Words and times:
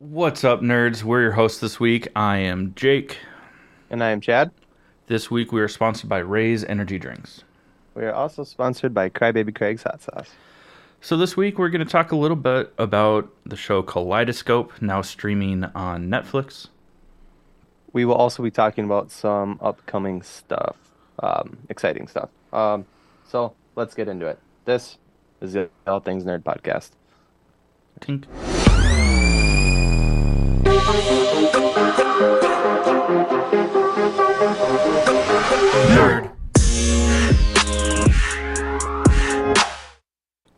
What's 0.00 0.42
up, 0.42 0.60
nerds? 0.60 1.04
We're 1.04 1.22
your 1.22 1.32
hosts 1.32 1.60
this 1.60 1.78
week. 1.78 2.08
I 2.16 2.38
am 2.38 2.74
Jake. 2.74 3.18
And 3.90 4.02
I 4.02 4.10
am 4.10 4.20
Chad. 4.20 4.50
This 5.06 5.30
week 5.30 5.52
we 5.52 5.60
are 5.60 5.68
sponsored 5.68 6.08
by 6.08 6.18
Raze 6.18 6.64
Energy 6.64 6.98
Drinks. 6.98 7.44
We 7.94 8.02
are 8.02 8.12
also 8.12 8.42
sponsored 8.42 8.92
by 8.92 9.08
Crybaby 9.08 9.54
Craig's 9.54 9.84
Hot 9.84 10.02
Sauce. 10.02 10.30
So 11.00 11.16
this 11.16 11.36
week 11.36 11.60
we're 11.60 11.68
going 11.68 11.84
to 11.84 11.90
talk 11.90 12.10
a 12.10 12.16
little 12.16 12.36
bit 12.36 12.74
about 12.76 13.30
the 13.46 13.54
show 13.54 13.84
Kaleidoscope, 13.84 14.82
now 14.82 15.00
streaming 15.00 15.62
on 15.76 16.08
Netflix. 16.08 16.66
We 17.92 18.04
will 18.04 18.16
also 18.16 18.42
be 18.42 18.50
talking 18.50 18.86
about 18.86 19.12
some 19.12 19.60
upcoming 19.62 20.22
stuff, 20.22 20.76
um, 21.20 21.56
exciting 21.68 22.08
stuff. 22.08 22.30
Um, 22.52 22.84
so 23.28 23.54
let's 23.76 23.94
get 23.94 24.08
into 24.08 24.26
it. 24.26 24.40
This 24.64 24.98
is 25.40 25.52
the 25.52 25.70
All 25.86 26.00
Things 26.00 26.24
Nerd 26.24 26.42
podcast. 26.42 26.90
Tink. 28.00 28.24
Nerd. 35.94 36.32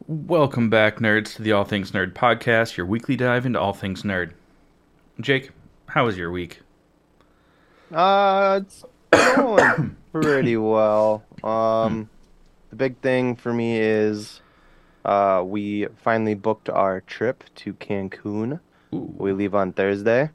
Welcome 0.06 0.70
back, 0.70 1.00
nerds, 1.00 1.34
to 1.34 1.42
the 1.42 1.52
All 1.52 1.64
Things 1.64 1.90
Nerd 1.90 2.14
podcast, 2.14 2.78
your 2.78 2.86
weekly 2.86 3.16
dive 3.16 3.44
into 3.44 3.60
all 3.60 3.74
things 3.74 4.04
nerd. 4.04 4.32
Jake, 5.20 5.50
how 5.88 6.06
was 6.06 6.16
your 6.16 6.30
week? 6.30 6.62
Uh, 7.92 8.60
it's 8.62 8.84
going 9.12 9.96
pretty 10.12 10.56
well. 10.56 11.24
Um, 11.44 12.08
the 12.70 12.76
big 12.76 12.96
thing 13.00 13.36
for 13.36 13.52
me 13.52 13.78
is 13.78 14.40
uh, 15.04 15.42
we 15.44 15.88
finally 16.02 16.34
booked 16.34 16.70
our 16.70 17.02
trip 17.02 17.44
to 17.56 17.74
Cancun. 17.74 18.60
Ooh. 18.96 19.14
We 19.16 19.32
leave 19.32 19.54
on 19.54 19.72
Thursday. 19.72 20.30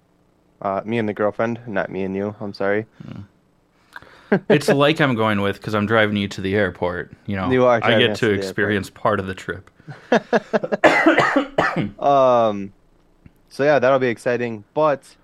Uh, 0.61 0.81
me 0.85 0.97
and 0.97 1.09
the 1.09 1.13
girlfriend, 1.13 1.59
not 1.67 1.89
me 1.89 2.03
and 2.03 2.15
you. 2.15 2.35
I'm 2.39 2.53
sorry. 2.53 2.85
it's 4.49 4.69
like 4.69 5.01
I'm 5.01 5.15
going 5.15 5.41
with 5.41 5.57
because 5.57 5.73
I'm 5.73 5.85
driving 5.85 6.17
you 6.17 6.27
to 6.29 6.41
the 6.41 6.55
airport. 6.55 7.11
You 7.25 7.35
know, 7.35 7.51
You 7.51 7.67
I 7.67 7.79
get 7.99 8.15
to 8.17 8.27
to 8.27 8.33
experience 8.33 8.89
part 8.89 9.19
of 9.19 9.27
the 9.27 9.35
trip. 9.35 9.69
Um, 11.99 12.73
so 13.47 13.63
yeah, 13.63 13.79
that'll 13.79 13.99
be 13.99 14.07
exciting. 14.07 14.65
But 14.73 15.15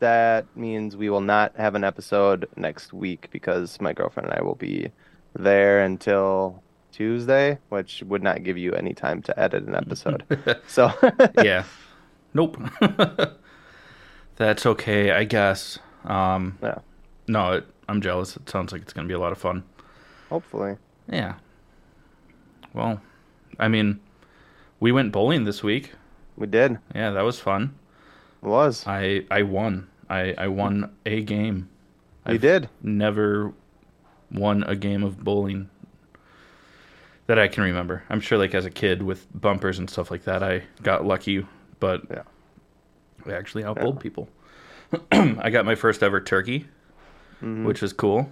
that 0.00 0.46
means 0.56 0.96
we 0.96 1.10
will 1.10 1.20
not 1.20 1.56
have 1.56 1.74
an 1.74 1.84
episode 1.84 2.48
next 2.56 2.92
week 2.92 3.28
because 3.30 3.80
my 3.80 3.92
girlfriend 3.92 4.28
and 4.28 4.38
I 4.38 4.42
will 4.42 4.54
be 4.54 4.90
there 5.34 5.80
until 5.80 6.62
Tuesday, 6.92 7.58
which 7.68 8.02
would 8.06 8.22
not 8.22 8.42
give 8.42 8.58
you 8.58 8.72
any 8.72 8.94
time 8.94 9.22
to 9.22 9.38
edit 9.38 9.64
an 9.64 9.74
episode. 9.74 10.24
so 10.68 10.92
yeah. 11.42 11.64
Nope. 12.34 12.58
That's 14.36 14.66
okay, 14.66 15.10
I 15.10 15.24
guess. 15.24 15.78
Um, 16.04 16.58
yeah, 16.62 16.78
no, 17.26 17.52
it, 17.54 17.66
I'm 17.88 18.00
jealous. 18.00 18.36
It 18.36 18.48
sounds 18.48 18.72
like 18.72 18.82
it's 18.82 18.92
going 18.92 19.06
to 19.06 19.08
be 19.08 19.14
a 19.14 19.18
lot 19.18 19.32
of 19.32 19.38
fun. 19.38 19.64
hopefully. 20.28 20.76
Yeah. 21.10 21.34
Well, 22.74 23.00
I 23.58 23.68
mean, 23.68 23.98
we 24.78 24.92
went 24.92 25.10
bowling 25.12 25.44
this 25.44 25.62
week. 25.62 25.92
We 26.36 26.46
did. 26.46 26.78
Yeah, 26.94 27.10
that 27.10 27.22
was 27.24 27.40
fun. 27.40 27.74
It 28.42 28.46
was. 28.46 28.86
I 28.86 29.24
I 29.30 29.42
won. 29.42 29.88
I 30.08 30.34
I 30.38 30.48
won 30.48 30.94
a 31.04 31.22
game. 31.22 31.68
You 32.26 32.34
I've 32.34 32.40
did. 32.40 32.68
Never 32.82 33.52
won 34.30 34.62
a 34.64 34.76
game 34.76 35.02
of 35.02 35.24
bowling 35.24 35.70
that 37.26 37.38
I 37.38 37.48
can 37.48 37.64
remember. 37.64 38.04
I'm 38.08 38.20
sure, 38.20 38.38
like 38.38 38.54
as 38.54 38.66
a 38.66 38.70
kid 38.70 39.02
with 39.02 39.26
bumpers 39.34 39.78
and 39.78 39.88
stuff 39.90 40.10
like 40.10 40.24
that, 40.24 40.42
I 40.42 40.62
got 40.82 41.04
lucky, 41.04 41.44
but 41.80 42.02
Yeah. 42.10 42.22
I 43.26 43.32
actually 43.32 43.64
outbowled 43.64 44.00
people. 44.00 44.28
I 45.12 45.50
got 45.50 45.64
my 45.66 45.74
first 45.74 46.02
ever 46.02 46.20
turkey, 46.20 46.66
Mhm. 47.42 47.64
which 47.64 47.82
is 47.82 47.92
cool. 47.92 48.30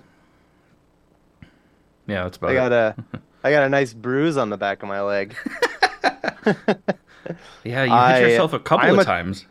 Yeah, 2.06 2.22
that's 2.24 2.36
about 2.36 2.50
I 2.50 2.52
it. 2.52 2.56
got 2.56 2.72
a, 2.72 2.96
I 3.44 3.50
got 3.50 3.62
a 3.64 3.68
nice 3.68 3.92
bruise 3.92 4.36
on 4.36 4.50
the 4.50 4.56
back 4.56 4.82
of 4.82 4.88
my 4.88 5.00
leg. 5.02 5.34
Yeah, 7.64 7.82
you 7.82 7.90
hit 7.90 7.92
I- 7.92 8.18
yourself 8.20 8.52
a 8.52 8.60
couple 8.60 8.86
I'm 8.86 8.94
of 8.94 9.00
a- 9.00 9.04
times. 9.04 9.46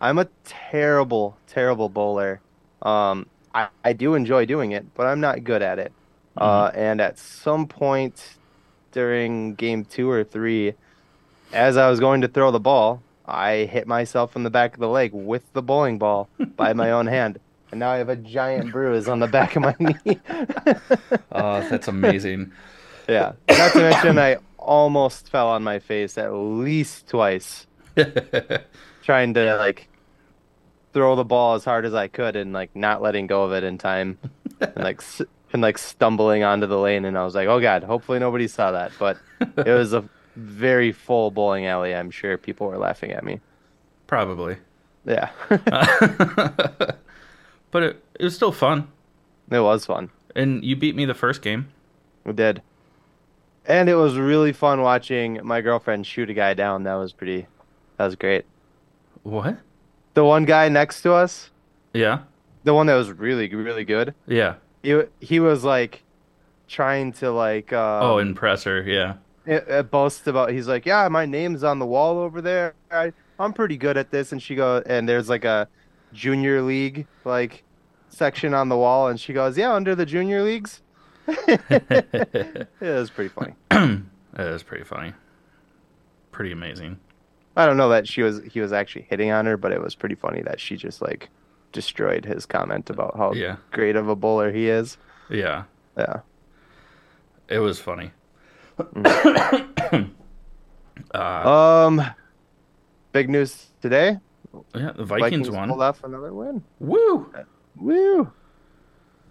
I'm 0.00 0.18
a 0.18 0.26
terrible, 0.44 1.36
terrible 1.46 1.88
bowler. 1.88 2.40
Um, 2.82 3.26
I, 3.54 3.68
I 3.84 3.92
do 3.92 4.14
enjoy 4.14 4.46
doing 4.46 4.72
it, 4.72 4.84
but 4.94 5.06
I'm 5.06 5.20
not 5.20 5.44
good 5.44 5.62
at 5.62 5.78
it. 5.78 5.92
Uh, 6.36 6.70
and 6.74 7.00
at 7.00 7.18
some 7.18 7.68
point 7.68 8.36
during 8.90 9.54
game 9.54 9.84
two 9.84 10.10
or 10.10 10.24
three, 10.24 10.74
as 11.52 11.76
I 11.76 11.88
was 11.88 12.00
going 12.00 12.22
to 12.22 12.28
throw 12.28 12.50
the 12.50 12.58
ball, 12.58 13.00
I 13.30 13.64
hit 13.66 13.86
myself 13.86 14.36
in 14.36 14.42
the 14.42 14.50
back 14.50 14.74
of 14.74 14.80
the 14.80 14.88
leg 14.88 15.12
with 15.12 15.52
the 15.52 15.62
bowling 15.62 15.98
ball 15.98 16.28
by 16.56 16.72
my 16.72 16.90
own 16.90 17.06
hand. 17.18 17.38
And 17.70 17.78
now 17.80 17.90
I 17.90 17.98
have 17.98 18.08
a 18.08 18.16
giant 18.16 18.72
bruise 18.72 19.06
on 19.08 19.20
the 19.20 19.28
back 19.28 19.54
of 19.56 19.62
my 19.62 19.74
knee. 19.78 20.18
Oh, 21.32 21.60
that's 21.68 21.86
amazing. 21.88 22.50
yeah. 23.08 23.32
Not 23.48 23.72
to 23.72 23.78
mention, 23.78 24.18
I 24.18 24.38
almost 24.58 25.28
fell 25.30 25.48
on 25.48 25.62
my 25.62 25.78
face 25.78 26.18
at 26.18 26.32
least 26.34 27.06
twice 27.08 27.66
trying 29.02 29.34
to 29.34 29.56
like 29.56 29.88
throw 30.92 31.14
the 31.16 31.24
ball 31.24 31.54
as 31.54 31.64
hard 31.64 31.84
as 31.86 31.94
I 31.94 32.08
could 32.08 32.36
and 32.36 32.52
like 32.52 32.74
not 32.74 33.00
letting 33.00 33.26
go 33.26 33.44
of 33.44 33.52
it 33.52 33.64
in 33.64 33.78
time 33.78 34.18
and 34.60 34.76
like 34.84 35.00
and 35.52 35.62
like 35.62 35.78
stumbling 35.78 36.42
onto 36.42 36.66
the 36.66 36.78
lane 36.78 37.04
and 37.04 37.16
I 37.16 37.24
was 37.24 37.34
like, 37.34 37.48
"Oh 37.48 37.60
god, 37.60 37.82
hopefully 37.84 38.18
nobody 38.18 38.48
saw 38.48 38.72
that." 38.72 38.92
But 38.98 39.16
it 39.40 39.72
was 39.72 39.92
a 39.92 40.04
very 40.36 40.92
full 40.92 41.30
bowling 41.30 41.66
alley. 41.66 41.94
I'm 41.94 42.10
sure 42.10 42.36
people 42.38 42.66
were 42.68 42.78
laughing 42.78 43.12
at 43.12 43.24
me. 43.24 43.40
Probably. 44.06 44.56
Yeah. 45.04 45.30
but 47.70 47.82
it, 47.82 48.04
it 48.18 48.24
was 48.24 48.34
still 48.34 48.52
fun. 48.52 48.88
it 49.50 49.60
was 49.60 49.86
fun. 49.86 50.10
And 50.34 50.64
you 50.64 50.76
beat 50.76 50.94
me 50.94 51.04
the 51.04 51.14
first 51.14 51.42
game. 51.42 51.68
We 52.24 52.32
did. 52.32 52.62
And 53.66 53.88
it 53.88 53.94
was 53.94 54.16
really 54.16 54.52
fun 54.52 54.82
watching 54.82 55.40
my 55.44 55.60
girlfriend 55.60 56.06
shoot 56.06 56.30
a 56.30 56.34
guy 56.34 56.54
down. 56.54 56.84
That 56.84 56.94
was 56.94 57.12
pretty 57.12 57.46
that 57.96 58.06
was 58.06 58.16
great. 58.16 58.44
What? 59.22 59.58
The 60.14 60.24
one 60.24 60.44
guy 60.44 60.68
next 60.68 61.02
to 61.02 61.12
us, 61.12 61.50
Yeah. 61.92 62.20
the 62.64 62.74
one 62.74 62.86
that 62.86 62.94
was 62.94 63.10
really 63.12 63.52
really 63.54 63.84
good. 63.84 64.14
Yeah. 64.26 64.54
He 64.82 65.02
he 65.20 65.40
was 65.40 65.62
like 65.64 66.02
trying 66.68 67.12
to 67.14 67.30
like 67.30 67.72
um, 67.72 68.02
oh, 68.02 68.18
impress 68.18 68.64
her. 68.64 68.82
Yeah. 68.82 69.14
It, 69.50 69.64
it 69.68 69.90
boasts 69.90 70.26
about 70.26 70.50
he's 70.52 70.68
like 70.68 70.86
yeah 70.86 71.08
my 71.08 71.26
name's 71.26 71.62
on 71.64 71.78
the 71.78 71.86
wall 71.86 72.18
over 72.18 72.40
there 72.40 72.74
I, 72.90 73.12
i'm 73.38 73.52
pretty 73.52 73.76
good 73.76 73.96
at 73.96 74.10
this 74.10 74.32
and 74.32 74.42
she 74.42 74.54
goes 74.54 74.82
and 74.86 75.08
there's 75.08 75.28
like 75.28 75.44
a 75.44 75.68
junior 76.12 76.62
league 76.62 77.06
like 77.24 77.64
section 78.08 78.54
on 78.54 78.68
the 78.68 78.76
wall 78.76 79.08
and 79.08 79.18
she 79.20 79.32
goes 79.32 79.56
yeah 79.58 79.72
under 79.72 79.94
the 79.94 80.06
junior 80.06 80.42
leagues 80.42 80.82
it 81.26 82.66
was 82.80 83.10
pretty 83.10 83.28
funny 83.30 83.54
it 83.70 84.02
was 84.52 84.62
pretty 84.62 84.84
funny. 84.84 85.12
Pretty 86.32 86.52
amazing. 86.52 86.98
i 87.56 87.66
don't 87.66 87.76
know 87.76 87.88
that 87.90 88.06
she 88.08 88.22
was 88.22 88.40
he 88.44 88.60
was 88.60 88.72
actually 88.72 89.02
hitting 89.10 89.30
on 89.30 89.46
her 89.46 89.56
but 89.56 89.72
it 89.72 89.80
was 89.82 89.94
pretty 89.94 90.14
funny 90.14 90.42
that 90.42 90.58
she 90.60 90.76
just 90.76 91.02
like 91.02 91.28
destroyed 91.72 92.24
his 92.24 92.46
comment 92.46 92.88
about 92.90 93.16
how 93.16 93.32
Yeah. 93.32 93.56
great 93.70 93.94
of 93.96 94.08
a 94.08 94.16
bowler 94.16 94.50
he 94.52 94.68
is 94.68 94.96
Yeah. 95.28 95.64
yeah 95.96 96.20
It 97.48 97.58
was 97.58 97.78
funny. 97.80 98.10
Uh, 101.14 101.18
um 101.48 102.02
big 103.12 103.28
news 103.28 103.68
today 103.80 104.18
yeah, 104.74 104.92
the 104.96 105.04
Vikings, 105.04 105.48
pulled 105.48 105.68
won. 105.68 105.70
off 105.80 106.02
another 106.04 106.32
win 106.32 106.62
Woo! 106.80 107.32
woo 107.76 108.32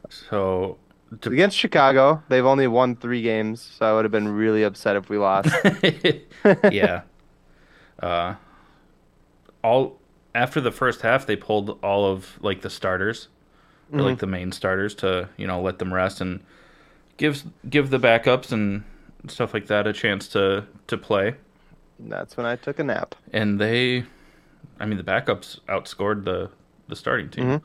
So, 0.10 0.78
to- 1.22 1.32
Against 1.32 1.58
Chicago, 1.58 2.24
they've 2.30 2.46
only 2.46 2.68
won 2.68 2.96
three 2.96 3.22
games, 3.22 3.62
so 3.62 3.86
I 3.86 3.94
would 3.94 4.06
have 4.06 4.12
been 4.12 4.28
really 4.28 4.64
upset 4.64 4.96
if 4.96 5.10
we 5.10 5.18
lost. 5.18 5.50
yeah. 6.72 7.02
Uh, 8.02 8.36
all 9.64 10.00
after 10.34 10.62
the 10.62 10.72
first 10.72 11.02
half, 11.02 11.26
they 11.26 11.36
pulled 11.36 11.78
all 11.84 12.06
of 12.06 12.38
like 12.42 12.62
the 12.62 12.70
starters, 12.70 13.28
or 13.92 14.02
like 14.02 14.20
the 14.20 14.28
main 14.28 14.52
starters, 14.52 14.96
to 14.96 15.30
you 15.38 15.48
know 15.48 15.62
let 15.62 15.80
them 15.80 15.94
rest 15.94 16.22
and 16.22 16.42
gives 17.18 17.44
give 17.70 17.90
the 17.90 18.00
backups 18.00 18.52
and 18.52 18.84
stuff 19.28 19.54
like 19.54 19.68
that 19.68 19.88
a 19.88 19.94
chance 19.94 20.28
to 20.30 20.66
to 20.88 20.98
play. 20.98 21.36
That's 22.00 22.38
when 22.38 22.46
I 22.46 22.56
took 22.56 22.80
a 22.80 22.84
nap. 22.84 23.16
And 23.34 23.60
they, 23.60 24.06
I 24.80 24.86
mean, 24.86 24.98
the 24.98 25.04
backups 25.04 25.60
outscored 25.68 26.24
the 26.26 26.50
the 26.88 26.96
starting 26.96 27.30
team, 27.30 27.46
Mhm. 27.46 27.62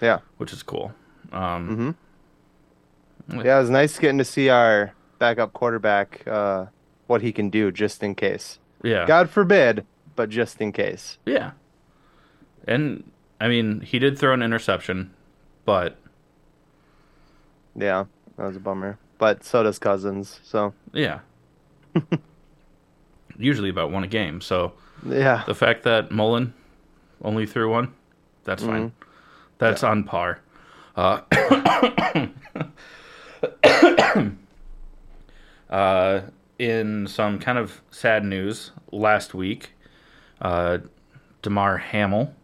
Yeah. 0.00 0.18
which 0.38 0.52
is 0.52 0.62
cool. 0.62 0.92
Um, 1.32 1.94
hmm 3.28 3.40
Yeah, 3.44 3.56
it 3.58 3.60
was 3.60 3.70
nice 3.70 3.98
getting 3.98 4.18
to 4.18 4.24
see 4.24 4.48
our 4.48 4.92
backup 5.18 5.52
quarterback, 5.52 6.22
uh, 6.28 6.66
what 7.08 7.22
he 7.22 7.32
can 7.32 7.50
do 7.50 7.72
just 7.72 8.02
in 8.02 8.14
case. 8.14 8.58
Yeah, 8.82 9.04
God 9.06 9.28
forbid, 9.30 9.84
but 10.14 10.30
just 10.30 10.60
in 10.60 10.72
case. 10.72 11.18
yeah. 11.26 11.52
And 12.68 13.10
I 13.40 13.48
mean, 13.48 13.80
he 13.80 13.98
did 13.98 14.18
throw 14.18 14.32
an 14.32 14.42
interception, 14.42 15.12
but 15.64 15.96
Yeah, 17.74 18.04
that 18.36 18.46
was 18.46 18.56
a 18.56 18.60
bummer. 18.60 18.98
But 19.18 19.44
so 19.44 19.62
does 19.62 19.78
Cousins. 19.78 20.40
So 20.44 20.74
Yeah. 20.92 21.20
Usually 23.38 23.68
about 23.70 23.90
one 23.90 24.04
a 24.04 24.08
game. 24.08 24.40
So 24.40 24.72
yeah, 25.06 25.42
the 25.46 25.54
fact 25.54 25.82
that 25.84 26.10
Mullen 26.10 26.54
only 27.22 27.46
threw 27.46 27.70
one. 27.70 27.92
That's 28.44 28.64
fine. 28.64 28.92
That's 29.58 29.82
on 29.82 30.04
par. 30.04 30.40
Uh, 30.96 31.20
uh, 35.70 36.20
in 36.58 37.06
some 37.06 37.38
kind 37.38 37.58
of 37.58 37.80
sad 37.90 38.24
news, 38.24 38.72
last 38.92 39.34
week, 39.34 39.70
uh, 40.40 40.78
Damar 41.42 41.78
Hamlin 41.78 42.34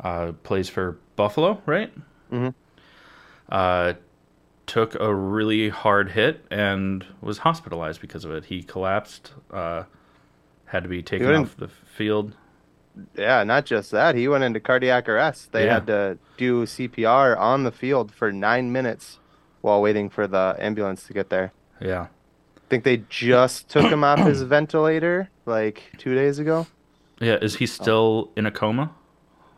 uh, 0.00 0.32
plays 0.42 0.68
for 0.68 0.98
Buffalo, 1.16 1.60
right? 1.66 1.92
Mhm. 2.30 2.54
Took 4.70 4.94
a 5.00 5.12
really 5.12 5.68
hard 5.68 6.12
hit 6.12 6.44
and 6.48 7.04
was 7.20 7.38
hospitalized 7.38 8.00
because 8.00 8.24
of 8.24 8.30
it. 8.30 8.44
He 8.44 8.62
collapsed, 8.62 9.32
uh, 9.52 9.82
had 10.66 10.84
to 10.84 10.88
be 10.88 11.02
taken 11.02 11.26
off 11.34 11.56
the 11.56 11.66
field. 11.66 12.36
Yeah, 13.16 13.42
not 13.42 13.64
just 13.64 13.90
that. 13.90 14.14
He 14.14 14.28
went 14.28 14.44
into 14.44 14.60
cardiac 14.60 15.08
arrest. 15.08 15.50
They 15.50 15.64
Yeah. 15.64 15.74
had 15.74 15.86
to 15.88 16.18
do 16.36 16.66
CPR 16.66 17.36
on 17.36 17.64
the 17.64 17.72
field 17.72 18.12
for 18.12 18.30
nine 18.30 18.70
minutes 18.70 19.18
while 19.60 19.82
waiting 19.82 20.08
for 20.08 20.28
the 20.28 20.54
ambulance 20.60 21.02
to 21.08 21.12
get 21.14 21.30
there. 21.30 21.52
Yeah. 21.80 22.02
I 22.56 22.60
think 22.68 22.84
they 22.84 22.98
just 23.08 23.68
took 23.68 23.90
him 23.90 24.04
off 24.04 24.20
his 24.20 24.42
ventilator 24.56 25.30
like 25.46 25.82
two 25.98 26.14
days 26.14 26.38
ago. 26.38 26.68
Yeah, 27.20 27.38
is 27.42 27.56
he 27.56 27.66
still 27.66 28.30
in 28.36 28.46
a 28.46 28.52
coma? 28.52 28.92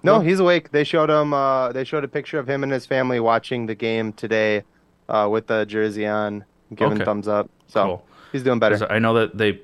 No, 0.03 0.21
he's 0.21 0.41
awake. 0.41 0.71
They 0.71 0.85
showed 0.85 1.11
him. 1.11 1.35
Uh, 1.35 1.71
they 1.73 1.85
showed 1.85 2.03
a 2.03 2.09
picture 2.09 2.39
of 2.39 2.49
him 2.49 2.63
and 2.63 2.73
his 2.73 2.87
family 2.87 3.21
watching 3.21 3.67
the 3.67 3.75
game 3.75 4.15
today, 4.15 4.63
uh, 5.09 5.29
with 5.31 5.47
the 5.47 5.65
jersey 5.67 6.07
on, 6.07 6.45
giving 6.75 6.97
Okay. 6.97 7.05
thumbs 7.05 7.29
up. 7.29 7.51
So 7.69 7.85
Cool. 7.85 8.07
he's 8.33 8.43
doing 8.43 8.59
better. 8.59 8.91
I 8.91 8.99
know 8.99 9.15
that 9.15 9.37
they 9.37 9.61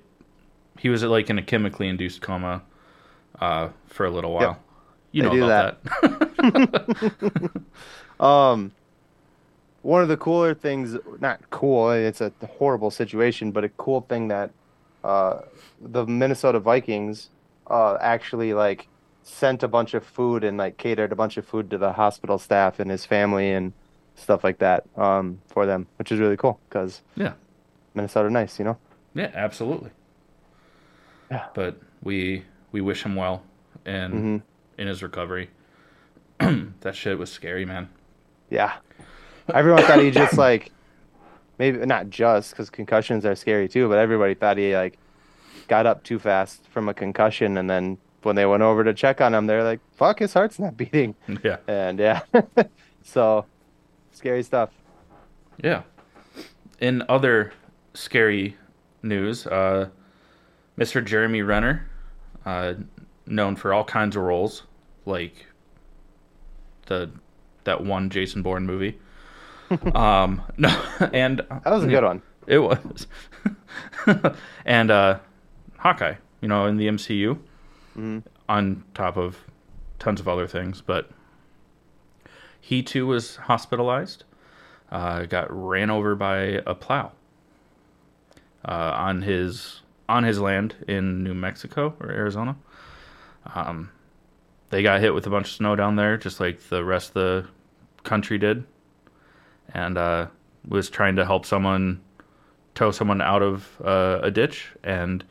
he 0.79 0.89
was 0.89 1.03
like 1.03 1.29
in 1.31 1.39
a 1.39 1.43
chemically 1.43 1.89
induced 1.89 2.21
coma 2.23 2.63
uh, 3.41 3.69
for 3.87 4.07
a 4.07 4.11
little 4.11 4.33
while. 4.35 4.59
You 5.11 5.23
know 5.23 5.31
do 5.31 5.45
about 5.45 5.83
that. 5.85 7.53
Um, 8.21 8.73
one 9.83 10.03
of 10.03 10.09
the 10.09 10.17
cooler 10.17 10.55
things, 10.55 10.97
not 11.21 11.51
cool, 11.51 11.91
it's 11.93 12.21
a 12.21 12.33
horrible 12.59 12.91
situation, 12.91 13.53
but 13.53 13.65
a 13.65 13.69
cool 13.69 14.01
thing 14.03 14.29
that 14.29 14.51
uh, 15.05 15.41
the 15.81 16.05
Minnesota 16.05 16.59
Vikings 16.59 17.31
uh, 17.71 17.97
actually 18.01 18.55
like 18.55 18.89
sent 19.23 19.63
a 19.63 19.69
bunch 19.69 19.95
of 19.95 20.05
food 20.05 20.43
and 20.43 20.59
like 20.59 20.79
catered 20.79 21.13
a 21.13 21.17
bunch 21.17 21.37
of 21.37 21.47
food 21.47 21.71
to 21.71 21.79
the 21.79 21.93
hospital 21.93 22.39
staff 22.39 22.81
and 22.81 22.91
his 22.91 23.05
family 23.07 23.53
and 23.53 23.73
stuff 24.19 24.45
like 24.45 24.59
that 24.59 24.85
um, 24.97 25.39
for 25.47 25.65
them, 25.67 25.87
which 25.97 26.13
is 26.13 26.19
really 26.19 26.37
cool 26.37 26.59
because 26.69 27.03
yeah. 27.17 27.33
Minnesota 27.95 28.31
nice, 28.31 28.59
you 28.59 28.65
know. 28.65 28.77
Yeah, 29.15 29.31
absolutely. 29.35 29.91
Yeah. 31.31 31.47
But 31.55 31.77
we 32.03 32.45
we 32.73 32.81
wish 32.81 33.03
him 33.05 33.15
well 33.17 33.43
and 33.85 34.15
Mhm. 34.15 34.43
in 34.79 34.87
his 34.89 35.03
recovery. 35.03 35.51
that 36.39 36.95
shit 36.95 37.19
was 37.19 37.31
scary, 37.31 37.65
man. 37.65 37.89
Yeah. 38.51 38.75
Everyone 39.53 39.83
thought 39.83 40.01
he 40.01 40.11
just 40.11 40.37
like 40.37 40.71
maybe 41.59 41.79
not 41.87 42.11
just 42.11 42.51
because 42.51 42.71
concussions 42.71 43.25
are 43.25 43.35
scary 43.35 43.69
too, 43.69 43.89
but 43.89 43.99
everybody 43.99 44.35
thought 44.35 44.57
he 44.59 44.75
like 44.77 44.99
got 45.69 45.87
up 45.87 46.03
too 46.05 46.19
fast 46.19 46.65
from 46.69 46.89
a 46.89 46.95
concussion, 46.95 47.59
and 47.59 47.69
then 47.69 47.99
when 48.23 48.37
they 48.37 48.47
went 48.47 48.63
over 48.63 48.85
to 48.85 48.95
check 48.95 49.21
on 49.21 49.35
him, 49.35 49.47
they're 49.47 49.65
like, 49.65 49.81
"Fuck, 49.97 50.19
his 50.21 50.33
heart's 50.35 50.59
not 50.59 50.77
beating," 50.83 51.15
Yeah. 51.43 51.57
and 51.67 51.99
yeah, 51.99 52.21
so 53.03 53.45
scary 54.19 54.43
stuff. 54.43 54.71
Yeah. 55.63 55.83
In 56.81 57.03
other 57.09 57.53
scary 57.95 58.57
news, 59.03 59.47
uh, 59.47 59.89
Mr. 60.77 61.05
Jeremy 61.05 61.43
Renner, 61.43 61.89
uh, 62.45 62.75
known 63.27 63.57
for 63.57 63.73
all 63.73 63.85
kinds 63.85 64.17
of 64.17 64.23
roles, 64.23 64.65
like 65.07 65.47
the 66.87 67.11
that 67.65 67.85
one 67.85 68.11
Jason 68.11 68.43
Bourne 68.43 68.67
movie. 68.67 68.99
um, 69.95 70.43
no, 70.57 70.69
and 71.13 71.39
That 71.49 71.67
was 71.67 71.85
a 71.85 71.89
good 71.89 72.05
one. 72.05 72.23
It 72.47 72.61
was. 72.61 73.07
and 74.65 74.91
uh, 74.91 75.19
Hawkeye, 75.77 76.15
you 76.41 76.49
know, 76.49 76.65
in 76.67 76.79
the 76.79 76.89
MCU, 76.89 77.39
Mhm. 77.95 78.23
on 78.49 78.85
top 78.95 79.19
of 79.19 79.37
tons 79.99 80.19
of 80.19 80.29
other 80.29 80.47
things, 80.47 80.81
but 80.81 81.11
he 82.61 82.83
too 82.83 83.07
was 83.07 83.37
hospitalized. 83.37 84.25
Uh, 84.91 85.27
got 85.27 85.47
ran 85.51 85.91
over 85.91 86.15
by 86.15 86.63
a 86.67 86.75
plow 86.75 87.13
uh, 88.65 88.93
on 88.97 89.23
his 89.23 89.83
on 90.09 90.25
his 90.25 90.41
land 90.41 90.75
in 90.89 91.23
New 91.23 91.35
Mexico 91.35 91.95
or 92.01 92.11
Arizona. 92.11 92.57
Um, 93.55 93.91
they 94.71 94.83
got 94.83 95.01
hit 95.01 95.15
with 95.15 95.27
a 95.27 95.31
bunch 95.31 95.49
of 95.49 95.53
snow 95.55 95.77
down 95.77 95.97
there, 95.97 96.17
just 96.17 96.41
like 96.41 96.61
the 96.69 96.85
rest 96.85 97.11
of 97.11 97.15
the 97.15 97.47
country 98.05 98.39
did, 98.39 98.65
and 99.73 99.99
uh, 99.99 100.27
was 100.67 100.89
trying 100.89 101.17
to 101.17 101.25
help 101.25 101.45
someone 101.47 102.01
tow 102.75 102.91
someone 102.91 103.21
out 103.21 103.43
of 103.43 103.81
uh, 103.85 104.21
a 104.23 104.31
ditch, 104.31 104.69
and 104.85 105.25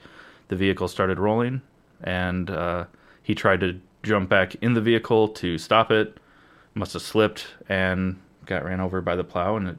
the 0.49 0.55
vehicle 0.55 0.87
started 0.87 1.19
rolling, 1.19 1.61
and 2.03 2.49
uh, 2.49 2.85
he 3.23 3.33
tried 3.33 3.59
to 3.61 3.79
jump 4.03 4.29
back 4.29 4.55
in 4.55 4.73
the 4.73 4.81
vehicle 4.81 5.29
to 5.29 5.57
stop 5.57 5.91
it, 5.91 6.17
must 6.77 6.93
have 6.93 7.01
slipped 7.01 7.47
and 7.67 8.19
got 8.45 8.63
ran 8.63 8.79
over 8.79 9.01
by 9.01 9.15
the 9.15 9.23
plow, 9.23 9.55
and 9.57 9.67
it 9.69 9.77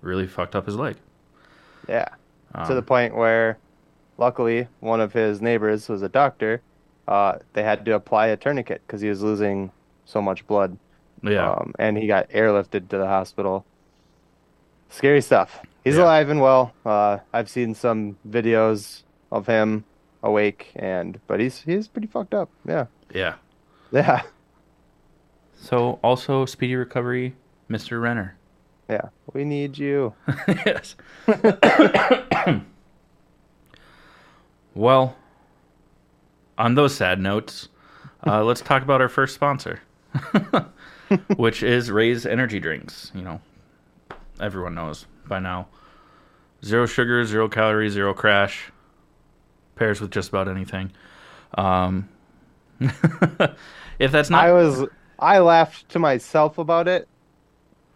really 0.00 0.26
fucked 0.26 0.54
up 0.56 0.66
his 0.66 0.76
leg. 0.76 0.96
Yeah, 1.88 2.08
Um, 2.54 2.66
to 2.66 2.74
the 2.74 2.82
point 2.82 3.14
where, 3.14 3.58
luckily, 4.18 4.68
one 4.80 5.00
of 5.00 5.12
his 5.12 5.40
neighbors 5.40 5.88
was 5.88 6.02
a 6.02 6.08
doctor. 6.08 6.62
Uh, 7.06 7.38
they 7.52 7.62
had 7.62 7.84
to 7.84 7.94
apply 7.94 8.26
a 8.28 8.36
tourniquet 8.36 8.82
because 8.86 9.00
he 9.00 9.08
was 9.08 9.22
losing 9.22 9.70
so 10.04 10.20
much 10.20 10.46
blood. 10.46 10.76
yeah, 11.22 11.50
Um, 11.50 11.72
and 11.78 11.96
he 11.96 12.06
got 12.06 12.28
airlifted 12.30 12.88
to 12.88 12.98
the 12.98 13.06
hospital. 13.06 13.64
Scary 14.90 15.20
stuff. 15.20 15.60
He's 15.84 15.96
Yeah. 15.96 16.04
alive 16.04 16.28
and 16.30 16.40
well. 16.40 16.72
Uh, 16.84 17.18
I've 17.32 17.48
seen 17.48 17.74
some 17.74 18.16
videos 18.28 19.02
of 19.32 19.46
him 19.46 19.84
awake, 20.22 20.72
and 20.76 21.20
but 21.26 21.40
he's 21.40 21.60
he's 21.62 21.88
pretty 21.88 22.06
fucked 22.08 22.34
up. 22.34 22.48
Yeah, 22.66 22.86
yeah. 23.14 23.34
yeah, 23.92 24.22
So 25.66 25.98
also 26.00 26.46
speedy 26.46 26.76
recovery, 26.76 27.34
Mr. 27.68 28.00
Renner. 28.00 28.36
yeah. 28.88 29.08
We 29.32 29.44
need 29.44 29.76
you. 29.76 30.14
yes. 30.48 30.94
well, 34.76 35.16
on 36.56 36.76
those 36.76 36.94
sad 36.94 37.18
notes, 37.20 37.68
uh, 38.24 38.44
let's 38.44 38.60
talk 38.60 38.84
about 38.84 39.00
our 39.00 39.08
first 39.08 39.34
sponsor, 39.34 39.80
which 41.36 41.64
is 41.64 41.90
Raze 41.90 42.26
Energy 42.26 42.60
Drinks. 42.60 43.10
You 43.12 43.22
know, 43.22 43.40
everyone 44.38 44.76
knows 44.76 45.06
by 45.26 45.40
now. 45.40 45.66
Zero 46.64 46.86
sugar, 46.86 47.24
zero 47.24 47.48
calories, 47.48 47.92
zero 47.92 48.14
crash. 48.14 48.70
Pairs 49.74 50.00
with 50.00 50.12
just 50.12 50.28
about 50.28 50.46
anything. 50.46 50.92
Um, 51.58 52.08
if 53.98 54.12
that's 54.12 54.30
not 54.30 54.44
I 54.44 54.52
was 54.52 54.86
I 55.18 55.38
laughed 55.38 55.88
to 55.90 55.98
myself 55.98 56.58
about 56.58 56.88
it. 56.88 57.08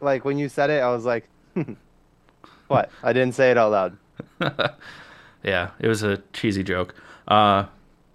Like 0.00 0.24
when 0.24 0.38
you 0.38 0.48
said 0.48 0.70
it, 0.70 0.80
I 0.82 0.90
was 0.90 1.04
like, 1.04 1.28
"What?" 2.68 2.90
I 3.02 3.12
didn't 3.12 3.34
say 3.34 3.50
it 3.50 3.58
out 3.58 3.72
loud. 3.72 3.96
yeah, 5.42 5.70
it 5.78 5.88
was 5.88 6.02
a 6.02 6.22
cheesy 6.32 6.62
joke. 6.62 6.94
Uh, 7.28 7.66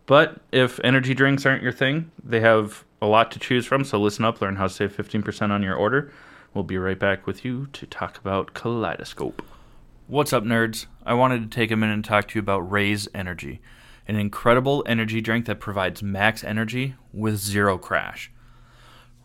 but 0.05 0.41
if 0.51 0.79
energy 0.83 1.13
drinks 1.13 1.45
aren't 1.45 1.63
your 1.63 1.71
thing, 1.71 2.11
they 2.23 2.39
have 2.39 2.83
a 3.01 3.07
lot 3.07 3.31
to 3.31 3.39
choose 3.39 3.65
from. 3.65 3.83
So 3.83 3.99
listen 3.99 4.25
up, 4.25 4.41
learn 4.41 4.55
how 4.55 4.67
to 4.67 4.73
save 4.73 4.95
15% 4.95 5.51
on 5.51 5.63
your 5.63 5.75
order. 5.75 6.11
We'll 6.53 6.63
be 6.63 6.77
right 6.77 6.97
back 6.97 7.27
with 7.27 7.43
you 7.43 7.67
to 7.73 7.85
talk 7.85 8.17
about 8.17 8.53
Kaleidoscope. 8.53 9.43
What's 10.07 10.33
up, 10.33 10.43
nerds? 10.43 10.85
I 11.05 11.13
wanted 11.15 11.41
to 11.43 11.55
take 11.55 11.71
a 11.71 11.75
minute 11.75 11.93
and 11.93 12.05
talk 12.05 12.27
to 12.29 12.35
you 12.35 12.39
about 12.39 12.71
Raze 12.71 13.07
Energy, 13.13 13.59
an 14.07 14.15
incredible 14.15 14.83
energy 14.87 15.21
drink 15.21 15.47
that 15.47 15.59
provides 15.59 16.03
max 16.03 16.43
energy 16.43 16.95
with 17.11 17.37
zero 17.37 17.77
crash. 17.77 18.31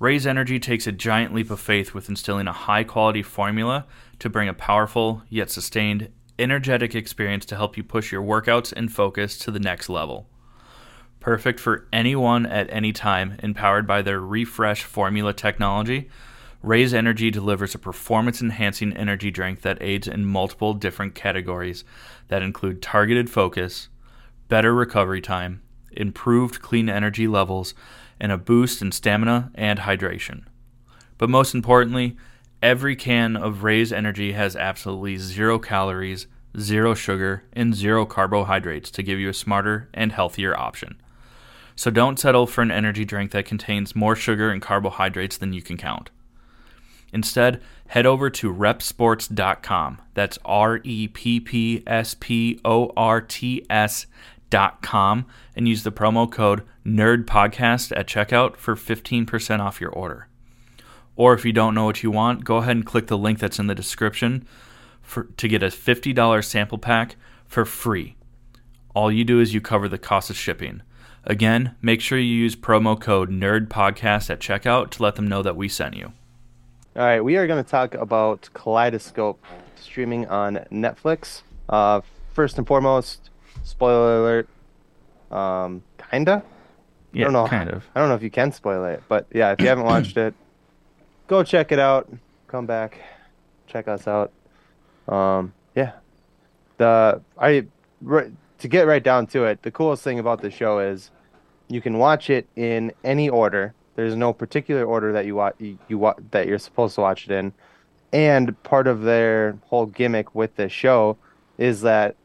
Raze 0.00 0.26
Energy 0.26 0.58
takes 0.58 0.86
a 0.86 0.92
giant 0.92 1.34
leap 1.34 1.50
of 1.50 1.60
faith 1.60 1.92
with 1.92 2.08
instilling 2.08 2.48
a 2.48 2.52
high 2.52 2.84
quality 2.84 3.22
formula 3.22 3.84
to 4.18 4.30
bring 4.30 4.48
a 4.48 4.54
powerful 4.54 5.22
yet 5.28 5.50
sustained 5.50 6.10
energetic 6.38 6.94
experience 6.94 7.44
to 7.44 7.54
help 7.54 7.76
you 7.76 7.84
push 7.84 8.10
your 8.10 8.22
workouts 8.22 8.72
and 8.72 8.90
focus 8.90 9.36
to 9.36 9.50
the 9.50 9.60
next 9.60 9.90
level. 9.90 10.26
Perfect 11.20 11.60
for 11.60 11.86
anyone 11.92 12.46
at 12.46 12.72
any 12.72 12.94
time, 12.94 13.36
empowered 13.42 13.86
by 13.86 14.00
their 14.00 14.20
refresh 14.20 14.84
formula 14.84 15.34
technology, 15.34 16.08
Raze 16.62 16.94
Energy 16.94 17.30
delivers 17.30 17.74
a 17.74 17.78
performance 17.78 18.40
enhancing 18.40 18.94
energy 18.94 19.30
drink 19.30 19.60
that 19.60 19.82
aids 19.82 20.08
in 20.08 20.24
multiple 20.24 20.72
different 20.72 21.14
categories 21.14 21.84
that 22.28 22.42
include 22.42 22.80
targeted 22.80 23.28
focus, 23.28 23.90
better 24.48 24.72
recovery 24.72 25.20
time, 25.20 25.60
improved 25.92 26.62
clean 26.62 26.88
energy 26.88 27.26
levels, 27.26 27.74
and 28.20 28.30
a 28.30 28.38
boost 28.38 28.82
in 28.82 28.92
stamina 28.92 29.50
and 29.54 29.80
hydration. 29.80 30.44
But 31.18 31.30
most 31.30 31.54
importantly, 31.54 32.16
every 32.62 32.96
can 32.96 33.36
of 33.36 33.62
Raze 33.62 33.92
Energy 33.92 34.32
has 34.32 34.56
absolutely 34.56 35.16
zero 35.16 35.58
calories, 35.58 36.26
zero 36.58 36.94
sugar, 36.94 37.44
and 37.52 37.74
zero 37.74 38.06
carbohydrates 38.06 38.90
to 38.92 39.02
give 39.02 39.18
you 39.18 39.28
a 39.28 39.34
smarter 39.34 39.88
and 39.94 40.12
healthier 40.12 40.56
option. 40.58 41.00
So 41.76 41.90
don't 41.90 42.18
settle 42.18 42.46
for 42.46 42.62
an 42.62 42.70
energy 42.70 43.04
drink 43.04 43.30
that 43.30 43.46
contains 43.46 43.96
more 43.96 44.14
sugar 44.14 44.50
and 44.50 44.60
carbohydrates 44.60 45.38
than 45.38 45.52
you 45.52 45.62
can 45.62 45.76
count. 45.76 46.10
Instead, 47.12 47.60
head 47.88 48.06
over 48.06 48.30
to 48.30 48.52
reppsports.com. 48.52 50.00
That's 50.14 50.38
R 50.44 50.80
E 50.84 51.08
P 51.08 51.40
P 51.40 51.82
S 51.86 52.14
P 52.18 52.60
O 52.64 52.92
R 52.96 53.20
T 53.20 53.66
S.com 54.52 55.26
and 55.54 55.68
use 55.68 55.82
the 55.82 55.92
promo 55.92 56.30
code 56.30 56.62
NERDPODCAST 56.84 57.96
at 57.96 58.06
checkout 58.06 58.56
for 58.56 58.74
15% 58.74 59.60
off 59.60 59.80
your 59.80 59.90
order. 59.90 60.28
Or 61.16 61.34
if 61.34 61.44
you 61.44 61.52
don't 61.52 61.74
know 61.74 61.84
what 61.84 62.02
you 62.02 62.10
want, 62.10 62.44
go 62.44 62.56
ahead 62.58 62.76
and 62.76 62.86
click 62.86 63.08
the 63.08 63.18
link 63.18 63.38
that's 63.38 63.58
in 63.58 63.66
the 63.66 63.74
description 63.74 64.46
for, 65.02 65.24
to 65.36 65.48
get 65.48 65.62
a 65.62 65.66
$50 65.66 66.44
sample 66.44 66.78
pack 66.78 67.16
for 67.46 67.64
free. 67.64 68.16
All 68.94 69.12
you 69.12 69.24
do 69.24 69.40
is 69.40 69.54
you 69.54 69.60
cover 69.60 69.88
the 69.88 69.98
cost 69.98 70.30
of 70.30 70.36
shipping. 70.36 70.82
Again, 71.24 71.76
make 71.82 72.00
sure 72.00 72.18
you 72.18 72.34
use 72.34 72.56
promo 72.56 72.98
code 72.98 73.30
NERDPODCAST 73.30 74.30
at 74.30 74.40
checkout 74.40 74.90
to 74.90 75.02
let 75.02 75.16
them 75.16 75.28
know 75.28 75.42
that 75.42 75.56
we 75.56 75.68
sent 75.68 75.94
you. 75.94 76.12
All 76.96 77.02
right, 77.02 77.20
we 77.20 77.36
are 77.36 77.46
going 77.46 77.62
to 77.62 77.70
talk 77.70 77.94
about 77.94 78.48
Kaleidoscope 78.54 79.44
streaming 79.76 80.26
on 80.26 80.56
Netflix. 80.72 81.42
Uh, 81.68 82.00
first 82.32 82.58
and 82.58 82.66
foremost, 82.66 83.29
spoiler 83.62 84.18
alert. 84.20 84.48
Um, 85.30 85.82
kinda. 86.10 86.42
Yeah, 87.12 87.22
I 87.22 87.24
don't 87.24 87.32
know. 87.32 87.46
kind 87.46 87.70
of. 87.70 87.84
I 87.94 88.00
don't 88.00 88.08
know 88.08 88.14
if 88.14 88.22
you 88.22 88.30
can 88.30 88.52
spoil 88.52 88.84
it, 88.84 89.02
but 89.08 89.26
yeah, 89.32 89.52
if 89.52 89.60
you 89.60 89.68
haven't 89.68 89.84
watched 89.84 90.16
it, 90.16 90.34
go 91.26 91.42
check 91.42 91.72
it 91.72 91.78
out. 91.78 92.08
Come 92.46 92.66
back, 92.66 92.98
check 93.66 93.88
us 93.88 94.06
out. 94.06 94.32
Um, 95.08 95.52
yeah. 95.74 95.92
The 96.78 97.20
I 97.38 97.66
right, 98.00 98.30
to 98.58 98.68
get 98.68 98.86
right 98.86 99.02
down 99.02 99.26
to 99.28 99.44
it. 99.44 99.62
The 99.62 99.70
coolest 99.70 100.02
thing 100.02 100.18
about 100.18 100.40
the 100.40 100.50
show 100.50 100.78
is 100.78 101.10
you 101.68 101.80
can 101.80 101.98
watch 101.98 102.30
it 102.30 102.48
in 102.56 102.92
any 103.04 103.28
order. 103.28 103.74
There's 103.96 104.16
no 104.16 104.32
particular 104.32 104.84
order 104.84 105.12
that 105.12 105.26
you 105.26 105.34
watch 105.34 105.56
you, 105.58 105.78
you 105.88 105.98
wa- 105.98 106.14
that 106.30 106.46
you're 106.46 106.58
supposed 106.58 106.94
to 106.94 107.00
watch 107.00 107.24
it 107.28 107.32
in. 107.32 107.52
And 108.12 108.60
part 108.62 108.86
of 108.86 109.02
their 109.02 109.56
whole 109.66 109.86
gimmick 109.86 110.34
with 110.34 110.56
this 110.56 110.72
show 110.72 111.16
is 111.58 111.82
that 111.82 112.16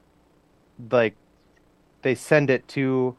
like 0.91 1.15
they 2.05 2.13
send 2.13 2.51
it 2.51 2.67
to 2.67 3.15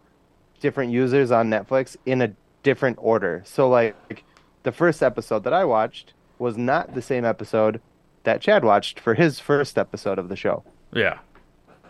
different 0.60 0.92
users 0.92 1.32
on 1.32 1.50
Netflix 1.50 1.96
in 2.06 2.22
a 2.22 2.32
different 2.62 2.96
order. 3.00 3.42
So 3.44 3.68
like 3.68 4.22
the 4.62 4.70
first 4.70 5.02
episode 5.02 5.42
that 5.42 5.52
I 5.52 5.64
watched 5.64 6.14
was 6.38 6.56
not 6.56 6.94
the 6.94 7.02
same 7.02 7.24
episode 7.24 7.80
that 8.22 8.40
Chad 8.40 8.64
watched 8.64 9.00
for 9.00 9.14
his 9.14 9.40
first 9.40 9.76
episode 9.76 10.20
of 10.20 10.28
the 10.28 10.36
show. 10.36 10.62
Yeah. 10.92 11.18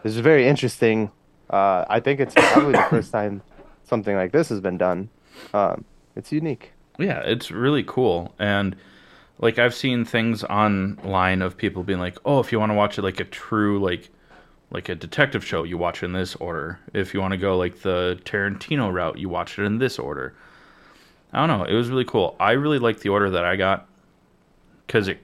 This 0.03 0.15
is 0.15 0.21
very 0.21 0.49
interesting. 0.49 1.11
Uh, 1.51 1.85
I 1.87 2.01
think 2.01 2.19
it's 2.19 2.33
probably 2.35 2.73
the 2.73 2.87
first 2.89 3.13
time 3.19 3.43
something 3.85 4.17
like 4.17 4.33
this 4.33 4.49
has 4.49 4.63
been 4.63 4.79
done. 4.79 5.11
Um, 5.53 5.85
it's 6.17 6.33
unique. 6.33 6.73
Yeah, 6.99 7.21
it's 7.21 7.51
really 7.51 7.85
cool. 7.87 8.35
And 8.39 8.75
like 9.39 9.59
I've 9.59 9.75
seen 9.75 10.07
things 10.07 10.45
online 10.45 11.43
of 11.43 11.59
people 11.59 11.83
being 11.83 11.99
like, 11.99 12.17
"Oh, 12.25 12.41
if 12.41 12.53
you 12.53 12.59
want 12.59 12.71
to 12.71 12.75
watch 12.75 12.97
it 12.97 13.03
like 13.03 13.21
a 13.21 13.25
true 13.25 13.83
like 13.85 14.09
like 14.71 14.89
a 14.89 14.95
detective 14.95 15.45
show, 15.45 15.63
you 15.65 15.79
watch 15.79 16.03
it 16.03 16.07
in 16.07 16.13
this 16.13 16.35
order. 16.37 16.79
If 16.93 17.15
you 17.15 17.21
want 17.21 17.33
to 17.33 17.39
go 17.39 17.57
like 17.57 17.83
the 17.83 18.21
Tarantino 18.25 18.93
route, 18.93 19.19
you 19.19 19.29
watch 19.29 19.59
it 19.59 19.65
in 19.65 19.79
this 19.79 19.99
order." 19.99 20.35
I 21.33 21.47
don't 21.47 21.59
know. 21.59 21.65
It 21.65 21.75
was 21.75 21.89
really 21.89 22.05
cool. 22.05 22.37
I 22.41 22.53
really 22.53 22.79
liked 22.79 23.01
the 23.01 23.11
order 23.11 23.31
that 23.31 23.45
I 23.45 23.57
got 23.57 23.87
cuz 24.89 25.09
it 25.09 25.19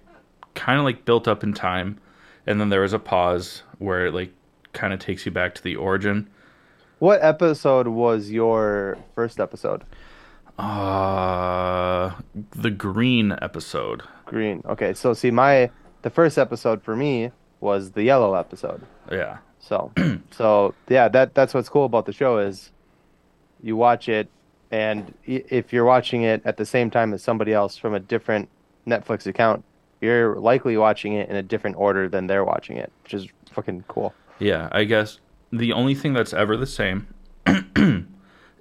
kind 0.54 0.78
of 0.78 0.84
like 0.84 1.04
built 1.04 1.28
up 1.28 1.42
in 1.42 1.54
time 1.54 1.98
and 2.46 2.60
then 2.60 2.68
there 2.68 2.80
was 2.80 2.92
a 2.92 2.98
pause 2.98 3.62
where 3.78 4.06
it 4.06 4.14
like 4.14 4.32
kind 4.72 4.92
of 4.92 4.98
takes 4.98 5.24
you 5.24 5.32
back 5.32 5.54
to 5.54 5.62
the 5.62 5.76
origin. 5.76 6.28
What 6.98 7.22
episode 7.22 7.88
was 7.88 8.30
your 8.30 8.98
first 9.14 9.40
episode? 9.40 9.84
Uh 10.58 12.12
the 12.50 12.70
green 12.70 13.36
episode. 13.40 14.02
Green. 14.26 14.62
Okay, 14.66 14.94
so 14.94 15.14
see 15.14 15.30
my 15.30 15.70
the 16.02 16.10
first 16.10 16.36
episode 16.36 16.82
for 16.82 16.96
me 16.96 17.30
was 17.62 17.92
the 17.92 18.02
yellow 18.02 18.34
episode. 18.34 18.82
Yeah. 19.10 19.38
So, 19.60 19.92
so 20.30 20.74
yeah, 20.88 21.08
that 21.08 21.34
that's 21.34 21.54
what's 21.54 21.68
cool 21.68 21.84
about 21.84 22.06
the 22.06 22.12
show 22.12 22.38
is 22.38 22.70
you 23.62 23.76
watch 23.76 24.08
it, 24.08 24.28
and 24.70 25.14
if 25.24 25.72
you're 25.72 25.84
watching 25.84 26.22
it 26.22 26.42
at 26.44 26.56
the 26.56 26.66
same 26.66 26.90
time 26.90 27.14
as 27.14 27.22
somebody 27.22 27.52
else 27.52 27.76
from 27.76 27.94
a 27.94 28.00
different 28.00 28.48
Netflix 28.86 29.26
account, 29.26 29.64
you're 30.00 30.38
likely 30.40 30.76
watching 30.76 31.12
it 31.14 31.30
in 31.30 31.36
a 31.36 31.42
different 31.42 31.76
order 31.76 32.08
than 32.08 32.26
they're 32.26 32.44
watching 32.44 32.76
it, 32.76 32.92
which 33.04 33.14
is 33.14 33.28
fucking 33.52 33.84
cool. 33.86 34.12
Yeah, 34.40 34.68
I 34.72 34.82
guess 34.84 35.20
the 35.52 35.72
only 35.72 35.94
thing 35.94 36.12
that's 36.12 36.32
ever 36.32 36.56
the 36.56 36.66
same 36.66 37.06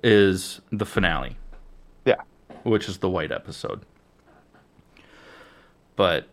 is 0.04 0.62
the 0.72 0.86
finale, 0.86 1.38
Yeah, 2.06 2.22
which 2.64 2.88
is 2.88 3.00
the 3.00 3.10
white 3.10 3.32
episode. 3.32 3.82
But 5.96 6.28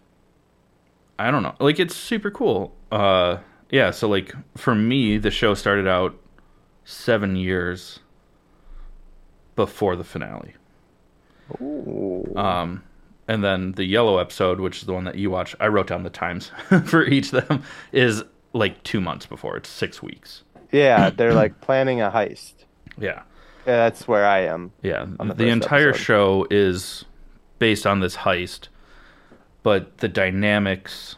I 1.18 1.30
don't 1.30 1.42
know. 1.42 1.54
Like 1.58 1.78
it's 1.80 1.96
super 1.96 2.30
cool. 2.30 2.74
Uh 2.90 3.38
yeah, 3.70 3.90
so 3.90 4.08
like 4.08 4.34
for 4.56 4.74
me 4.74 5.18
the 5.18 5.30
show 5.30 5.54
started 5.54 5.86
out 5.86 6.18
7 6.84 7.36
years 7.36 8.00
before 9.56 9.96
the 9.96 10.04
finale. 10.04 10.54
Ooh. 11.60 12.32
Um 12.36 12.82
and 13.26 13.44
then 13.44 13.72
the 13.72 13.84
yellow 13.84 14.18
episode, 14.18 14.58
which 14.60 14.78
is 14.78 14.84
the 14.84 14.94
one 14.94 15.04
that 15.04 15.16
you 15.16 15.30
watch, 15.30 15.54
I 15.60 15.68
wrote 15.68 15.88
down 15.88 16.02
the 16.02 16.10
times 16.10 16.50
for 16.86 17.04
each 17.04 17.32
of 17.32 17.46
them 17.48 17.62
is 17.92 18.22
like 18.54 18.82
2 18.84 19.00
months 19.00 19.26
before. 19.26 19.56
It's 19.56 19.68
6 19.68 20.02
weeks. 20.02 20.44
yeah, 20.72 21.10
they're 21.16 21.34
like 21.34 21.60
planning 21.60 22.00
a 22.00 22.10
heist. 22.10 22.54
Yeah. 22.98 23.22
Yeah, 23.66 23.76
that's 23.76 24.08
where 24.08 24.24
I 24.26 24.40
am. 24.46 24.72
Yeah, 24.82 25.04
the, 25.18 25.34
the 25.34 25.48
entire 25.48 25.90
episode. 25.90 26.02
show 26.02 26.46
is 26.50 27.04
based 27.58 27.86
on 27.86 28.00
this 28.00 28.16
heist, 28.16 28.68
but 29.62 29.98
the 29.98 30.08
dynamics 30.08 31.16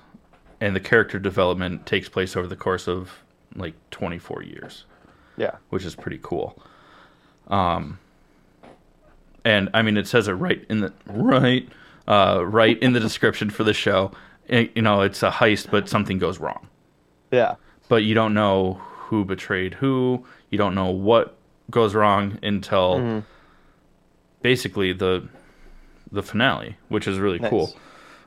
and 0.60 0.74
the 0.76 0.80
character 0.80 1.18
development 1.18 1.86
takes 1.86 2.08
place 2.08 2.36
over 2.36 2.46
the 2.46 2.56
course 2.56 2.86
of 2.88 3.10
like 3.56 3.74
24 3.90 4.42
years, 4.42 4.84
Yeah, 5.36 5.56
which 5.70 5.84
is 5.84 5.94
pretty 5.94 6.18
cool. 6.22 6.60
Um, 7.48 7.98
and 9.44 9.70
I 9.74 9.82
mean, 9.82 9.96
it 9.96 10.06
says 10.06 10.28
it 10.28 10.32
right 10.32 10.64
in 10.68 10.80
the 10.80 10.92
right, 11.06 11.68
uh, 12.06 12.44
right 12.46 12.78
in 12.78 12.92
the 12.92 13.00
description 13.08 13.50
for 13.50 13.64
the 13.64 13.72
show. 13.74 14.12
It- 14.46 14.72
you 14.76 14.82
know, 14.82 15.00
it's 15.00 15.22
a 15.22 15.30
heist, 15.30 15.70
but 15.70 15.88
something 15.88 16.18
goes 16.18 16.38
wrong. 16.38 16.68
yeah, 17.30 17.54
But 17.88 18.04
you 18.04 18.14
don't 18.14 18.34
know 18.34 18.74
who 18.84 19.24
betrayed 19.24 19.74
who. 19.74 20.24
You 20.50 20.58
don't 20.58 20.74
know 20.74 20.90
what 20.90 21.36
goes 21.70 21.94
wrong 21.94 22.38
until 22.42 22.98
Mhm. 22.98 23.24
basically 24.42 24.92
the 24.92 25.28
the 26.12 26.22
finale, 26.24 26.76
which 26.88 27.06
is 27.06 27.18
really 27.20 27.38
Nice. 27.38 27.50
cool. 27.50 27.72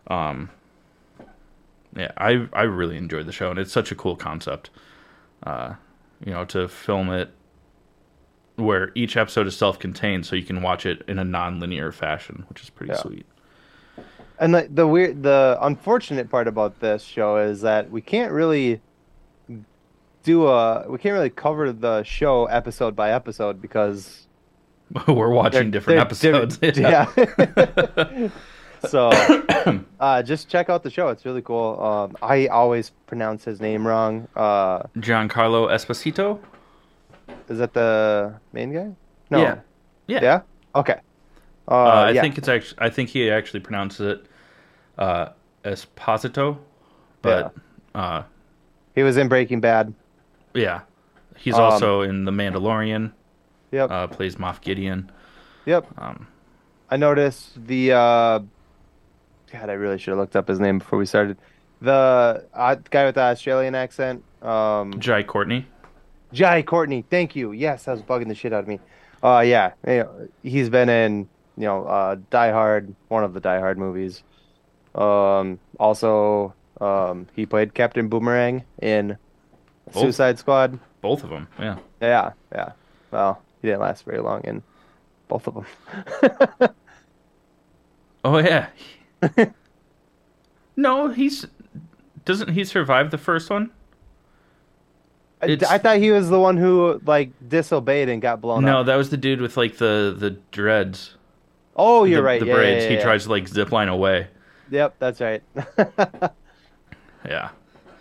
Um, 0.07 0.49
yeah, 1.95 2.11
I 2.17 2.47
I 2.53 2.63
really 2.63 2.97
enjoyed 2.97 3.25
the 3.25 3.31
show, 3.31 3.49
and 3.51 3.59
it's 3.59 3.71
such 3.71 3.91
a 3.91 3.95
cool 3.95 4.15
concept. 4.15 4.69
Uh, 5.43 5.73
you 6.25 6.31
know, 6.31 6.45
to 6.45 6.67
film 6.67 7.09
it 7.09 7.29
where 8.55 8.91
each 8.95 9.17
episode 9.17 9.47
is 9.47 9.57
self-contained, 9.57 10.25
so 10.25 10.35
you 10.35 10.43
can 10.43 10.61
watch 10.61 10.85
it 10.85 11.03
in 11.07 11.17
a 11.19 11.23
non-linear 11.23 11.91
fashion, 11.91 12.45
which 12.49 12.61
is 12.61 12.69
pretty 12.69 12.93
Yeah. 12.93 12.99
sweet. 12.99 13.25
And 14.39 14.53
the 14.55 14.67
the 14.71 14.87
weird, 14.87 15.23
the 15.23 15.57
unfortunate 15.61 16.29
part 16.29 16.47
about 16.47 16.79
this 16.79 17.03
show 17.03 17.37
is 17.37 17.61
that 17.61 17.89
we 17.91 18.01
can't 18.01 18.31
really 18.31 18.81
do 20.23 20.47
a, 20.47 20.85
we 20.89 20.97
can't 20.97 21.13
really 21.13 21.29
cover 21.29 21.71
the 21.73 22.03
show 22.03 22.45
episode 22.45 22.95
by 22.95 23.11
episode 23.11 23.61
because 23.61 24.27
We're 25.07 25.29
watching 25.29 25.71
they're- 25.71 25.71
different 25.71 25.97
they're 26.21 26.35
episodes. 26.35 26.57
diff- 26.57 26.77
yeah. 26.77 28.29
so, 28.87 29.09
uh, 29.99 30.23
just 30.23 30.49
check 30.49 30.69
out 30.69 30.83
the 30.83 30.89
show. 30.89 31.09
It's 31.09 31.25
really 31.25 31.41
cool. 31.41 31.79
Um, 31.81 32.17
I 32.21 32.47
always 32.47 32.91
pronounce 33.07 33.43
his 33.45 33.59
name 33.61 33.85
wrong. 33.87 34.27
Uh, 34.35 34.83
Giancarlo 34.97 35.69
Esposito. 35.69 36.39
is 37.49 37.57
that 37.59 37.73
the 37.73 38.33
main 38.51 38.73
guy? 38.73 38.91
No. 39.29 39.39
Yeah. 39.41 39.59
Yeah. 40.07 40.19
Yeah. 40.21 40.41
Okay. 40.75 40.99
Uh, 41.67 41.71
Uh, 41.71 41.75
I 42.07 42.11
yeah. 42.11 42.21
think 42.21 42.37
it's 42.37 42.47
actually. 42.47 42.77
I 42.81 42.89
think 42.89 43.09
he 43.09 43.29
actually 43.31 43.61
pronounces 43.61 43.99
it 44.19 44.25
uh, 44.97 45.29
Esposito, 45.63 46.57
but 47.21 47.53
uh, 47.95 48.23
he 48.95 49.03
was 49.03 49.17
in 49.17 49.27
Breaking 49.29 49.61
Bad. 49.61 49.93
yeah, 50.53 50.81
he's 51.37 51.53
Um, 51.55 51.61
also 51.61 52.01
in 52.01 52.25
The 52.25 52.31
Mandalorian. 52.31 53.11
Yep. 53.71 53.89
Uh, 53.89 54.07
plays 54.07 54.35
Moff 54.35 54.61
Gideon. 54.61 55.09
yep. 55.65 55.87
Um, 55.97 56.27
I 56.91 56.97
noticed 56.97 57.65
the 57.65 57.93
uh 57.93 58.39
God, 59.53 59.69
I 59.69 59.73
really 59.73 59.97
should 59.99 60.11
have 60.11 60.17
looked 60.17 60.35
up 60.35 60.47
his 60.47 60.59
name 60.59 60.79
before 60.79 60.97
we 60.99 61.05
started. 61.05 61.37
The 61.79 62.45
uh, 62.53 62.75
guy 62.89 63.05
with 63.05 63.15
the 63.15 63.21
Australian 63.21 63.75
accent, 63.75 64.23
um 64.41 64.99
Jai 64.99 65.21
Courtney. 65.23 65.67
Jai 66.33 66.63
Courtney. 66.63 67.05
Thank 67.09 67.35
you. 67.35 67.51
Yes, 67.51 67.85
that 67.85 67.91
was 67.91 68.01
bugging 68.01 68.27
the 68.27 68.35
shit 68.35 68.51
out 68.51 68.61
of 68.61 68.67
me. 68.67 68.79
Uh 69.21 69.43
yeah, 69.45 69.73
you 69.87 69.97
know, 69.99 70.27
he's 70.41 70.69
been 70.69 70.89
in, 70.89 71.29
you 71.55 71.65
know, 71.65 71.85
uh 71.85 72.15
Die 72.31 72.51
Hard, 72.51 72.93
one 73.09 73.23
of 73.23 73.33
the 73.33 73.39
Die 73.39 73.59
Hard 73.59 73.77
movies. 73.77 74.23
Um 74.95 75.59
also 75.79 76.53
um 76.81 77.27
he 77.35 77.45
played 77.45 77.73
Captain 77.73 78.07
Boomerang 78.09 78.63
in 78.81 79.17
Oh. 79.93 80.01
Suicide 80.01 80.39
Squad. 80.39 80.79
Both 81.01 81.23
of 81.25 81.29
them. 81.29 81.47
Yeah. 81.59 81.77
Yeah, 82.01 82.31
yeah. 82.53 82.71
Well, 83.11 83.41
he 83.61 83.67
didn't 83.67 83.81
last 83.81 84.05
very 84.05 84.19
long 84.19 84.41
in 84.45 84.63
both 85.27 85.45
of 85.47 85.53
them. 85.55 86.69
Oh 88.25 88.37
yeah. 88.37 88.67
No, 90.75 91.09
he's 91.09 91.45
doesn't 92.25 92.49
he 92.53 92.63
survive 92.63 93.11
the 93.11 93.17
first 93.17 93.49
one? 93.49 93.71
I, 95.41 95.57
I 95.69 95.77
thought 95.77 95.97
he 95.97 96.11
was 96.11 96.29
the 96.29 96.39
one 96.39 96.55
who 96.55 97.01
like 97.05 97.31
disobeyed 97.47 98.07
and 98.09 98.21
got 98.21 98.39
blown 98.39 98.63
no, 98.63 98.79
up. 98.79 98.85
that 98.85 98.95
was 98.95 99.09
the 99.09 99.17
dude 99.17 99.41
with 99.41 99.57
like 99.57 99.77
the 99.77 100.15
the 100.17 100.31
dreads. 100.51 101.15
Oh, 101.75 102.03
you're 102.05 102.17
the, 102.17 102.23
right. 102.23 102.39
The 102.39 102.45
yeah, 102.47 102.53
braids. 102.53 102.83
yeah, 102.83 102.89
He 102.91 102.95
yeah. 102.95 103.03
tries 103.03 103.23
to 103.23 103.29
like 103.29 103.47
zip 103.47 103.71
line 103.71 103.89
away. 103.89 104.27
Yep, 104.69 104.95
that's 104.99 105.21
right. 105.21 105.43
Yeah. 107.25 107.51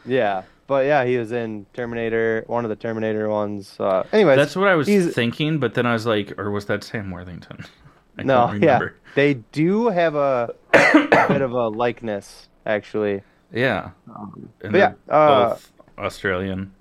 yeah, 0.05 0.43
but 0.67 0.85
yeah, 0.85 1.05
he 1.05 1.17
was 1.17 1.31
in 1.31 1.67
Terminator, 1.75 2.45
one 2.49 2.65
of 2.65 2.71
the 2.71 2.77
Terminator 2.77 3.29
ones. 3.29 3.77
Uh, 3.79 4.05
anyways, 4.13 4.37
That's 4.37 4.57
what 4.57 4.67
I 4.67 4.75
was 4.75 4.89
thinking, 5.15 5.59
but 5.59 5.75
then 5.75 5.87
I 5.87 5.93
was 5.93 6.07
like, 6.07 6.37
or 6.39 6.51
was 6.51 6.67
that 6.67 6.83
Sam 6.83 7.11
Worthington? 7.13 7.65
I 8.19 8.25
no, 8.25 8.47
yeah, 8.47 8.53
remember. 8.53 8.97
they 9.15 9.35
do 9.35 9.89
have 9.89 10.17
a, 10.17 10.55
a 10.75 11.27
bit 11.29 11.43
of 11.43 11.53
a 11.53 11.69
likeness 11.69 12.49
actually. 12.67 13.23
Yeah. 13.53 13.91
Um, 14.15 14.49
but 14.61 14.75
yeah, 14.75 14.93
uh, 15.09 15.57
Australian. 15.99 16.73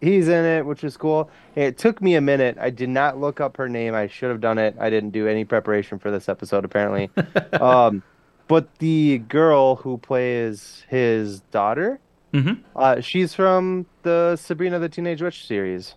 he's 0.00 0.26
in 0.28 0.44
it, 0.44 0.66
which 0.66 0.82
is 0.82 0.96
cool. 0.96 1.30
It 1.54 1.78
took 1.78 2.00
me 2.02 2.14
a 2.16 2.20
minute. 2.20 2.56
I 2.60 2.70
did 2.70 2.88
not 2.88 3.18
look 3.20 3.40
up 3.40 3.56
her 3.56 3.68
name. 3.68 3.94
I 3.94 4.06
should 4.08 4.30
have 4.30 4.40
done 4.40 4.58
it. 4.58 4.74
I 4.80 4.90
didn't 4.90 5.10
do 5.10 5.28
any 5.28 5.44
preparation 5.44 5.98
for 5.98 6.10
this 6.10 6.28
episode, 6.28 6.64
apparently. 6.64 7.10
um, 7.60 8.02
but 8.48 8.74
the 8.78 9.18
girl 9.28 9.76
who 9.76 9.98
plays 9.98 10.84
his 10.88 11.40
daughter, 11.52 12.00
hmm 12.32 12.52
uh, 12.74 13.00
she's 13.00 13.34
from 13.34 13.86
the 14.02 14.36
Sabrina 14.36 14.78
the 14.78 14.88
Teenage 14.88 15.20
Witch 15.22 15.46
series. 15.46 15.94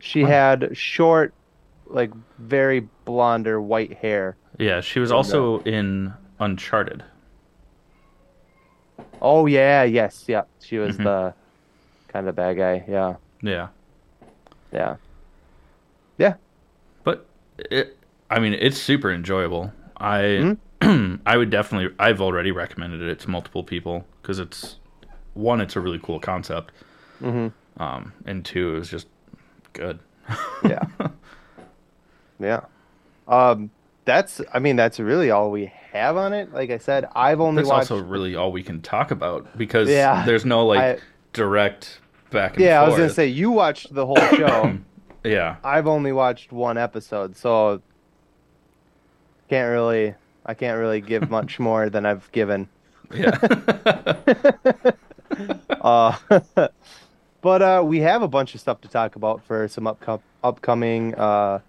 She 0.00 0.22
Wow. 0.22 0.28
had 0.28 0.76
short, 0.76 1.32
like 1.88 2.10
very 2.38 2.88
blonde 3.04 3.46
or 3.48 3.60
white 3.60 3.94
hair. 3.94 4.36
Yeah, 4.58 4.80
she 4.80 5.00
was 5.00 5.10
uh, 5.12 5.16
also 5.16 5.60
in 5.60 6.12
Uncharted. 6.38 7.02
Oh 9.20 9.46
yeah, 9.46 9.82
yes, 9.82 10.24
yeah. 10.28 10.42
She 10.60 10.78
was 10.78 10.96
Mhm. 10.96 11.04
the 11.04 11.34
kind 12.08 12.28
of 12.28 12.36
bad 12.36 12.56
guy. 12.56 12.84
Yeah, 12.88 13.16
Yeah. 13.42 13.68
yeah. 14.72 14.96
Yeah. 16.18 16.34
But 17.04 17.26
it, 17.58 17.96
I 18.30 18.38
mean, 18.40 18.54
it's 18.54 18.78
super 18.80 19.10
enjoyable. 19.12 19.72
I 19.96 20.20
Mm-hmm. 20.80 21.16
I 21.26 21.36
would 21.36 21.50
definitely 21.50 21.94
I've 21.98 22.20
already 22.20 22.52
recommended 22.52 23.02
it 23.02 23.18
to 23.20 23.30
multiple 23.30 23.64
people 23.64 24.06
because 24.22 24.38
it's 24.38 24.76
one, 25.34 25.60
it's 25.60 25.74
a 25.76 25.80
really 25.80 25.98
cool 26.02 26.20
concept, 26.20 26.72
Mm-hmm. 27.20 27.82
um, 27.82 28.12
and 28.26 28.44
two, 28.44 28.76
it 28.76 28.78
was 28.78 28.88
just 28.90 29.08
good. 29.72 29.98
Yeah. 30.64 30.84
yeah. 32.38 32.60
Um, 33.26 33.70
that's. 34.04 34.40
I 34.54 34.58
mean, 34.58 34.76
that's 34.76 34.98
really 35.00 35.30
all 35.30 35.50
we 35.50 35.72
have 35.92 36.16
on 36.16 36.32
it. 36.32 36.52
Like 36.52 36.70
I 36.70 36.78
said, 36.78 37.06
I've 37.14 37.40
only 37.40 37.62
That's 37.62 37.68
watched. 37.70 37.90
also 37.90 38.02
really 38.02 38.34
all 38.36 38.52
we 38.52 38.62
can 38.62 38.80
talk 38.80 39.10
about 39.10 39.56
because 39.58 39.88
Yeah. 39.88 40.24
there's 40.24 40.44
no 40.44 40.66
like 40.66 40.78
I- 40.80 40.98
direct 41.32 42.00
back 42.30 42.52
and 42.52 42.56
forth. 42.56 42.66
yeah, 42.66 42.82
I 42.82 42.86
was 42.86 42.96
gonna 42.96 43.10
say 43.10 43.26
you 43.26 43.50
watched 43.50 43.92
the 43.94 44.06
whole 44.06 44.16
show. 44.16 44.78
yeah. 45.24 45.56
I've 45.64 45.86
only 45.86 46.12
watched 46.12 46.52
one 46.52 46.78
episode, 46.78 47.36
so 47.36 47.82
can't 49.48 49.70
really. 49.70 50.14
I 50.46 50.54
can't 50.54 50.78
really 50.78 51.00
give 51.02 51.28
much 51.38 51.58
more 51.58 51.90
than 51.90 52.06
I've 52.06 52.30
given. 52.32 52.68
Yeah. 53.12 53.36
Uh, 55.82 56.16
but 57.42 57.62
uh, 57.62 57.82
we 57.84 58.00
have 58.00 58.22
a 58.22 58.28
bunch 58.28 58.54
of 58.54 58.60
stuff 58.60 58.80
to 58.80 58.88
talk 58.88 59.14
about 59.16 59.42
for 59.44 59.68
some 59.68 59.84
upco- 59.84 60.22
upcoming 60.42 61.14
uh, 61.14 61.60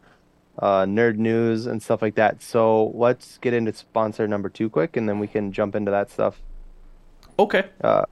uh, 0.60 0.84
nerd 0.84 1.18
news 1.18 1.66
and 1.66 1.82
stuff 1.82 2.02
like 2.02 2.16
that. 2.16 2.42
So 2.42 2.88
let's 2.94 3.38
get 3.40 3.54
into 3.54 3.74
sponsor 3.74 4.28
number 4.28 4.50
two 4.50 4.70
quick, 4.70 4.98
and 4.98 5.08
then 5.08 5.20
we 5.20 5.28
can 5.28 5.52
jump 5.52 5.76
into 5.76 5.92
that 5.92 6.12
stuff. 6.12 6.42
okay. 7.38 7.70
Uh, 7.82 8.06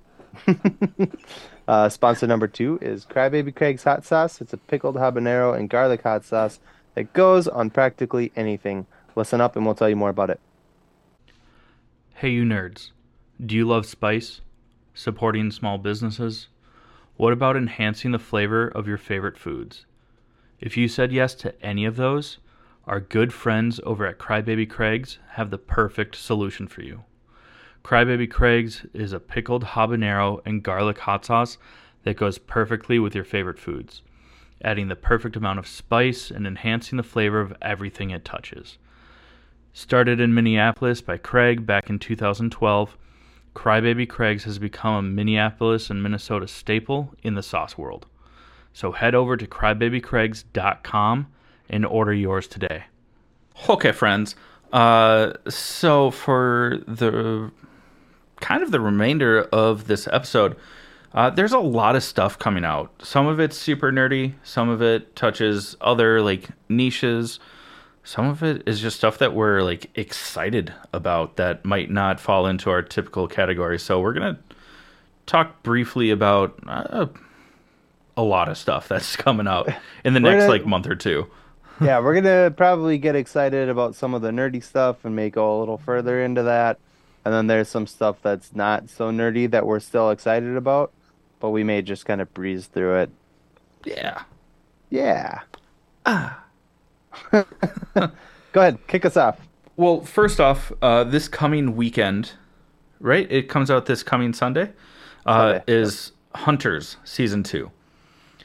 uh, 1.68 1.90
sponsor 1.90 2.28
number 2.28 2.48
two 2.48 2.80
is 2.82 3.06
Crybaby 3.06 3.56
Craig's 3.56 3.84
Hot 3.84 4.06
Sauce. 4.06 4.42
It's 4.42 4.54
a 4.54 4.58
pickled 4.58 4.96
habanero 4.96 5.58
and 5.58 5.70
garlic 5.70 6.04
hot 6.04 6.24
sauce 6.24 6.60
that 6.96 7.14
goes 7.14 7.48
on 7.48 7.70
practically 7.70 8.32
anything. 8.36 8.86
Listen 9.16 9.42
up, 9.42 9.56
and 9.56 9.66
we'll 9.66 9.76
tell 9.76 9.90
you 9.90 9.96
more 9.96 10.10
about 10.10 10.30
it. 10.30 10.40
Hey, 12.16 12.30
you 12.30 12.44
nerds. 12.44 12.92
Do 13.44 13.56
you 13.56 13.68
love 13.68 13.86
spice? 13.86 14.42
Supporting 14.94 15.52
small 15.52 15.78
businesses? 15.78 16.48
What 17.18 17.34
about 17.34 17.58
enhancing 17.58 18.12
the 18.12 18.20
flavor 18.20 18.68
of 18.68 18.88
your 18.88 18.98
favorite 18.98 19.38
foods? 19.38 19.86
If 20.60 20.76
you 20.76 20.88
said 20.88 21.12
yes 21.12 21.36
to 21.36 21.54
any 21.64 21.86
of 21.86 21.98
those, 21.98 22.40
our 22.86 23.00
good 23.00 23.32
friends 23.32 23.80
over 23.84 24.08
at 24.08 24.18
Crybaby 24.18 24.68
Craig's 24.68 25.20
have 25.32 25.52
the 25.52 25.58
perfect 25.58 26.16
solution 26.16 26.68
for 26.68 26.82
you. 26.82 27.04
Crybaby 27.84 28.30
Craig's 28.32 28.86
is 28.94 29.14
a 29.14 29.20
pickled 29.20 29.64
habanero 29.64 30.42
and 30.46 30.64
garlic 30.64 31.00
hot 31.00 31.26
sauce 31.26 31.60
that 32.04 32.18
goes 32.18 32.40
perfectly 32.40 32.98
with 32.98 33.14
your 33.14 33.24
favorite 33.24 33.60
foods, 33.60 34.02
adding 34.64 34.88
the 34.88 34.96
perfect 34.96 35.36
amount 35.36 35.60
of 35.60 35.68
spice 35.68 36.32
and 36.32 36.48
enhancing 36.48 36.98
the 36.98 37.04
flavor 37.04 37.40
of 37.40 37.56
everything 37.62 38.10
it 38.10 38.26
touches. 38.26 38.80
Started 39.74 40.20
in 40.20 40.34
Minneapolis 40.34 41.02
by 41.02 41.18
Craig 41.18 41.68
back 41.68 41.88
in 41.88 42.00
2012, 42.00 42.98
Crybaby 43.54 44.10
Craig's 44.10 44.46
has 44.46 44.58
become 44.58 44.96
a 44.96 45.02
Minneapolis 45.04 45.92
and 45.92 46.02
Minnesota 46.02 46.48
staple 46.48 47.14
in 47.22 47.36
the 47.36 47.44
sauce 47.44 47.78
world. 47.78 48.08
So 48.78 48.92
head 48.92 49.16
over 49.16 49.36
to 49.36 49.48
crybabycraigs.com 49.48 51.28
and 51.68 51.84
order 51.84 52.14
yours 52.14 52.46
today. 52.46 52.84
Okay, 53.68 53.92
friends. 53.92 54.36
Uh, 54.72 55.34
so 55.50 56.12
for 56.12 56.78
the 56.88 57.52
kind 58.40 58.62
of 58.62 58.70
the 58.70 58.80
remainder 58.80 59.42
of 59.52 59.88
this 59.88 60.08
episode, 60.12 60.58
uh, 61.16 61.32
there's 61.32 61.54
a 61.54 61.60
lot 61.60 61.96
of 61.96 62.04
stuff 62.04 62.38
coming 62.38 62.64
out. 62.64 62.92
Some 63.04 63.26
of 63.26 63.40
it's 63.40 63.58
super 63.58 63.92
nerdy. 63.92 64.36
Some 64.44 64.70
of 64.70 64.80
it 64.84 65.16
touches 65.16 65.76
other 65.82 66.22
like 66.22 66.50
niches. 66.70 67.40
Some 68.04 68.28
of 68.28 68.44
it 68.44 68.62
is 68.68 68.80
just 68.80 68.98
stuff 68.98 69.18
that 69.18 69.34
we're 69.34 69.62
like 69.62 69.90
excited 69.98 70.72
about 70.94 71.38
that 71.38 71.66
might 71.66 71.90
not 71.90 72.20
fall 72.20 72.46
into 72.46 72.70
our 72.70 72.84
typical 72.84 73.28
category. 73.28 73.80
So 73.80 74.00
we're 74.00 74.14
gonna 74.14 74.38
talk 75.26 75.64
briefly 75.64 76.12
about 76.12 76.60
uh, 76.68 77.08
a 78.18 78.24
lot 78.24 78.50
of 78.50 78.58
stuff 78.58 78.88
that's 78.88 79.16
coming 79.16 79.48
out 79.48 79.70
in 80.04 80.14
the 80.14 80.20
next 80.20 80.44
gonna- 80.44 80.52
like 80.52 80.66
month 80.66 80.88
or 80.88 80.96
two. 80.96 81.28
yeah, 81.82 82.00
we're 82.00 82.16
gonna 82.16 82.52
probably 82.52 82.98
get 82.98 83.16
excited 83.16 83.70
about 83.70 83.94
some 83.96 84.14
of 84.14 84.22
the 84.22 84.32
nerdy 84.32 84.64
stuff 84.64 85.06
and 85.06 85.16
may 85.16 85.30
go 85.30 85.58
a 85.58 85.60
little 85.60 85.78
further 85.78 86.24
into 86.24 86.44
that. 86.44 86.80
And 87.24 87.34
then 87.34 87.48
there's 87.48 87.68
some 87.70 87.86
stuff 87.88 88.18
that's 88.22 88.56
not 88.56 88.90
so 88.90 89.12
nerdy 89.12 89.52
that 89.52 89.66
we're 89.66 89.80
still 89.82 90.10
excited 90.12 90.56
about, 90.56 90.92
but 91.40 91.50
we 91.52 91.64
may 91.64 91.82
just 91.82 92.06
kind 92.06 92.20
of 92.22 92.34
breeze 92.34 92.68
through 92.68 93.02
it. 93.02 93.10
Yeah. 93.86 94.24
Yeah. 94.90 95.42
Ah. 96.06 96.44
Go 97.32 97.42
ahead, 98.56 98.80
kick 98.88 99.06
us 99.06 99.18
off. 99.18 99.40
Well, 99.76 100.02
first 100.02 100.40
off, 100.40 100.72
uh, 100.82 101.04
this 101.04 101.28
coming 101.28 101.76
weekend, 101.76 102.32
right? 103.00 103.30
It 103.32 103.50
comes 103.50 103.70
out 103.70 103.86
this 103.86 104.02
coming 104.04 104.34
Sunday. 104.34 104.72
Uh, 105.26 105.60
Sunday, 105.60 105.64
is 105.68 106.14
Hunters 106.34 106.98
season 107.04 107.44
two. 107.44 107.72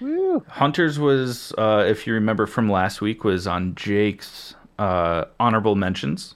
Woo. 0.03 0.45
Hunters 0.49 0.99
was, 0.99 1.53
uh, 1.59 1.85
if 1.87 2.07
you 2.07 2.15
remember 2.15 2.47
from 2.47 2.71
last 2.71 3.01
week, 3.01 3.25
was 3.25 3.47
on 3.47 3.75
Jake's 3.75 4.55
uh, 4.79 5.25
honorable 5.41 5.75
mentions, 5.77 6.35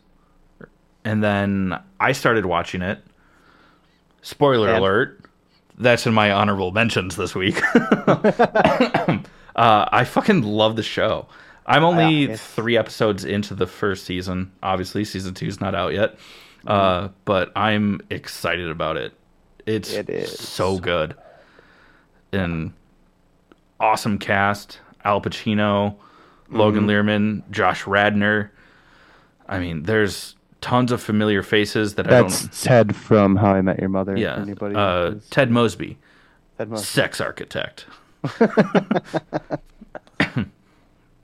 and 1.05 1.23
then 1.23 1.79
I 2.01 2.13
started 2.13 2.47
watching 2.47 2.83
it. 2.83 3.03
Spoiler 4.23 4.69
And? 4.69 4.79
alert: 4.79 5.25
that's 5.79 6.07
in 6.07 6.15
my 6.15 6.31
honorable 6.33 6.71
mentions 6.73 7.17
this 7.17 7.35
week. 7.35 7.61
uh, 7.77 9.19
I 9.57 10.05
fucking 10.05 10.43
love 10.43 10.77
the 10.77 10.83
show. 10.83 11.27
I'm 11.67 11.83
only 11.85 12.27
Yeah, 12.29 12.37
three 12.37 12.77
episodes 12.77 13.25
into 13.25 13.55
the 13.55 13.67
first 13.67 14.05
season. 14.05 14.53
Obviously, 14.63 15.05
season 15.05 15.35
two's 15.35 15.61
not 15.61 15.75
out 15.75 15.93
yet, 15.93 16.17
Mm-hmm. 16.67 16.69
uh, 16.69 17.09
but 17.25 17.53
I'm 17.57 18.01
excited 18.11 18.69
about 18.71 18.97
it. 18.97 19.13
It's 19.67 19.93
It 19.93 20.09
is. 20.11 20.37
so 20.39 20.79
good, 20.79 21.15
and 22.33 22.73
awesome 23.81 24.19
cast: 24.19 24.81
Al 25.05 25.21
Pacino, 25.21 25.97
Logan 26.51 26.87
Mm-hmm. 26.87 26.91
Lerman, 27.09 27.51
Josh 27.51 27.87
Radnor. 27.87 28.51
I 29.49 29.59
mean, 29.59 29.85
there's 29.85 30.35
tons 30.61 30.91
of 30.91 31.01
familiar 31.01 31.43
faces 31.43 31.95
that 31.95 32.07
I 32.07 32.11
That's 32.23 32.41
don't. 32.41 32.51
That's 32.51 32.63
Ted 32.63 32.97
from 32.97 33.37
How 33.37 33.53
I 33.53 33.61
Met 33.63 33.79
Your 33.79 33.89
Mother. 33.89 34.17
Yeah, 34.17 34.41
Anybody? 34.41 34.75
uh, 34.75 35.15
Ted 35.31 35.51
Mosby, 35.51 35.99
Ted 36.59 36.69
Mosby. 36.71 36.85
sex 36.85 37.21
architect. 37.21 37.87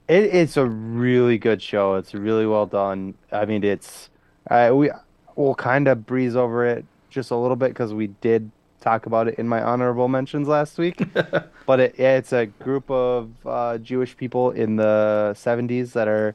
It, 0.09 0.25
it's 0.35 0.57
a 0.57 0.67
really 0.67 1.39
good 1.39 1.63
show. 1.63 1.95
It's 1.95 2.13
really 2.13 2.45
well 2.45 2.67
done. 2.67 3.15
I 3.31 3.45
mean, 3.47 3.63
it's 3.65 4.11
uh, 4.51 4.71
we 4.75 4.91
will 5.37 5.55
kind 5.55 5.87
of 5.89 6.05
breeze 6.05 6.35
over 6.37 6.67
it 6.67 6.85
just 7.09 7.31
a 7.31 7.37
little 7.37 7.57
bit 7.57 7.69
because 7.69 7.95
we 7.95 8.09
did 8.09 8.51
talk 8.83 9.07
about 9.07 9.29
it 9.29 9.39
in 9.39 9.49
my 9.49 9.63
honorable 9.63 10.09
mentions 10.09 10.49
last 10.49 10.77
week. 10.77 11.03
but 11.67 11.81
it, 11.81 11.99
it's 11.99 12.33
a 12.33 12.47
group 12.47 12.91
of 12.91 13.31
uh, 13.47 13.79
Jewish 13.79 14.17
people 14.17 14.51
in 14.51 14.77
the 14.77 15.33
70s 15.37 15.93
that 15.93 16.09
are 16.09 16.35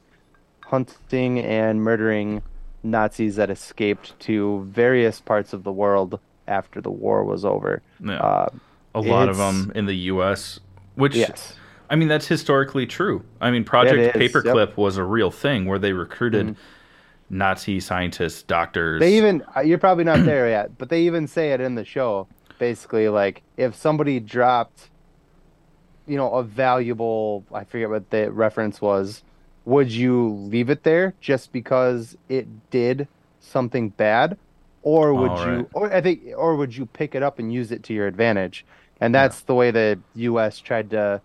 hunting 0.64 1.38
and 1.38 1.82
murdering 1.82 2.42
Nazis 2.82 3.36
that 3.36 3.50
escaped 3.50 4.18
to 4.20 4.66
various 4.70 5.20
parts 5.20 5.52
of 5.52 5.64
the 5.64 5.72
world 5.72 6.18
after 6.46 6.80
the 6.80 6.90
war 6.90 7.24
was 7.24 7.44
over. 7.44 7.82
Yeah. 8.04 8.14
Uh, 8.14 8.48
a 8.94 9.00
lot 9.00 9.28
of 9.28 9.36
them 9.36 9.70
in 9.74 9.86
the 9.86 9.94
U.S., 9.94 10.58
which 10.94 11.14
yes. 11.14 11.54
I 11.88 11.94
mean 11.94 12.08
that's 12.08 12.26
historically 12.26 12.86
true. 12.86 13.24
I 13.40 13.50
mean 13.50 13.64
Project 13.64 13.98
is, 13.98 14.06
yep. 14.06 14.14
Paperclip 14.16 14.76
was 14.76 14.96
a 14.96 15.04
real 15.04 15.30
thing 15.30 15.66
where 15.66 15.78
they 15.78 15.92
recruited 15.92 16.56
Nazi 17.30 17.80
scientists, 17.80 18.42
doctors. 18.42 19.00
They 19.00 19.16
even 19.16 19.44
uh, 19.56 19.60
you're 19.60 19.78
probably 19.78 20.04
not 20.04 20.24
there 20.24 20.48
yet, 20.48 20.76
but 20.78 20.88
they 20.88 21.02
even 21.02 21.26
say 21.26 21.52
it 21.52 21.60
in 21.60 21.74
the 21.74 21.84
show. 21.84 22.26
Basically, 22.58 23.08
like 23.08 23.42
if 23.56 23.74
somebody 23.74 24.20
dropped, 24.20 24.90
you 26.06 26.16
know, 26.16 26.30
a 26.32 26.42
valuable 26.42 27.44
I 27.52 27.64
forget 27.64 27.88
what 27.90 28.10
the 28.10 28.30
reference 28.32 28.80
was, 28.80 29.22
would 29.64 29.90
you 29.92 30.28
leave 30.30 30.70
it 30.70 30.82
there 30.82 31.14
just 31.20 31.52
because 31.52 32.16
it 32.28 32.70
did 32.70 33.06
something 33.40 33.90
bad, 33.90 34.36
or 34.82 35.14
would 35.14 35.30
Oh, 35.30 35.50
you, 35.50 35.70
or 35.74 35.92
I 35.92 36.00
think, 36.00 36.22
or 36.36 36.56
would 36.56 36.76
you 36.76 36.86
pick 36.86 37.14
it 37.14 37.22
up 37.22 37.38
and 37.38 37.52
use 37.52 37.70
it 37.70 37.82
to 37.84 37.94
your 37.94 38.06
advantage? 38.06 38.64
And 39.00 39.14
that's 39.14 39.42
the 39.42 39.54
way 39.54 39.70
the 39.70 39.98
U.S. 40.14 40.58
tried 40.58 40.90
to 40.90 41.20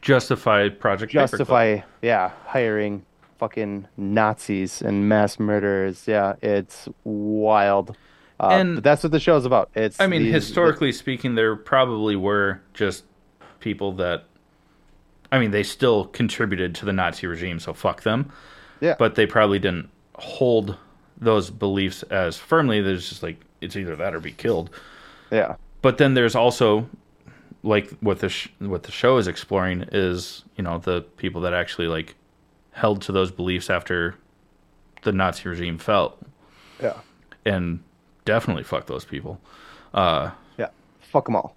justify 0.00 0.68
Project 0.68 1.12
justify, 1.12 1.80
yeah, 2.00 2.30
hiring 2.46 3.04
fucking 3.38 3.86
Nazis 3.96 4.80
and 4.80 5.08
mass 5.08 5.38
murderers. 5.38 6.06
Yeah, 6.06 6.34
it's 6.42 6.88
wild. 7.04 7.96
Uh, 8.38 8.48
And- 8.50 8.78
that's 8.78 9.02
what 9.02 9.12
the 9.12 9.20
show's 9.20 9.44
about. 9.46 9.70
It's 9.74 9.98
I 10.00 10.06
mean, 10.06 10.24
these- 10.24 10.34
historically 10.34 10.92
speaking, 10.92 11.34
there 11.34 11.56
probably 11.56 12.16
were 12.16 12.60
just 12.74 13.04
people 13.60 13.92
that. 13.92 14.24
I 15.32 15.38
mean, 15.38 15.50
they 15.50 15.62
still 15.62 16.04
contributed 16.06 16.74
to 16.76 16.84
the 16.84 16.92
Nazi 16.92 17.26
regime, 17.26 17.58
so 17.58 17.72
fuck 17.72 18.02
them. 18.02 18.30
Yeah. 18.80 18.94
But 18.98 19.14
they 19.16 19.26
probably 19.26 19.58
didn't 19.58 19.88
hold 20.14 20.76
those 21.18 21.50
beliefs 21.50 22.02
as 22.04 22.36
firmly. 22.36 22.80
There's 22.82 23.08
just 23.08 23.22
like 23.22 23.40
it's 23.60 23.74
either 23.76 23.96
that 23.96 24.14
or 24.14 24.20
be 24.20 24.32
killed. 24.32 24.70
yeah, 25.30 25.56
But 25.82 25.98
then 25.98 26.14
there's 26.14 26.34
also 26.36 26.88
like 27.62 27.90
what 28.00 28.20
the 28.20 28.28
sh- 28.28 28.48
what 28.60 28.82
the 28.84 28.92
show 28.92 29.16
is 29.16 29.26
exploring 29.26 29.86
is 29.92 30.44
you 30.56 30.62
know 30.62 30.78
the 30.78 31.00
people 31.16 31.40
that 31.40 31.52
actually 31.54 31.88
like 31.88 32.14
held 32.72 33.00
to 33.02 33.12
those 33.12 33.30
beliefs 33.32 33.68
after 33.70 34.14
the 35.02 35.10
Nazi 35.12 35.48
regime 35.48 35.78
fell, 35.78 36.16
yeah, 36.82 36.92
and 37.46 37.80
definitely 38.26 38.62
fuck 38.64 38.84
those 38.86 39.06
people. 39.06 39.40
Uh, 39.94 40.30
yeah. 40.58 40.68
Fuck 41.00 41.24
them 41.24 41.36
all. 41.36 41.56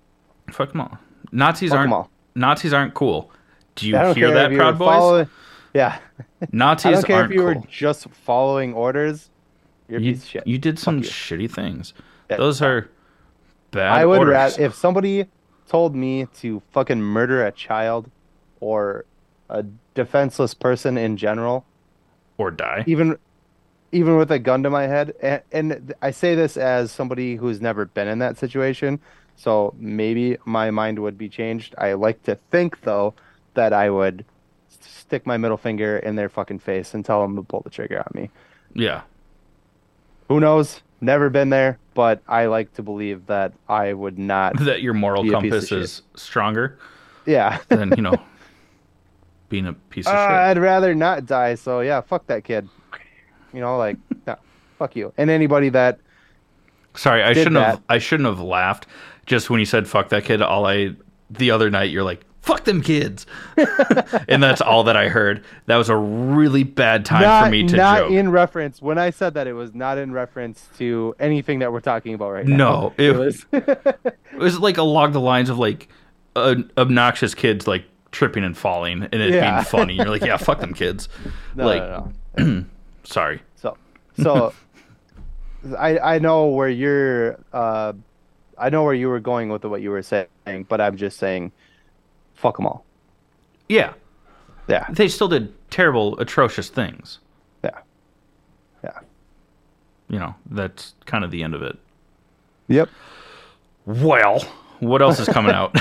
Fuck 0.51 0.71
them 0.71 0.79
all. 0.81 0.97
Nazis 1.33 1.71
Fuck 1.71 1.79
aren't 1.79 1.91
all. 1.93 2.09
Nazis 2.35 2.71
aren't 2.73 2.93
cool. 2.93 3.29
Do 3.75 3.87
you 3.87 3.97
hear 4.13 4.31
that, 4.33 4.53
Proud 4.53 4.77
Boys? 4.79 4.87
following- 4.87 5.29
Yeah, 5.73 5.99
I 6.41 6.47
Nazis 6.53 6.93
don't 6.93 7.05
care 7.05 7.25
if 7.25 7.31
you 7.31 7.43
were 7.43 7.55
just 7.69 8.07
following 8.09 8.73
orders. 8.73 9.29
You're 9.89 9.99
You, 9.99 10.13
piece 10.13 10.23
of 10.23 10.29
shit. 10.29 10.47
you 10.47 10.57
did 10.57 10.79
some 10.79 11.01
shitty 11.01 11.51
things. 11.51 11.93
Yeah. 12.29 12.37
Those 12.37 12.61
are 12.61 12.89
bad 13.71 13.91
I 13.97 14.05
would 14.05 14.27
rather 14.27 14.61
if 14.61 14.73
somebody 14.75 15.25
told 15.67 15.95
me 15.95 16.25
to 16.39 16.61
fucking 16.71 17.01
murder 17.01 17.45
a 17.45 17.51
child 17.51 18.09
or 18.59 19.05
a 19.49 19.63
defenseless 19.95 20.53
person 20.53 20.97
in 20.97 21.17
general, 21.17 21.65
or 22.37 22.51
die. 22.51 22.83
even 22.87 23.17
even 23.91 24.17
with 24.17 24.31
a 24.31 24.39
gun 24.39 24.61
to 24.63 24.69
my 24.69 24.83
head 24.87 25.13
and, 25.21 25.41
and 25.51 25.93
i 26.01 26.11
say 26.11 26.35
this 26.35 26.57
as 26.57 26.91
somebody 26.91 27.35
who's 27.35 27.59
never 27.61 27.85
been 27.85 28.07
in 28.07 28.19
that 28.19 28.37
situation 28.37 28.99
so 29.35 29.73
maybe 29.77 30.37
my 30.45 30.69
mind 30.71 30.99
would 30.99 31.17
be 31.17 31.27
changed 31.29 31.73
i 31.77 31.93
like 31.93 32.21
to 32.23 32.35
think 32.51 32.81
though 32.81 33.13
that 33.55 33.73
i 33.73 33.89
would 33.89 34.23
stick 34.79 35.25
my 35.25 35.37
middle 35.37 35.57
finger 35.57 35.97
in 35.97 36.15
their 36.15 36.29
fucking 36.29 36.59
face 36.59 36.93
and 36.93 37.03
tell 37.03 37.21
them 37.21 37.35
to 37.35 37.41
pull 37.43 37.61
the 37.61 37.69
trigger 37.69 37.99
on 37.99 38.11
me 38.13 38.29
Yeah. 38.73 39.01
who 40.27 40.39
knows 40.39 40.81
never 41.01 41.29
been 41.29 41.49
there 41.49 41.79
but 41.93 42.21
i 42.27 42.45
like 42.45 42.73
to 42.75 42.83
believe 42.83 43.25
that 43.27 43.53
i 43.67 43.93
would 43.93 44.19
not 44.19 44.57
That 44.59 44.81
your 44.81 44.93
moral 44.93 45.23
Be 45.23 45.29
a 45.29 45.31
piece 45.31 45.37
of 45.37 45.41
compass 45.51 45.67
shit. 45.69 45.79
is 45.79 46.01
stronger 46.15 46.77
yeah 47.25 47.59
than, 47.69 47.89
you 47.95 48.01
know, 48.03 48.15
being 49.49 49.65
a 49.67 49.73
piece 49.73 50.05
of 50.07 50.13
Uh, 50.13 50.27
shit. 50.27 50.35
I'd 50.35 50.57
rather 50.59 50.93
not 50.95 51.25
die. 51.25 51.55
So 51.55 51.81
yeah, 51.81 52.01
fuck 52.01 52.25
that 52.27 52.43
kid. 52.43 52.67
You 53.53 53.61
know, 53.61 53.77
like, 53.77 53.97
no, 54.27 54.35
fuck 54.77 54.95
you. 54.95 55.13
And 55.17 55.29
anybody 55.29 55.69
that 55.69 55.99
Sorry, 56.95 57.23
I 57.23 57.33
shouldn't 57.33 57.55
have. 57.57 57.81
I 57.87 57.97
shouldn't 57.99 58.27
have 58.27 58.39
laughed 58.41 58.87
just 59.25 59.49
when 59.49 59.59
you 59.59 59.65
said 59.65 59.87
fuck 59.87 60.09
that 60.09 60.25
kid. 60.25 60.41
All 60.41 60.65
I 60.65 60.95
the 61.29 61.51
other 61.51 61.69
night 61.69 61.91
you're 61.91 62.03
like, 62.03 62.25
fuck 62.41 62.63
them 62.63 62.81
kids. 62.81 63.25
and 64.27 64.41
that's 64.41 64.59
all 64.59 64.83
that 64.85 64.97
I 64.97 65.07
heard. 65.07 65.43
That 65.67 65.75
was 65.77 65.89
a 65.89 65.95
really 65.95 66.63
bad 66.63 67.05
time 67.05 67.21
not, 67.21 67.45
for 67.45 67.51
me 67.51 67.67
to 67.67 67.75
not 67.77 67.99
joke. 67.99 68.11
in 68.11 68.31
reference. 68.31 68.81
When 68.81 68.97
I 68.97 69.11
said 69.11 69.35
that, 69.35 69.45
it 69.45 69.53
was 69.53 69.75
not 69.75 69.97
in 69.99 70.11
reference 70.11 70.67
to 70.79 71.15
anything 71.19 71.59
that 71.59 71.71
we're 71.71 71.79
talking 71.79 72.15
about 72.15 72.31
right 72.31 72.45
now. 72.47 72.57
No, 72.57 72.93
it 72.97 73.11
it- 73.11 73.15
was. 73.17 73.45
It 74.31 74.37
was 74.43 74.57
like 74.57 74.77
along 74.77 75.11
the 75.11 75.19
lines 75.19 75.49
of 75.49 75.59
like 75.59 75.89
uh, 76.37 76.55
obnoxious 76.77 77.35
kids 77.35 77.67
like 77.67 77.83
tripping 78.11 78.45
and 78.45 78.57
falling 78.57 79.03
and 79.03 79.15
it 79.15 79.33
Yeah. 79.33 79.51
being 79.55 79.65
funny. 79.65 79.93
You're 79.95 80.05
like, 80.09 80.21
yeah, 80.21 80.37
fuck 80.37 80.61
them 80.61 80.73
kids. 80.73 81.09
no, 81.55 81.65
like, 81.65 81.81
no, 81.83 82.11
no. 82.37 82.65
sorry. 83.09 83.41
So, 83.55 83.77
so 84.21 84.53
I 85.77 85.99
I 85.99 86.19
know 86.19 86.47
where 86.47 86.69
you're. 86.69 87.39
Uh, 87.51 87.93
I 88.57 88.69
know 88.69 88.83
where 88.83 88.93
you 88.93 89.07
were 89.07 89.19
going 89.21 89.49
with 89.49 89.63
what 89.63 89.81
you 89.81 89.89
were 89.89 90.01
saying, 90.03 90.65
but 90.67 90.81
I'm 90.81 90.97
just 90.97 91.17
saying, 91.17 91.51
fuck 92.33 92.57
them 92.57 92.65
all. 92.65 92.83
Yeah, 93.69 93.93
Yeah, 94.67 94.85
they 94.89 95.07
still 95.07 95.29
did 95.29 95.53
terrible, 95.69 96.19
atrocious 96.19 96.67
things. 96.69 97.19
yeah, 97.63 97.79
yeah. 98.83 98.99
You 100.09 100.19
know, 100.19 100.35
that's 100.49 100.93
kind 101.05 101.23
of 101.23 101.31
the 101.31 101.41
end 101.43 101.53
of 101.55 101.61
it. 101.61 101.77
Yep. 102.67 102.89
Well, 103.85 104.43
what 104.79 105.01
else 105.01 105.19
is 105.19 105.29
coming 105.29 105.51
out? 105.53 105.73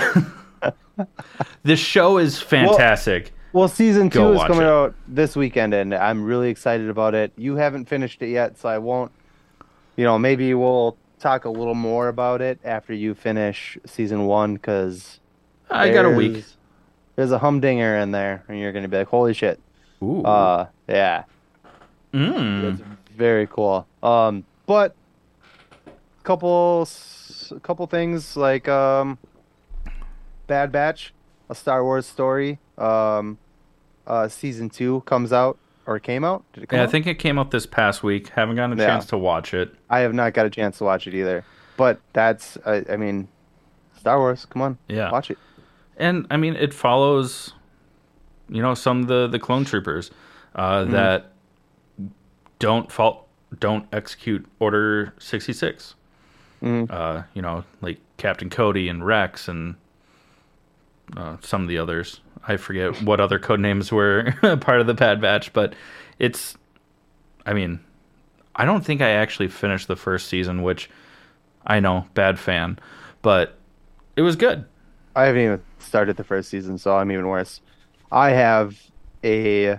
this 1.63 1.81
show 1.81 2.19
is 2.19 2.41
fantastic. 2.41 3.25
Well, 3.33 3.38
season 3.69 4.11
two 4.11 4.33
is 4.33 4.43
coming 4.45 4.63
it. 4.63 4.69
out 4.69 4.95
this 5.07 5.35
weekend, 5.37 5.75
and 5.75 5.95
I'm 5.95 6.23
really 6.25 6.51
excited 6.51 6.89
about 6.89 7.15
it. 7.15 7.33
You 7.37 7.57
haven't 7.57 7.87
finished 7.89 8.23
it 8.23 8.29
yet, 8.29 8.59
so 8.59 8.69
I 8.69 8.79
won't. 8.79 9.11
You 9.97 10.05
know, 10.05 10.19
maybe 10.19 10.55
we'll 10.55 10.97
talk 11.19 11.45
a 11.45 11.51
little 11.51 11.75
more 11.75 12.09
about 12.09 12.41
it 12.41 12.61
after 12.63 12.93
you 12.95 13.15
finish 13.15 13.77
season 13.87 14.27
one, 14.27 14.55
because 14.55 15.19
I 15.71 15.91
got 15.91 16.05
a 16.05 16.11
week. 16.11 16.45
There's 17.17 17.33
a 17.33 17.39
humdinger 17.39 17.97
in 17.99 18.13
there, 18.13 18.45
and 18.49 18.59
you're 18.61 18.71
gonna 18.73 18.87
be 18.89 18.99
like, 18.99 19.09
"Holy 19.09 19.35
shit!" 19.35 19.59
Ooh. 20.03 20.23
Uh, 20.23 20.67
yeah, 20.89 21.25
Mm. 22.15 22.73
it's 22.75 22.83
very 23.17 23.47
cool. 23.49 23.87
Um, 24.03 24.45
but 24.67 24.95
couple, 26.23 26.81
s- 26.83 27.53
couple 27.63 27.87
things 27.87 28.37
like 28.37 28.69
um, 28.69 29.19
Bad 30.47 30.71
Batch, 30.71 31.13
a 31.51 31.55
Star 31.55 31.83
Wars 31.83 32.07
story. 32.07 32.59
Um, 32.79 33.39
uh, 34.07 34.29
season 34.29 34.71
two 34.71 35.01
comes 35.03 35.33
out 35.33 35.59
or 35.87 35.99
came 35.99 36.25
out. 36.25 36.45
Did 36.53 36.63
it 36.65 36.67
come 36.69 36.79
Yeah, 36.79 36.85
I 36.85 36.87
think 36.87 37.07
it 37.07 37.17
came 37.19 37.39
out 37.39 37.51
this 37.51 37.67
past 37.67 38.03
week. 38.03 38.29
Haven't 38.31 38.57
gotten 38.57 38.79
a 38.79 38.83
Yeah. 38.83 38.89
chance 38.89 39.07
to 39.07 39.19
watch 39.19 39.53
it. 39.55 39.75
I 39.91 40.01
have 40.01 40.15
not 40.15 40.33
got 40.35 40.47
a 40.47 40.51
chance 40.51 40.79
to 40.79 40.85
watch 40.85 41.07
it 41.07 41.15
either. 41.15 41.45
But 41.77 42.01
that's, 42.13 42.57
I, 42.67 42.85
I 42.91 42.97
mean, 42.97 43.29
Star 43.99 44.19
Wars. 44.19 44.45
Come 44.47 44.63
on, 44.63 44.79
Yeah. 44.89 45.11
watch 45.11 45.31
it. 45.31 45.39
and 45.97 46.27
I 46.31 46.37
mean 46.37 46.55
it 46.55 46.73
follows, 46.73 47.53
you 48.49 48.63
know, 48.63 48.75
some 48.75 49.01
of 49.03 49.09
the 49.09 49.27
the 49.27 49.39
clone 49.41 49.65
troopers 49.65 50.11
uh, 50.55 50.83
Mm-hmm. 50.83 50.93
that 50.93 51.33
don't 52.59 52.91
fault 52.93 53.27
don't 53.59 53.87
execute 53.93 54.47
Order 54.61 55.15
sixty 55.19 55.53
six. 55.53 55.95
Mhm. 56.63 56.91
Uh, 56.91 57.23
you 57.35 57.43
know, 57.43 57.65
like 57.81 57.99
Captain 58.17 58.51
Cody 58.51 58.89
and 58.89 59.05
Rex 59.07 59.49
and 59.49 59.75
uh, 61.17 61.37
some 61.41 61.63
of 61.63 61.69
the 61.69 61.79
others. 61.79 62.21
I 62.49 62.57
forget 62.57 63.03
what 63.03 63.21
other 63.21 63.39
code 63.39 63.61
names 63.61 63.93
were 63.93 64.33
part 64.61 64.81
of 64.81 64.87
the 64.87 64.95
Bad 64.95 65.21
Batch, 65.21 65.53
but 65.53 65.75
it's. 66.19 66.57
I 67.45 67.53
mean, 67.53 67.81
I 68.57 68.65
don't 68.65 68.85
think 68.85 69.01
I 69.01 69.11
actually 69.11 69.49
finished 69.49 69.87
the 69.87 69.97
first 69.97 70.29
season, 70.29 70.63
which 70.63 70.91
I 71.67 71.79
know 71.79 72.07
bad 72.15 72.39
fan, 72.39 72.79
but 73.23 73.59
it 74.17 74.23
was 74.23 74.35
good. 74.35 74.65
I 75.15 75.27
haven't 75.27 75.43
even 75.43 75.63
started 75.79 76.17
the 76.17 76.25
first 76.25 76.49
season, 76.49 76.79
so 76.79 76.97
I'm 76.97 77.13
even 77.13 77.29
worse. 77.29 77.61
I 78.11 78.31
have 78.31 78.81
a 79.23 79.79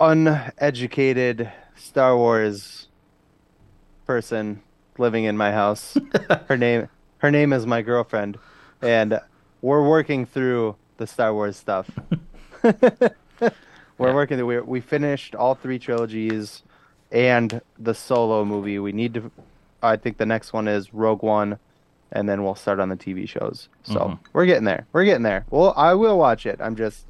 uneducated 0.00 1.50
Star 1.76 2.16
Wars 2.16 2.88
person 4.06 4.62
living 4.98 5.24
in 5.24 5.36
my 5.36 5.52
house. 5.52 5.96
her 6.48 6.56
name 6.56 6.88
her 7.18 7.30
name 7.30 7.52
is 7.52 7.66
my 7.66 7.82
girlfriend, 7.82 8.38
and 8.82 9.20
we're 9.62 9.86
working 9.88 10.26
through 10.26 10.76
the 10.96 11.06
Star 11.06 11.32
Wars 11.34 11.56
stuff. 11.56 11.88
we're 12.62 12.72
Yeah. 13.40 14.14
working 14.14 14.36
through. 14.38 14.46
We 14.46 14.60
we 14.60 14.80
finished 14.80 15.34
all 15.34 15.54
three 15.54 15.78
trilogies 15.78 16.62
and 17.12 17.60
the 17.78 17.94
solo 17.94 18.44
movie. 18.44 18.78
We 18.78 18.92
need 18.92 19.14
to 19.14 19.30
I 19.82 19.96
think 19.96 20.18
the 20.18 20.26
next 20.26 20.52
one 20.52 20.68
is 20.68 20.92
Rogue 20.92 21.22
One, 21.22 21.58
and 22.12 22.28
then 22.28 22.44
we'll 22.44 22.54
start 22.54 22.80
on 22.80 22.88
the 22.90 22.96
TV 22.96 23.26
shows. 23.28 23.68
So 23.84 23.94
Mhm. 23.94 24.18
we're 24.34 24.46
getting 24.46 24.64
there. 24.64 24.86
We're 24.92 25.04
getting 25.04 25.22
there. 25.22 25.46
Well, 25.50 25.72
I 25.76 25.94
will 25.94 26.18
watch 26.18 26.44
it. 26.46 26.60
I'm 26.60 26.76
just 26.76 27.06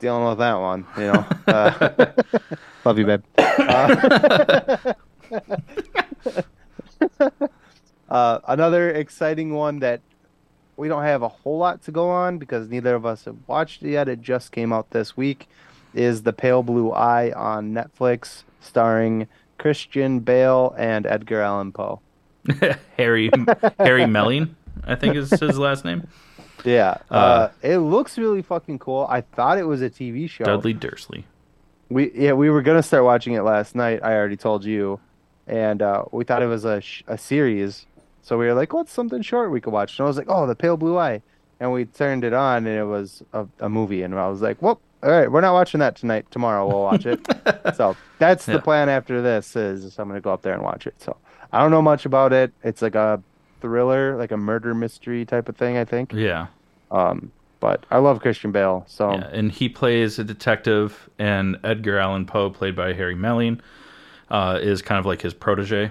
dealing 0.00 0.26
with 0.28 0.38
that 0.38 0.54
one. 0.54 0.86
You 0.96 1.12
know. 1.12 1.24
Uh, 1.46 2.12
love 2.84 2.98
you, 2.98 3.06
babe. 3.06 3.22
Uh, 3.38 4.92
uh, 8.08 8.38
another 8.48 8.90
exciting 8.90 9.52
one 9.54 9.78
that 9.80 10.00
we 10.76 10.88
don't 10.88 11.02
have 11.02 11.22
a 11.22 11.28
whole 11.28 11.58
lot 11.58 11.82
to 11.84 11.92
go 11.92 12.08
on 12.10 12.38
because 12.38 12.68
neither 12.68 12.94
of 12.94 13.04
us 13.06 13.24
have 13.26 13.36
watched 13.46 13.82
it 13.82 13.90
yet. 13.90 14.08
It 14.08 14.20
just 14.20 14.52
came 14.52 14.72
out 14.72 14.90
this 14.90 15.16
week. 15.16 15.48
Is 15.94 16.22
the 16.24 16.32
Pale 16.32 16.64
Blue 16.64 16.90
Eye 16.90 17.30
on 17.32 17.72
Netflix, 17.72 18.42
starring 18.60 19.28
Christian 19.58 20.18
Bale 20.20 20.74
and 20.76 21.06
Edgar 21.06 21.40
Allan 21.40 21.70
Poe. 21.70 22.00
Harry 22.96 23.30
Harry 23.78 24.04
Melling, 24.18 24.56
I 24.84 24.96
think 24.96 25.14
is 25.14 25.30
his 25.30 25.56
last 25.58 25.84
name. 25.84 26.06
Yeah, 26.64 26.96
uh, 27.10 27.14
Uh, 27.14 27.50
it 27.62 27.78
looks 27.78 28.18
really 28.18 28.42
fucking 28.42 28.78
cool. 28.80 29.06
I 29.08 29.20
thought 29.20 29.58
it 29.58 29.64
was 29.66 29.82
a 29.82 29.90
TV 29.90 30.28
show. 30.28 30.44
Dudley 30.44 30.72
Dursley. 30.72 31.24
We 31.90 32.10
yeah, 32.12 32.32
we 32.32 32.50
were 32.50 32.62
gonna 32.62 32.82
start 32.82 33.04
watching 33.04 33.34
it 33.34 33.42
last 33.42 33.74
night. 33.76 34.00
I 34.02 34.14
already 34.14 34.36
told 34.36 34.64
you, 34.64 34.98
and 35.46 35.80
uh, 35.80 36.04
we 36.10 36.24
thought 36.24 36.42
it 36.42 36.46
was 36.46 36.64
a 36.64 36.80
sh- 36.80 37.02
a 37.06 37.16
series. 37.16 37.86
So 38.24 38.36
we 38.38 38.46
were 38.46 38.54
like, 38.54 38.72
"What's 38.72 38.90
something 38.92 39.22
short 39.22 39.50
we 39.52 39.60
could 39.60 39.72
watch?" 39.72 39.98
And 39.98 40.04
I 40.04 40.08
was 40.08 40.16
like, 40.16 40.26
"Oh, 40.28 40.46
the 40.46 40.54
Pale 40.56 40.78
Blue 40.78 40.98
Eye," 40.98 41.22
and 41.60 41.72
we 41.72 41.84
turned 41.84 42.24
it 42.24 42.32
on, 42.32 42.66
and 42.66 42.76
it 42.78 42.84
was 42.86 43.22
a, 43.32 43.46
a 43.60 43.68
movie. 43.68 44.02
And 44.02 44.14
I 44.14 44.28
was 44.28 44.40
like, 44.42 44.60
"Well, 44.62 44.80
all 45.02 45.10
right, 45.10 45.30
we're 45.30 45.42
not 45.42 45.52
watching 45.52 45.78
that 45.80 45.94
tonight. 45.94 46.26
Tomorrow 46.30 46.66
we'll 46.66 46.82
watch 46.82 47.04
it." 47.06 47.20
so 47.76 47.96
that's 48.18 48.48
Yeah. 48.48 48.54
the 48.56 48.62
plan 48.62 48.88
after 48.88 49.20
this. 49.22 49.54
Is 49.54 49.98
I'm 49.98 50.08
gonna 50.08 50.20
go 50.20 50.32
up 50.32 50.42
there 50.42 50.54
and 50.54 50.62
watch 50.62 50.86
it. 50.86 50.94
So 51.00 51.16
I 51.52 51.60
don't 51.60 51.70
know 51.70 51.82
much 51.82 52.06
about 52.06 52.32
it. 52.32 52.52
It's 52.64 52.80
like 52.82 52.94
a 52.94 53.22
thriller, 53.60 54.16
like 54.16 54.32
a 54.32 54.36
murder 54.36 54.74
mystery 54.74 55.24
type 55.24 55.48
of 55.48 55.56
thing. 55.56 55.76
I 55.76 55.84
think. 55.84 56.12
Yeah. 56.12 56.46
Um, 56.90 57.30
but 57.60 57.84
I 57.90 57.98
love 57.98 58.20
Christian 58.20 58.52
Bale. 58.52 58.84
So 58.88 59.12
Yeah, 59.12 59.28
and 59.32 59.50
he 59.52 59.68
plays 59.68 60.18
a 60.18 60.24
detective, 60.24 61.08
and 61.18 61.58
Edgar 61.64 61.98
Allan 61.98 62.24
Poe, 62.26 62.50
played 62.50 62.74
by 62.76 62.92
Harry 62.94 63.14
Melling, 63.14 63.60
uh, 64.30 64.58
is 64.62 64.80
kind 64.82 64.98
of 64.98 65.06
like 65.06 65.22
his 65.22 65.32
protege, 65.34 65.90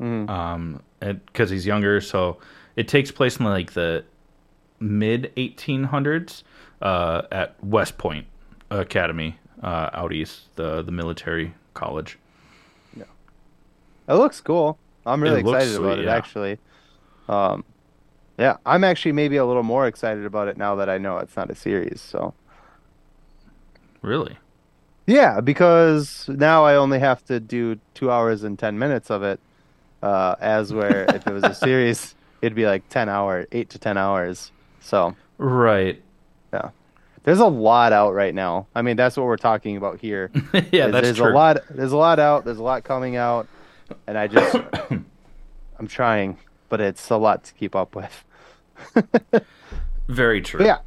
mhm. 0.00 0.28
um, 0.28 0.82
because 1.00 1.50
he's 1.50 1.66
younger. 1.66 2.00
So 2.00 2.38
it 2.76 2.88
takes 2.88 3.10
place 3.10 3.38
in 3.38 3.44
like 3.46 3.72
the 3.72 4.04
mid 4.80 5.32
1800s 5.36 6.42
uh, 6.82 7.22
at 7.32 7.62
West 7.64 7.98
Point 7.98 8.26
Academy 8.70 9.38
uh, 9.62 9.90
out 9.92 10.12
east, 10.12 10.54
the 10.56 10.82
the 10.82 10.92
military 10.92 11.54
college. 11.74 12.18
Yeah, 12.94 13.04
it 14.08 14.14
looks 14.14 14.40
cool. 14.40 14.78
I'm 15.04 15.22
really 15.22 15.40
It 15.40 15.40
excited 15.40 15.74
about 15.74 15.98
sweet, 15.98 15.98
it 15.98 16.06
yeah. 16.06 16.16
actually. 16.16 16.58
Um 17.28 17.64
yeah, 18.38 18.56
I'm 18.66 18.84
actually 18.84 19.12
maybe 19.12 19.36
a 19.36 19.46
little 19.46 19.62
more 19.64 19.86
excited 19.86 20.24
about 20.26 20.48
it 20.48 20.56
now 20.58 20.76
that 20.76 20.90
I 20.90 20.98
know 20.98 21.18
it's 21.18 21.36
not 21.36 21.50
a 21.50 21.54
series. 21.56 22.02
So 22.02 22.34
Really? 24.02 24.38
yeah, 25.06 25.40
because 25.40 26.28
now 26.28 26.64
I 26.64 26.74
only 26.76 26.98
have 26.98 27.24
to 27.26 27.38
do 27.40 27.78
two 27.94 28.10
hours 28.10 28.42
and 28.42 28.58
ten 28.58 28.78
minutes 28.78 29.10
of 29.10 29.22
it. 29.22 29.40
Uh, 30.06 30.36
as 30.40 30.72
where 30.72 31.04
if 31.08 31.26
it 31.26 31.32
was 31.32 31.42
a 31.42 31.52
series, 31.52 32.14
it'd 32.40 32.54
be 32.54 32.64
like 32.64 32.88
ten 32.88 33.08
hour, 33.08 33.44
eight 33.50 33.70
to 33.70 33.78
ten 33.78 33.96
hours. 33.96 34.52
So 34.78 35.16
Right. 35.36 36.00
Yeah. 36.52 36.70
There's 37.24 37.40
a 37.40 37.46
lot 37.46 37.92
out 37.92 38.14
right 38.14 38.32
now. 38.32 38.68
I 38.72 38.82
mean, 38.82 38.96
that's 38.96 39.16
what 39.16 39.26
we're 39.26 39.36
talking 39.36 39.76
about 39.76 39.98
here. 39.98 40.30
yeah, 40.70 40.86
that's 40.86 41.06
there's 41.06 41.16
true. 41.16 41.32
a 41.32 41.34
lot. 41.34 41.56
There's 41.68 41.90
a 41.90 41.96
lot 41.96 42.20
out. 42.20 42.44
There's 42.44 42.58
a 42.58 42.62
lot 42.62 42.84
coming 42.84 43.16
out, 43.16 43.48
and 44.06 44.16
I 44.16 44.28
just 44.28 44.54
I'm 45.80 45.88
trying, 45.88 46.38
but 46.68 46.80
it's 46.80 47.10
a 47.10 47.16
lot 47.16 47.42
to 47.42 47.54
keep 47.54 47.74
up 47.74 47.96
with. 47.96 48.24
Very 50.08 50.40
true. 50.40 50.58
But 50.58 50.66
yeah, 50.66 50.78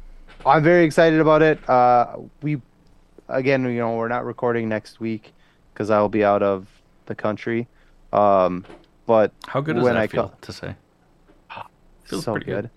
I'm 0.46 0.62
very 0.62 0.86
excited 0.86 1.20
about 1.20 1.42
it. 1.42 1.68
Uh, 1.68 2.16
we, 2.40 2.62
again, 3.28 3.64
you 3.64 3.80
know, 3.80 3.96
we're 3.96 4.08
not 4.08 4.24
recording 4.24 4.66
next 4.66 4.98
week 4.98 5.34
because 5.74 5.90
I 5.90 6.00
will 6.00 6.08
be 6.08 6.24
out 6.24 6.42
of 6.42 6.68
the 7.04 7.14
country. 7.14 7.68
Um, 8.14 8.64
but 9.10 9.32
How 9.48 9.60
good 9.60 9.74
does 9.74 9.82
when 9.82 9.94
that 9.94 10.02
I 10.02 10.06
feel 10.06 10.28
co- 10.28 10.34
to 10.42 10.52
say? 10.52 10.76
Feels 12.04 12.24
so 12.24 12.30
pretty 12.30 12.46
good. 12.46 12.62
good. 12.62 12.70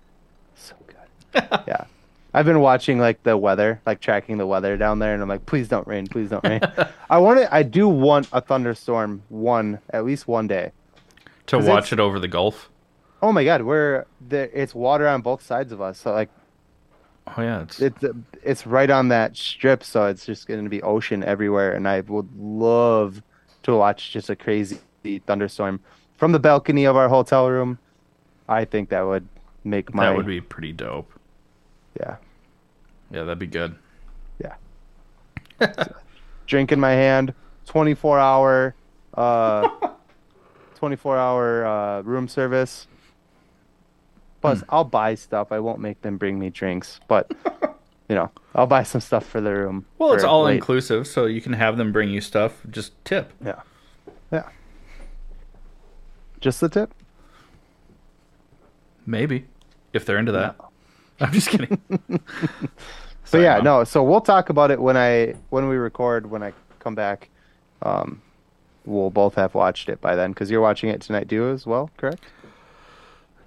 so 0.55 0.75
good. 0.87 1.59
yeah, 1.67 1.85
I've 2.33 2.45
been 2.45 2.59
watching 2.59 2.97
like 2.97 3.21
the 3.21 3.37
weather, 3.37 3.79
like 3.85 3.99
tracking 3.99 4.39
the 4.39 4.47
weather 4.47 4.75
down 4.75 4.97
there, 4.97 5.13
and 5.13 5.21
I'm 5.21 5.29
like, 5.29 5.45
please 5.45 5.67
don't 5.67 5.85
rain, 5.87 6.07
please 6.07 6.31
don't 6.31 6.43
rain. 6.43 6.61
I 7.09 7.19
want 7.19 7.39
it. 7.39 7.49
I 7.51 7.61
do 7.61 7.87
want 7.87 8.27
a 8.33 8.41
thunderstorm 8.41 9.21
one 9.29 9.77
at 9.91 10.05
least 10.05 10.27
one 10.27 10.47
day. 10.47 10.71
To 11.47 11.59
watch 11.59 11.93
it 11.93 11.99
over 11.99 12.19
the 12.19 12.27
Gulf. 12.27 12.71
Oh 13.21 13.31
my 13.31 13.43
God, 13.45 13.61
we're 13.61 14.05
there. 14.19 14.49
It's 14.51 14.73
water 14.73 15.07
on 15.07 15.21
both 15.21 15.43
sides 15.43 15.71
of 15.71 15.81
us, 15.81 15.99
so 15.99 16.13
like 16.13 16.29
Oh 17.27 17.43
yeah, 17.43 17.61
it's 17.61 17.79
it's 17.79 18.03
it's 18.41 18.65
right 18.65 18.89
on 18.89 19.09
that 19.09 19.37
strip, 19.37 19.83
so 19.83 20.07
it's 20.07 20.25
just 20.25 20.47
going 20.47 20.63
to 20.63 20.69
be 20.69 20.81
ocean 20.81 21.23
everywhere, 21.23 21.73
and 21.73 21.87
I 21.87 21.99
would 22.01 22.29
love 22.35 23.21
to 23.63 23.75
watch 23.75 24.11
just 24.11 24.31
a 24.31 24.35
crazy 24.35 24.79
thunderstorm 25.27 25.79
from 26.23 26.31
the 26.31 26.39
balcony 26.39 26.85
of 26.85 26.95
our 26.95 27.09
hotel 27.09 27.49
room. 27.49 27.77
I 28.47 28.63
think 28.63 28.87
that 28.91 29.01
would 29.01 29.27
make 29.65 29.93
my 29.93 30.05
that 30.05 30.15
would 30.15 30.25
be 30.25 30.39
pretty 30.39 30.71
dope. 30.71 31.11
yeah 31.99 32.15
Yeah, 33.11 33.23
that'd 33.23 33.39
be 33.39 33.45
good. 33.47 33.75
Yeah. 34.39 34.55
Drink 36.47 36.71
in 36.71 36.79
my 36.79 36.91
hand, 36.91 37.33
twenty 37.65 37.93
four 37.93 38.19
hour, 38.19 38.73
uh, 39.15 39.67
twenty 40.75 40.95
four 40.95 41.17
hour 41.17 41.65
uh, 41.65 42.01
room 42.03 42.29
service. 42.29 42.87
Plus, 44.39 44.59
Hmm. 44.61 44.65
I'll 44.69 44.85
buy 44.85 45.15
stuff. 45.15 45.51
I 45.51 45.59
won't 45.59 45.79
make 45.81 46.01
them 46.03 46.15
bring 46.17 46.39
me 46.39 46.49
drinks, 46.51 47.01
but 47.09 47.29
you 48.07 48.15
know, 48.15 48.31
I'll 48.55 48.65
buy 48.67 48.83
some 48.83 49.01
stuff 49.01 49.25
for 49.25 49.41
the 49.41 49.51
room. 49.53 49.85
Well, 49.97 50.13
it's 50.13 50.23
all 50.23 50.43
late. 50.43 50.55
inclusive, 50.55 51.05
so 51.05 51.25
you 51.25 51.41
can 51.41 51.51
have 51.51 51.75
them 51.75 51.91
bring 51.91 52.11
you 52.11 52.21
stuff. 52.21 52.61
Just 52.69 52.93
tip. 53.03 53.33
Yeah. 53.43 53.61
Yeah. 54.31 54.47
Just 56.43 56.59
the 56.59 56.67
tip? 56.67 56.93
Maybe. 59.05 59.45
If 59.93 60.05
they're 60.05 60.17
into 60.17 60.33
that. 60.33 60.57
I'm 61.21 61.31
just 61.31 61.49
kidding. 61.49 61.79
So 63.25 63.37
Sorry, 63.37 63.45
yeah, 63.45 63.55
Mom. 63.55 63.63
no. 63.63 63.83
So 63.85 64.03
we'll 64.03 64.19
talk 64.21 64.49
about 64.49 64.69
it 64.69 64.79
when 64.81 64.97
I 64.97 65.33
when 65.49 65.69
we 65.69 65.77
record 65.77 66.29
when 66.29 66.43
I 66.43 66.51
come 66.79 66.93
back. 66.93 67.29
Um, 67.81 68.21
we'll 68.85 69.09
both 69.09 69.35
have 69.35 69.55
watched 69.55 69.87
it 69.87 70.01
by 70.01 70.15
then 70.15 70.33
because 70.33 70.51
you're 70.51 70.61
watching 70.61 70.89
it 70.89 70.99
tonight 71.01 71.29
too 71.29 71.47
as 71.49 71.65
well, 71.65 71.89
correct? 71.95 72.21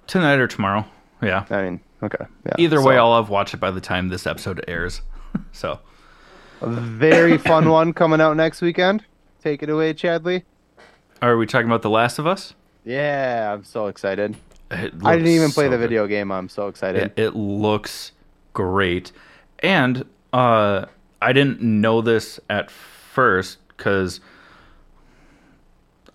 Tonight 0.07 0.39
or 0.39 0.47
tomorrow. 0.47 0.83
Yeah. 1.21 1.45
I 1.51 1.61
mean, 1.61 1.79
okay. 2.01 2.25
Yeah. 2.47 2.55
Either 2.57 2.81
way, 2.81 2.97
I'll 2.97 3.15
have 3.15 3.29
watched 3.29 3.53
it 3.53 3.59
by 3.59 3.69
the 3.69 3.79
time 3.79 4.09
this 4.09 4.25
episode 4.25 4.65
airs. 4.67 5.03
so, 5.51 5.79
a 6.61 6.67
very 6.69 7.37
fun 7.37 7.69
one 7.69 7.93
coming 7.93 8.19
out 8.19 8.35
next 8.35 8.61
weekend. 8.61 9.05
Take 9.43 9.61
it 9.61 9.69
away, 9.69 9.93
Chadley. 9.93 10.43
are 11.21 11.37
we 11.37 11.45
talking 11.45 11.67
about 11.67 11.83
The 11.83 11.91
Last 11.91 12.17
of 12.17 12.25
Us? 12.25 12.55
Yeah, 12.87 13.53
I'm 13.53 13.65
so 13.65 13.87
excited. 13.87 14.37
I 14.71 14.77
didn't 14.87 15.27
even 15.27 15.51
play 15.51 15.65
so 15.65 15.71
the 15.71 15.77
good. 15.77 15.81
video 15.81 16.07
game. 16.07 16.31
I'm 16.31 16.47
so 16.47 16.67
excited. 16.67 17.11
It, 17.17 17.21
it 17.21 17.35
looks 17.35 18.13
great. 18.53 19.11
And 19.59 20.05
uh, 20.31 20.85
I 21.21 21.33
didn't 21.33 21.61
know 21.61 22.01
this 22.01 22.39
at 22.49 22.71
first 22.71 23.57
because 23.67 24.21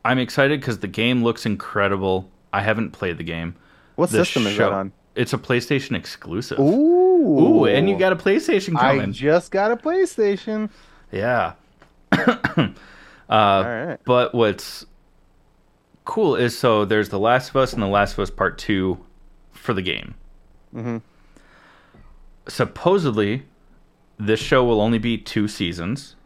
I'm 0.02 0.18
excited 0.18 0.60
because 0.60 0.78
the 0.78 0.88
game 0.88 1.22
looks 1.22 1.44
incredible. 1.44 2.30
I 2.54 2.62
haven't 2.62 2.92
played 2.92 3.18
the 3.18 3.24
game. 3.24 3.54
what 3.96 4.08
The 4.08 4.24
system 4.24 4.46
is 4.46 4.54
show- 4.54 4.70
that 4.70 4.72
on? 4.72 4.92
It's 5.14 5.34
a 5.34 5.38
PlayStation 5.38 5.94
exclusive. 5.94 6.58
Ooh. 6.58 7.38
Ooh, 7.38 7.66
and 7.66 7.86
you 7.86 7.98
got 7.98 8.14
a 8.14 8.16
PlayStation 8.16 8.78
I 8.78 9.04
just 9.10 9.50
got 9.50 9.70
a 9.70 9.76
PlayStation. 9.76 10.70
Yeah. 11.10 11.52
uh, 12.12 12.72
All 13.28 13.62
right. 13.62 13.98
But 14.06 14.34
what's 14.34 14.86
cool 16.04 16.34
is 16.36 16.58
so 16.58 16.84
there's 16.84 17.08
The 17.10 17.18
Last 17.18 17.50
of 17.50 17.56
Us 17.56 17.72
and 17.72 17.82
The 17.82 17.86
Last 17.86 18.12
of 18.14 18.18
Us 18.20 18.30
Part 18.30 18.58
2 18.58 18.98
for 19.52 19.72
the 19.74 19.82
game. 19.82 20.14
Mm-hmm. 20.74 20.98
Supposedly, 22.48 23.44
this 24.18 24.40
show 24.40 24.64
will 24.64 24.80
only 24.80 24.98
be 24.98 25.16
two 25.16 25.46
seasons, 25.46 26.16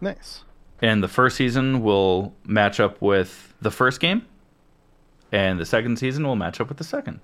Nice. 0.00 0.44
and 0.80 1.02
the 1.02 1.08
first 1.08 1.36
season 1.36 1.82
will 1.82 2.34
match 2.44 2.80
up 2.80 3.00
with 3.02 3.52
the 3.60 3.70
first 3.70 4.00
game, 4.00 4.24
and 5.32 5.60
the 5.60 5.66
second 5.66 5.98
season 5.98 6.26
will 6.26 6.36
match 6.36 6.60
up 6.60 6.68
with 6.68 6.78
the 6.78 6.84
second. 6.84 7.20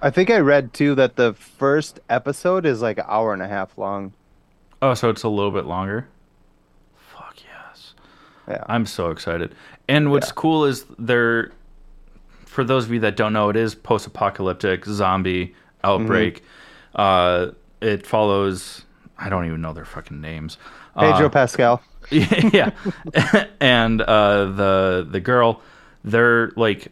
I 0.00 0.10
think 0.10 0.30
I 0.30 0.38
read 0.38 0.72
too 0.72 0.96
that 0.96 1.14
the 1.14 1.32
first 1.34 2.00
episode 2.10 2.66
is 2.66 2.82
like 2.82 2.98
an 2.98 3.04
hour 3.06 3.32
and 3.32 3.40
a 3.42 3.46
half 3.48 3.78
long. 3.78 4.12
Oh, 4.80 4.94
so 4.94 5.08
it's 5.08 5.22
a 5.22 5.28
little 5.28 5.52
bit 5.52 5.64
longer? 5.66 6.08
Fuck 6.96 7.36
yes. 7.44 7.94
Yeah. 8.48 8.64
I'm 8.66 8.84
so 8.86 9.10
excited. 9.10 9.54
And 9.88 10.10
what's 10.10 10.28
Yeah. 10.28 10.34
cool 10.36 10.64
is 10.64 10.84
they're 10.98 11.50
for 12.46 12.64
those 12.64 12.84
of 12.84 12.92
you 12.92 13.00
that 13.00 13.16
don't 13.16 13.32
know, 13.32 13.48
it 13.48 13.56
is 13.56 13.74
post 13.74 14.06
apocalyptic 14.06 14.84
zombie 14.84 15.54
outbreak. 15.84 16.42
Mm-hmm. 16.94 17.00
Uh 17.00 17.46
it 17.80 18.06
follows 18.06 18.84
I 19.18 19.28
don't 19.28 19.46
even 19.46 19.60
know 19.60 19.72
their 19.72 19.84
fucking 19.84 20.20
names. 20.20 20.58
Pedro 20.98 21.26
Uh, 21.26 21.28
Pascal. 21.30 21.82
yeah. 22.10 22.70
and 23.60 24.02
uh 24.02 24.44
the 24.46 25.06
the 25.10 25.20
girl 25.20 25.60
they're 26.04 26.52
like 26.56 26.88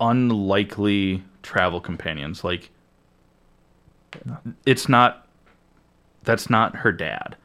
unlikely 0.00 1.22
travel 1.42 1.80
companions. 1.80 2.44
Like 2.44 2.70
it's 4.64 4.88
not 4.88 5.26
that's 6.24 6.48
not 6.50 6.76
her 6.76 6.92
dad. 6.92 7.36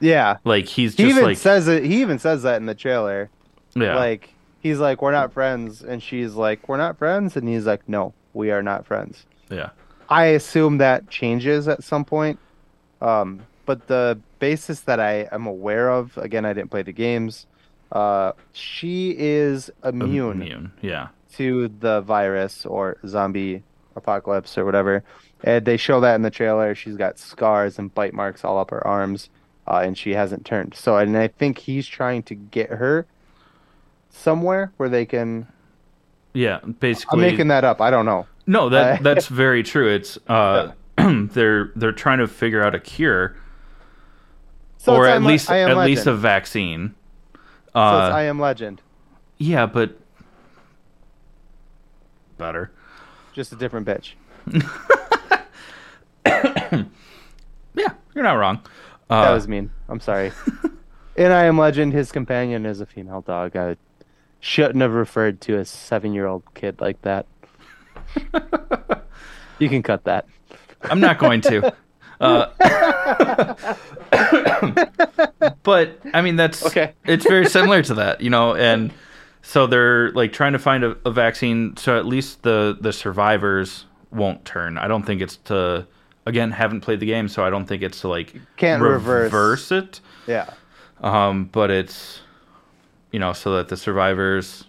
Yeah. 0.00 0.36
Like 0.44 0.66
he's 0.66 0.94
He 0.96 1.04
just 1.04 1.16
even 1.16 1.24
like 1.24 1.38
says 1.38 1.68
it. 1.68 1.84
He 1.84 2.00
even 2.00 2.18
says 2.18 2.42
that 2.42 2.56
in 2.56 2.66
the 2.66 2.74
trailer. 2.74 3.30
Yeah. 3.74 3.96
Like 3.96 4.34
he's 4.60 4.78
like, 4.78 5.02
"We're 5.02 5.12
not 5.12 5.32
friends," 5.32 5.82
and 5.82 6.02
she's 6.02 6.34
like, 6.34 6.68
"We're 6.68 6.76
not 6.76 6.98
friends," 6.98 7.36
and 7.36 7.48
he's 7.48 7.66
like, 7.66 7.88
"No, 7.88 8.12
we 8.34 8.50
are 8.50 8.62
not 8.62 8.86
friends." 8.86 9.24
yeah. 9.50 9.70
I 10.10 10.26
assume 10.26 10.78
that 10.78 11.10
changes 11.10 11.68
at 11.68 11.84
some 11.84 12.04
point. 12.04 12.38
Um, 13.02 13.40
but 13.66 13.88
the 13.88 14.18
basis 14.38 14.80
that 14.82 15.00
I 15.00 15.28
am 15.30 15.46
aware 15.46 15.90
of, 15.90 16.16
again, 16.16 16.46
I 16.46 16.54
didn't 16.54 16.70
play 16.70 16.82
the 16.82 16.92
games. 16.92 17.46
Uh, 17.92 18.32
she 18.52 19.14
is 19.18 19.70
immune 19.84 20.40
Immune. 20.42 20.72
Yeah. 20.80 21.08
to 21.34 21.68
the 21.68 22.00
virus 22.00 22.64
or 22.64 22.96
zombie 23.06 23.62
apocalypse 23.96 24.56
or 24.56 24.64
whatever. 24.64 25.04
And 25.44 25.64
they 25.66 25.76
show 25.76 26.00
that 26.00 26.14
in 26.14 26.22
the 26.22 26.30
trailer. 26.30 26.74
She's 26.74 26.96
got 26.96 27.18
scars 27.18 27.78
and 27.78 27.94
bite 27.94 28.14
marks 28.14 28.44
all 28.44 28.58
up 28.58 28.70
her 28.70 28.84
arms, 28.86 29.28
uh, 29.66 29.80
and 29.84 29.96
she 29.96 30.14
hasn't 30.14 30.46
turned. 30.46 30.74
So, 30.74 30.96
and 30.96 31.16
I 31.18 31.28
think 31.28 31.58
he's 31.58 31.86
trying 31.86 32.22
to 32.24 32.34
get 32.34 32.70
her 32.70 33.06
somewhere 34.10 34.72
where 34.76 34.88
they 34.88 35.04
can. 35.06 35.46
Yeah. 36.34 36.58
Basically. 36.80 37.16
I'm 37.24 37.30
making 37.30 37.48
that 37.48 37.64
up. 37.64 37.80
I 37.80 37.90
don't 37.90 38.06
know. 38.06 38.26
No, 38.46 38.68
that 38.70 39.02
that's 39.08 39.26
very 39.26 39.62
true. 39.62 39.88
It's 39.88 40.18
uh 40.28 40.72
they're 40.96 41.70
they're 41.76 41.92
trying 41.92 42.18
to 42.18 42.26
figure 42.28 42.62
out 42.62 42.74
a 42.74 42.80
cure 42.80 43.36
So 44.78 44.94
or 44.96 45.06
at 45.06 45.12
I 45.12 45.16
Am- 45.16 45.24
least 45.24 45.50
at 45.50 45.76
least 45.78 46.06
a 46.06 46.14
vaccine. 46.14 46.94
So 47.72 47.80
Uh 47.80 48.06
it's 48.08 48.14
I 48.14 48.22
Am 48.22 48.38
Legend, 48.40 48.80
yeah, 49.36 49.66
but 49.66 49.98
better. 52.38 52.70
just 53.34 53.52
a 53.52 53.56
different 53.56 53.86
bitch. 53.86 54.12
Yeah, 57.74 57.90
you're 58.14 58.24
not 58.24 58.32
wrong. 58.34 58.60
That 59.08 59.30
Uh, 59.30 59.34
was 59.34 59.46
mean. 59.46 59.70
I'm 59.88 60.00
sorry. 60.00 60.32
In 61.16 61.30
I 61.30 61.44
Am 61.44 61.56
Legend, 61.58 61.92
his 61.92 62.10
companion 62.12 62.66
is 62.66 62.80
a 62.80 62.86
female 62.86 63.20
dog. 63.22 63.54
I 63.56 63.76
shouldn't 64.40 64.80
have 64.82 64.92
referred 64.92 65.40
to 65.42 65.58
a 65.58 65.64
seven-year-old 65.64 66.42
kid 66.54 66.80
like 66.80 67.00
that. 67.02 67.26
you 69.58 69.68
can 69.68 69.82
cut 69.82 70.04
that. 70.04 70.26
I'm 70.82 71.00
not 71.00 71.18
going 71.18 71.40
to. 71.42 71.74
Uh, 72.20 72.48
but 75.62 76.00
I 76.12 76.20
mean, 76.20 76.34
that's 76.36 76.66
Okay. 76.66 76.94
It's 77.04 77.24
very 77.24 77.46
similar 77.46 77.80
to 77.84 77.94
that, 77.94 78.20
you 78.20 78.30
know, 78.30 78.54
and 78.56 78.92
so 79.42 79.66
they're 79.68 80.10
like 80.10 80.32
trying 80.32 80.52
to 80.54 80.58
find 80.58 80.82
a, 80.82 80.96
a 81.04 81.12
vaccine 81.12 81.76
so 81.76 81.96
at 81.96 82.06
least 82.06 82.42
the 82.42 82.76
the 82.80 82.92
survivors 82.92 83.86
won't 84.10 84.44
turn. 84.44 84.78
I 84.78 84.88
don't 84.88 85.04
think 85.04 85.20
it's 85.22 85.36
to 85.44 85.86
again 86.26 86.50
haven't 86.50 86.80
played 86.80 87.00
the 87.00 87.06
game, 87.06 87.28
so 87.28 87.44
I 87.44 87.50
don't 87.50 87.66
think 87.66 87.82
it's 87.82 88.00
to 88.00 88.08
like 88.08 88.34
Can't 88.56 88.82
reverse. 88.82 89.24
reverse 89.32 89.70
it. 89.72 90.00
Yeah. 90.26 90.50
Um, 91.00 91.44
but 91.44 91.70
it's 91.70 92.20
you 93.12 93.18
know 93.18 93.32
so 93.32 93.54
that 93.56 93.68
the 93.68 93.76
survivors 93.76 94.64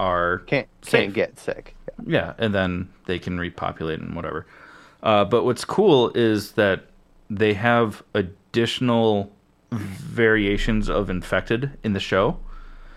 are 0.00 0.38
Can't 0.46 0.68
Safe. 0.82 0.90
can't 1.02 1.14
get 1.14 1.38
sick. 1.38 1.74
yeah, 2.06 2.34
and 2.38 2.54
then 2.54 2.88
they 3.06 3.18
can 3.18 3.38
repopulate 3.38 4.00
and 4.00 4.14
whatever. 4.16 4.46
Uh, 5.02 5.24
but 5.24 5.44
what's 5.44 5.64
cool 5.64 6.10
is 6.14 6.52
that 6.52 6.86
they 7.30 7.54
have 7.54 8.02
additional 8.14 9.30
variations 9.70 10.88
of 10.88 11.10
infected 11.10 11.70
in 11.82 11.92
the 11.92 12.00
show. 12.00 12.38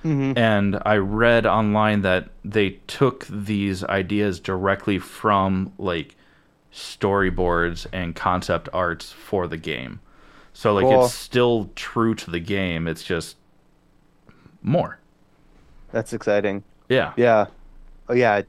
Mhm. 0.03 0.37
And 0.37 0.79
I 0.85 0.97
read 0.97 1.45
online 1.45 2.01
that 2.03 2.29
they 2.45 2.71
took 2.87 3.25
these 3.27 3.83
ideas 3.85 4.39
directly 4.39 4.99
from 4.99 5.73
like 5.77 6.15
storyboards 6.71 7.87
and 7.91 8.15
concept 8.15 8.69
arts 8.73 9.11
for 9.11 9.47
the 9.47 9.57
game. 9.57 9.99
So 10.53 10.73
like 10.73 10.85
Cool. 10.85 11.05
it's 11.05 11.13
still 11.13 11.71
true 11.75 12.13
to 12.15 12.31
the 12.31 12.39
game. 12.39 12.87
It's 12.87 13.03
just 13.03 13.37
more. 14.67 14.99
That's 15.91 16.13
exciting. 16.13 16.63
Yeah. 16.89 17.13
Yeah. 17.17 17.47
Oh 18.09 18.13
yeah. 18.13 18.41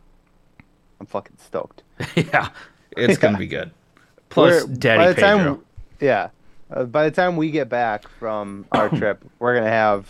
I'm 1.00 1.06
fucking 1.06 1.36
stoked. 1.38 1.82
yeah. 2.16 2.48
It's 2.96 3.18
gonna 3.18 3.38
be 3.38 3.46
good. 3.46 3.70
Plus, 4.28 4.64
We're- 4.64 4.76
Daddy 4.76 4.98
by 4.98 5.08
the 5.08 5.14
Pedro. 5.14 5.54
time, 5.54 5.64
yeah. 6.00 6.28
Uh, 6.70 6.84
by 6.84 7.04
the 7.08 7.10
time 7.14 7.36
we 7.36 7.50
get 7.50 7.68
back 7.68 8.06
from 8.18 8.66
our 8.72 8.88
trip, 8.98 9.24
we're 9.38 9.54
gonna 9.54 9.70
have 9.70 10.08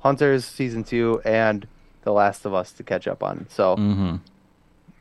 Hunters 0.00 0.44
season 0.44 0.84
two 0.84 1.20
and 1.24 1.66
The 2.02 2.12
Last 2.12 2.44
of 2.46 2.54
Us 2.54 2.70
to 2.72 2.82
catch 2.84 3.08
up 3.08 3.22
on. 3.22 3.46
So 3.50 3.76
hmm 3.76 4.16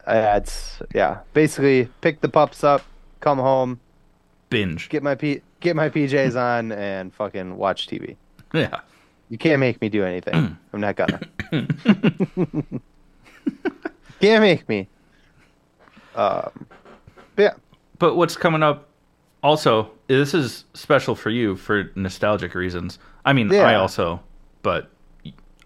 uh, 0.07 0.33
it's 0.41 0.79
yeah. 0.93 1.19
Basically, 1.33 1.89
pick 2.01 2.21
the 2.21 2.29
pups 2.29 2.63
up, 2.63 2.83
come 3.21 3.37
home, 3.39 3.79
Binge. 4.49 4.87
get 4.89 5.01
my 5.03 5.15
P- 5.15 5.41
get 5.59 5.75
my 5.75 5.89
PJs 5.89 6.39
on, 6.39 6.71
and 6.71 7.13
fucking 7.13 7.57
watch 7.57 7.87
TV. 7.87 8.15
Yeah. 8.53 8.79
You 9.29 9.37
can't 9.37 9.59
make 9.59 9.81
me 9.81 9.89
do 9.89 10.03
anything. 10.03 10.57
I'm 10.73 10.79
not 10.81 10.95
gonna. 10.95 11.19
can't 14.19 14.41
make 14.41 14.67
me. 14.69 14.87
Um, 16.15 16.67
but 17.35 17.43
yeah. 17.43 17.53
But 17.97 18.15
what's 18.15 18.35
coming 18.37 18.61
up 18.63 18.89
also, 19.41 19.91
this 20.07 20.33
is 20.33 20.65
special 20.73 21.15
for 21.15 21.29
you 21.29 21.55
for 21.55 21.91
nostalgic 21.95 22.55
reasons. 22.55 22.99
I 23.25 23.33
mean, 23.33 23.53
I 23.53 23.75
also, 23.75 24.21
but 24.61 24.89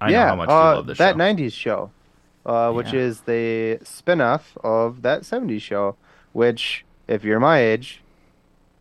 I 0.02 0.10
yeah, 0.12 0.24
know 0.24 0.28
how 0.28 0.36
much 0.36 0.50
uh, 0.50 0.52
you 0.54 0.58
love 0.60 0.88
this 0.88 0.98
that 0.98 1.13
show. 1.13 1.17
'90s 1.19 1.54
show, 1.54 1.91
uh, 2.45 2.72
which 2.72 2.93
Yeah. 2.93 3.00
is 3.02 3.22
the 3.22 3.80
spin-off 3.84 4.58
of 4.63 5.02
that 5.02 5.22
'70s 5.22 5.62
show. 5.62 5.95
Which, 6.34 6.86
if 7.08 7.24
you're 7.24 7.39
my 7.39 7.60
age, 7.60 8.02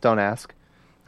don't 0.00 0.18
ask. 0.18 0.54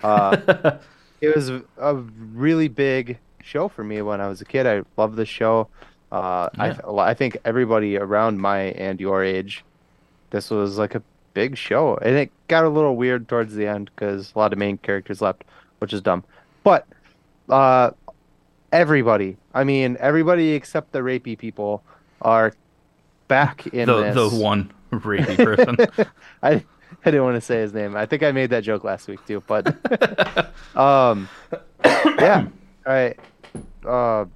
Uh, 0.03 0.79
it 1.21 1.35
was 1.37 1.51
a 1.51 1.95
really 1.95 2.69
big 2.69 3.19
show 3.51 3.69
for 3.69 3.83
me 3.85 4.01
when 4.03 4.21
I 4.21 4.29
was 4.29 4.41
a 4.41 4.45
kid. 4.45 4.67
I 4.67 4.83
loved 4.97 5.17
the 5.17 5.27
show. 5.27 5.69
Uh, 6.13 6.49
Yeah. 6.57 6.79
I 6.87 7.11
I 7.11 7.15
think 7.15 7.37
everybody 7.45 7.97
around 7.97 8.39
my 8.41 8.61
and 8.87 9.01
your 9.01 9.23
age, 9.23 9.65
this 10.31 10.51
was 10.51 10.79
like 10.79 10.95
a 10.95 11.03
big 11.35 11.57
show, 11.57 11.97
and 12.03 12.17
it 12.17 12.31
got 12.49 12.65
a 12.65 12.69
little 12.69 12.97
weird 12.97 13.29
towards 13.29 13.55
the 13.55 13.67
end 13.67 13.91
because 13.95 14.33
a 14.35 14.39
lot 14.39 14.53
of 14.53 14.59
main 14.59 14.79
characters 14.79 15.21
left, 15.21 15.45
which 15.79 15.93
is 15.93 16.01
dumb. 16.03 16.25
But 16.65 16.87
uh, 17.49 17.91
everybody, 18.73 19.37
I 19.55 19.65
mean, 19.65 19.97
everybody 20.01 20.53
except 20.53 20.93
the 20.93 21.01
rapey 21.01 21.37
people 21.39 21.83
are 22.23 22.53
back 23.29 23.67
in 23.69 23.87
the 23.87 24.03
this. 24.03 24.15
the 24.15 24.29
one 24.37 24.73
rapey 24.93 25.37
person. 25.37 25.77
I 26.43 26.65
I 27.05 27.11
didn't 27.11 27.23
want 27.25 27.37
to 27.37 27.41
say 27.41 27.61
his 27.61 27.73
name. 27.73 27.95
I 27.97 28.05
think 28.07 28.23
I 28.23 28.33
made 28.33 28.51
that 28.51 28.65
joke 28.65 28.83
last 28.85 29.07
week 29.09 29.25
too, 29.27 29.43
but 29.47 29.65
um 30.77 31.29
yeah. 32.19 32.47
All 32.87 32.93
right. 32.93 33.19
Uh 33.85 34.27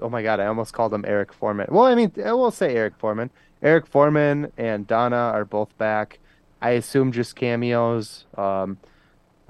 oh 0.00 0.08
my 0.08 0.22
god, 0.22 0.40
I 0.40 0.46
almost 0.46 0.72
called 0.72 0.92
him 0.92 1.04
Eric 1.06 1.32
Forman. 1.32 1.68
Well, 1.70 1.84
I 1.84 1.94
mean, 1.94 2.12
I 2.24 2.32
will 2.32 2.50
say 2.50 2.74
Eric 2.74 2.94
Forman. 2.98 3.30
Eric 3.62 3.86
Forman 3.86 4.52
and 4.56 4.86
Donna 4.86 5.16
are 5.16 5.44
both 5.44 5.76
back. 5.78 6.18
I 6.60 6.70
assume 6.70 7.12
just 7.12 7.36
cameos. 7.36 8.26
Um 8.36 8.78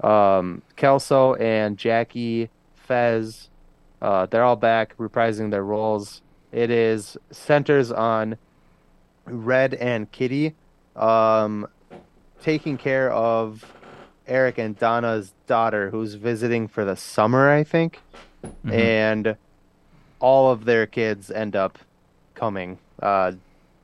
um 0.01 0.61
Kelso 0.75 1.35
and 1.35 1.77
Jackie 1.77 2.49
Fez 2.75 3.49
uh 4.01 4.25
they're 4.27 4.43
all 4.43 4.55
back 4.55 4.97
reprising 4.97 5.51
their 5.51 5.63
roles. 5.63 6.21
It 6.51 6.69
is 6.69 7.17
centers 7.31 7.91
on 7.91 8.37
Red 9.25 9.73
and 9.75 10.11
Kitty 10.11 10.55
um 10.95 11.67
taking 12.41 12.77
care 12.77 13.09
of 13.11 13.73
Eric 14.27 14.57
and 14.57 14.77
Donna's 14.77 15.33
daughter 15.47 15.89
who's 15.89 16.13
visiting 16.15 16.67
for 16.67 16.85
the 16.85 16.95
summer, 16.95 17.49
I 17.49 17.63
think. 17.63 17.99
Mhm. 18.65 18.71
And 18.73 19.35
all 20.19 20.51
of 20.51 20.65
their 20.65 20.85
kids 20.85 21.29
end 21.31 21.55
up 21.55 21.77
coming. 22.35 22.77
Uh 23.01 23.33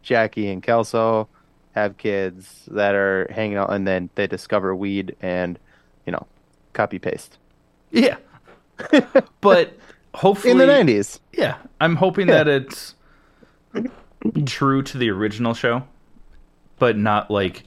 Jackie 0.02 0.50
and 0.50 0.64
Kelso 0.64 1.28
have 1.76 1.98
kids 1.98 2.64
that 2.72 2.96
are 2.96 3.28
hanging 3.32 3.58
out 3.58 3.72
and 3.72 3.86
then 3.88 4.10
they 4.16 4.28
discover 4.28 4.76
weed 4.76 5.16
and 5.22 5.60
you 6.06 6.12
know, 6.12 6.26
copy 6.74 7.00
paste. 7.00 7.38
yeah. 7.92 8.16
But 9.42 9.78
hopefully 10.16 10.52
In 10.52 10.58
the 10.58 10.66
90s. 10.66 11.20
Yeah, 11.34 11.58
I'm 11.82 11.96
hoping 11.98 12.28
Yeah. 12.28 12.44
that 12.44 12.48
it's 12.48 12.96
true 14.46 14.82
to 14.84 14.98
the 14.98 15.10
original 15.10 15.54
show, 15.54 15.84
but 16.80 16.98
not 16.98 17.30
like 17.30 17.64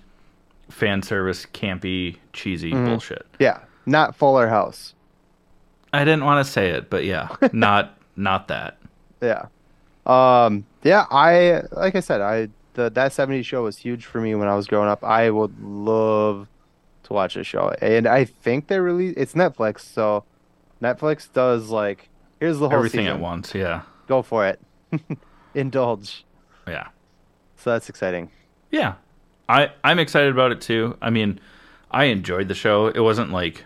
fan 0.68 1.02
service, 1.02 1.46
campy, 1.52 2.16
cheesy 2.32 2.72
Mhm. 2.72 2.86
bullshit. 2.86 3.26
Yeah, 3.38 3.58
not 3.86 4.16
Fuller 4.16 4.48
House. 4.48 4.94
I 5.92 6.04
didn't 6.04 6.24
want 6.24 6.44
to 6.44 6.50
say 6.50 6.70
it, 6.70 6.88
but 6.90 7.04
yeah, 7.04 7.34
not 7.52 7.98
not 8.16 8.48
that. 8.48 8.78
Yeah. 9.20 9.46
Um 10.06 10.64
yeah, 10.82 11.06
I 11.10 11.62
like 11.72 11.94
I 11.94 12.00
said, 12.00 12.20
I 12.20 12.48
the 12.74 12.90
that 12.90 13.12
70s 13.12 13.44
show 13.44 13.62
was 13.64 13.76
huge 13.78 14.06
for 14.06 14.20
me 14.20 14.34
when 14.34 14.48
I 14.48 14.54
was 14.56 14.66
growing 14.66 14.88
up. 14.88 15.04
I 15.04 15.30
would 15.30 15.60
love 15.62 16.48
to 17.04 17.12
watch 17.12 17.36
a 17.36 17.44
show. 17.44 17.74
And 17.82 18.06
I 18.06 18.24
think 18.24 18.68
they 18.68 18.80
release 18.80 19.14
it's 19.16 19.34
Netflix, 19.34 19.80
so 19.80 20.24
Netflix 20.82 21.30
does 21.32 21.68
like 21.70 22.08
here's 22.40 22.58
the 22.58 22.68
whole 22.68 22.78
Everything 22.78 23.00
season. 23.06 23.16
at 23.16 23.20
once. 23.20 23.54
Yeah. 23.54 23.82
Go 24.08 24.22
for 24.22 24.46
it. 24.46 24.60
indulge. 25.54 26.24
Yeah. 26.66 26.88
So 27.56 27.70
that's 27.70 27.88
exciting. 27.88 28.30
Yeah. 28.70 28.94
I 29.48 29.70
I'm 29.84 29.98
excited 29.98 30.32
about 30.32 30.52
it 30.52 30.60
too. 30.60 30.96
I 31.02 31.10
mean, 31.10 31.38
I 31.90 32.04
enjoyed 32.04 32.48
the 32.48 32.54
show. 32.54 32.86
It 32.88 33.00
wasn't 33.00 33.30
like 33.30 33.64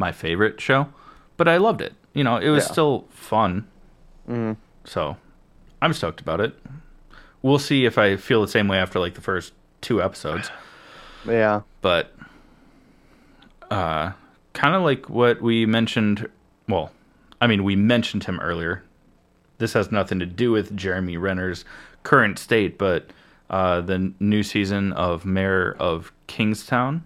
my 0.00 0.10
favorite 0.10 0.60
show, 0.60 0.88
but 1.36 1.46
I 1.46 1.58
loved 1.58 1.80
it. 1.80 1.92
You 2.14 2.24
know, 2.24 2.38
it 2.38 2.48
was 2.48 2.64
Yeah. 2.64 2.72
still 2.72 3.04
fun. 3.10 3.68
Mhm. 4.28 4.56
So, 4.84 5.16
I'm 5.80 5.92
stoked 5.92 6.20
about 6.20 6.40
it. 6.40 6.58
We'll 7.42 7.58
see 7.60 7.84
if 7.84 7.96
I 7.98 8.16
feel 8.16 8.40
the 8.42 8.48
same 8.48 8.66
way 8.66 8.78
after 8.78 8.98
like 8.98 9.14
the 9.14 9.20
first 9.20 9.52
two 9.80 10.02
episodes. 10.02 10.50
Yeah. 11.26 11.60
but 11.82 12.12
uh 13.70 14.12
kind 14.54 14.74
of 14.74 14.82
like 14.82 15.08
what 15.10 15.40
we 15.42 15.66
mentioned 15.66 16.28
well 16.68 16.90
i 17.42 17.46
mean 17.46 17.62
we 17.62 17.76
mentioned 17.76 18.24
him 18.24 18.40
earlier 18.40 18.82
this 19.58 19.74
has 19.74 19.92
nothing 19.92 20.18
to 20.18 20.26
do 20.26 20.50
with 20.50 20.74
jeremy 20.74 21.16
renner's 21.18 21.64
current 22.04 22.38
state 22.38 22.78
but 22.78 23.10
uh 23.50 23.80
the 23.82 24.12
new 24.18 24.42
season 24.42 24.92
of 24.94 25.24
mayor 25.26 25.76
of 25.78 26.10
kingstown 26.26 27.02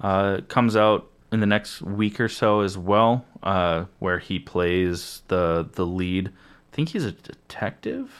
uh 0.00 0.40
comes 0.48 0.76
out 0.76 1.10
in 1.34 1.40
the 1.40 1.46
next 1.46 1.82
week 1.82 2.20
or 2.20 2.28
so 2.28 2.60
as 2.60 2.78
well 2.78 3.26
uh 3.42 3.84
where 3.98 4.18
he 4.20 4.38
plays 4.38 5.22
the 5.28 5.68
the 5.74 5.84
lead 5.86 6.28
i 6.28 6.76
think 6.76 6.90
he's 6.90 7.04
a 7.04 7.12
detective 7.12 8.12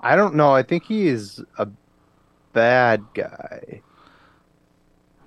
I 0.00 0.14
don't 0.14 0.34
know. 0.36 0.52
I 0.52 0.62
think 0.62 0.84
he 0.84 1.08
is 1.08 1.42
a 1.58 1.68
bad 2.52 3.12
guy. 3.14 3.82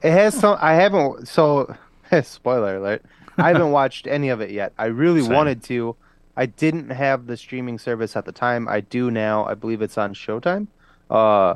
It 0.02 0.12
has 0.12 0.36
some. 0.36 0.58
I 0.62 0.76
haven't. 0.76 1.28
So, 1.28 1.76
spoiler 2.24 2.78
alert. 2.78 3.04
I 3.40 3.48
haven't 3.50 3.72
watched 3.72 4.08
any 4.08 4.30
of 4.30 4.42
it 4.42 4.52
yet. 4.52 4.74
I 4.78 4.86
really 4.86 5.24
Same. 5.24 5.34
wanted 5.34 5.64
to. 5.66 5.98
I 6.38 6.46
didn't 6.46 6.92
have 6.92 7.26
the 7.28 7.36
streaming 7.36 7.78
service 7.80 8.16
at 8.16 8.26
the 8.26 8.32
time. 8.32 8.68
I 8.70 8.82
do 8.82 9.12
now. 9.12 9.46
I 9.46 9.56
believe 9.56 9.82
it's 9.82 9.98
on 9.98 10.14
Showtime. 10.14 10.68
Uh, 11.10 11.56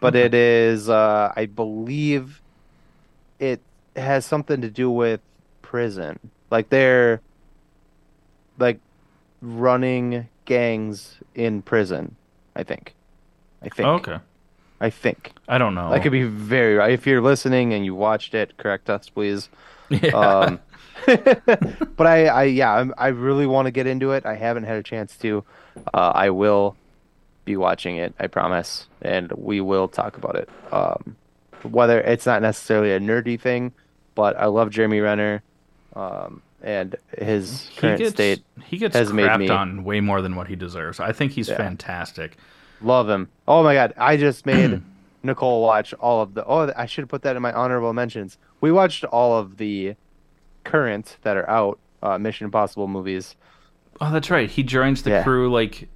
but 0.00 0.14
Okay. 0.14 0.26
it 0.26 0.34
is. 0.34 0.88
Uh, 0.88 1.32
I 1.34 1.46
believe 1.46 2.42
it 3.38 3.62
has 3.96 4.24
something 4.26 4.60
to 4.60 4.70
do 4.70 4.90
with 4.90 5.20
prison. 5.62 6.18
Like 6.50 6.68
they're 6.68 7.20
like 8.58 8.80
running 9.40 10.28
gangs 10.44 11.16
in 11.34 11.62
prison. 11.62 12.16
I 12.56 12.62
think. 12.62 12.94
I 13.62 13.68
think. 13.68 13.86
Oh, 13.86 13.94
okay 13.94 14.18
I 14.80 14.90
think. 14.90 15.32
i 15.48 15.56
don't 15.56 15.74
know 15.74 15.92
I 15.92 15.98
could 15.98 16.12
be 16.12 16.24
very 16.24 16.74
right. 16.74 16.92
If 16.92 17.06
you're 17.06 17.22
listening 17.22 17.72
and 17.72 17.84
you 17.84 17.94
watched 17.94 18.34
it, 18.34 18.56
correct 18.58 18.90
us, 18.90 19.08
please. 19.08 19.48
yeah. 19.88 20.08
Um, 20.10 20.60
but 21.06 22.06
I, 22.06 22.26
I, 22.26 22.42
yeah, 22.44 22.74
I'm, 22.74 22.94
I 22.98 23.08
really 23.08 23.46
want 23.46 23.66
to 23.66 23.72
get 23.72 23.86
into 23.86 24.12
it. 24.12 24.26
I 24.26 24.34
haven't 24.34 24.64
had 24.64 24.76
a 24.76 24.82
chance 24.82 25.16
to. 25.18 25.44
Uh, 25.92 26.12
I 26.14 26.30
will 26.30 26.76
be 27.44 27.56
watching 27.56 27.96
it. 27.96 28.14
I 28.18 28.26
promise, 28.26 28.86
and 29.02 29.32
we 29.32 29.60
will 29.60 29.88
talk 29.88 30.16
about 30.16 30.36
it. 30.36 30.48
Um, 30.72 31.16
whether 31.62 32.00
it's 32.00 32.26
not 32.26 32.42
necessarily 32.42 32.92
a 32.92 33.00
nerdy 33.00 33.40
thing, 33.40 33.72
but 34.14 34.36
I 34.36 34.46
love 34.46 34.70
Jeremy 34.70 35.00
Renner, 35.00 35.42
um, 35.96 36.42
and 36.62 36.96
his 37.18 37.68
he 37.68 37.80
current 37.80 37.98
gets 37.98 38.10
state. 38.12 38.42
he 38.64 38.78
gets 38.78 38.96
has 38.96 39.12
made 39.12 39.36
me- 39.38 39.48
on 39.48 39.84
way 39.84 40.00
more 40.00 40.22
than 40.22 40.34
what 40.36 40.48
he 40.48 40.56
deserves. 40.56 41.00
I 41.00 41.12
think 41.12 41.32
he's 41.32 41.48
Yeah. 41.48 41.56
fantastic. 41.56 42.36
Love 42.80 43.08
him. 43.08 43.28
Oh 43.48 43.62
my 43.62 43.74
god, 43.74 43.94
I 43.96 44.16
just 44.16 44.46
made 44.46 44.82
Nicole 45.22 45.62
watch 45.62 45.94
all 45.94 46.22
of 46.22 46.34
the. 46.34 46.44
Oh, 46.44 46.72
I 46.76 46.86
should 46.86 47.02
have 47.02 47.08
put 47.08 47.22
that 47.22 47.36
in 47.36 47.42
my 47.42 47.52
honorable 47.52 47.92
mentions. 47.92 48.38
We 48.60 48.72
watched 48.72 49.04
all 49.04 49.38
of 49.38 49.56
the 49.58 49.94
current 50.64 51.16
that 51.22 51.36
are 51.36 51.48
out 51.48 51.78
uh, 52.02 52.18
Mission 52.18 52.46
Impossible 52.46 52.88
movies. 52.88 53.36
Oh, 54.00 54.10
that's 54.12 54.30
right. 54.30 54.50
He 54.50 54.62
joins 54.62 55.02
the 55.02 55.10
Yeah. 55.10 55.22
crew 55.22 55.50
like 55.52 55.88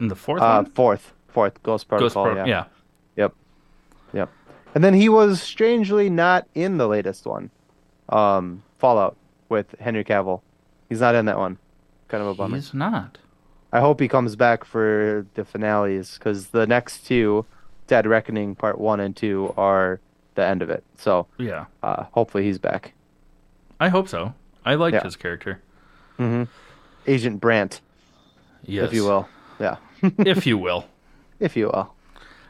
in 0.00 0.08
the 0.08 0.16
fourth 0.16 0.42
Uh, 0.42 0.64
fourth, 0.74 1.12
fourth 1.28 1.62
Ghost 1.62 1.88
Ghost 1.88 2.14
Protocol. 2.14 2.24
Pro- 2.26 2.36
yeah. 2.36 2.46
yeah. 2.46 2.64
Yep. 3.16 3.34
Yep. 4.14 4.30
And 4.74 4.84
then 4.84 4.94
he 4.94 5.08
was 5.08 5.42
strangely 5.42 6.08
not 6.10 6.46
in 6.54 6.78
the 6.78 6.86
latest 6.88 7.26
one, 7.26 7.50
um, 8.08 8.62
Fallout 8.78 9.16
with 9.48 9.74
Henry 9.80 10.04
Cavill. 10.04 10.40
He's 10.88 11.00
not 11.00 11.14
in 11.14 11.24
that 11.26 11.38
one. 11.38 11.58
Kind 12.08 12.22
of 12.22 12.28
a 12.28 12.34
bummer. 12.34 12.56
He's 12.56 12.72
not. 12.74 13.18
I 13.72 13.80
hope 13.80 14.00
he 14.00 14.08
comes 14.08 14.36
back 14.36 14.64
for 14.64 15.26
the 15.34 15.44
finales 15.44 16.14
because 16.18 16.48
the 16.48 16.66
next 16.66 17.06
two, 17.06 17.44
Dead 17.86 18.06
Reckoning 18.06 18.54
Part 18.54 18.78
One 18.78 19.00
and 19.00 19.14
Two, 19.16 19.52
are 19.56 20.00
the 20.36 20.44
end 20.44 20.62
of 20.62 20.70
it. 20.70 20.84
So 20.96 21.26
Yeah. 21.38 21.66
uh, 21.82 22.04
hopefully 22.12 22.44
he's 22.44 22.58
back. 22.58 22.94
I 23.80 23.88
hope 23.88 24.08
so. 24.08 24.34
I 24.64 24.74
liked 24.74 24.94
Yeah. 24.94 25.02
his 25.04 25.16
character. 25.16 25.60
hmm 26.16 26.44
Agent 27.06 27.40
Brandt, 27.40 27.80
Yes. 28.64 28.86
if 28.88 28.94
you 28.94 29.04
will. 29.04 29.28
Yeah, 29.58 29.76
if 30.02 30.46
you 30.46 30.56
will. 30.58 30.84
if 31.40 31.56
you 31.56 31.66
will. 31.66 31.94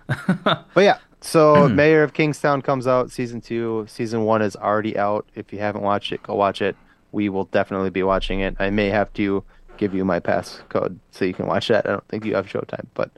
but 0.36 0.64
yeah, 0.82 0.98
so 1.20 1.68
Mayor 1.70 2.02
of 2.02 2.12
Kingstown 2.12 2.62
comes 2.62 2.86
out 2.86 3.10
season 3.10 3.40
two. 3.40 3.84
Season 3.88 4.24
one 4.24 4.42
is 4.42 4.56
already 4.56 4.96
out. 4.98 5.26
If 5.34 5.52
you 5.52 5.58
haven't 5.58 5.82
watched 5.82 6.12
it, 6.12 6.22
go 6.22 6.34
watch 6.34 6.62
it. 6.62 6.76
We 7.12 7.28
will 7.28 7.44
definitely 7.46 7.90
be 7.90 8.02
watching 8.02 8.40
it. 8.40 8.56
I 8.58 8.70
may 8.70 8.88
have 8.90 9.12
to 9.14 9.42
give 9.78 9.94
you 9.94 10.04
my 10.04 10.18
pass 10.20 10.60
code 10.68 10.98
so 11.10 11.24
you 11.24 11.32
can 11.34 11.46
watch 11.46 11.68
that. 11.68 11.86
I 11.86 11.90
don't 11.90 12.06
think 12.08 12.24
you 12.24 12.34
have 12.34 12.46
Showtime, 12.46 12.86
but 12.94 13.10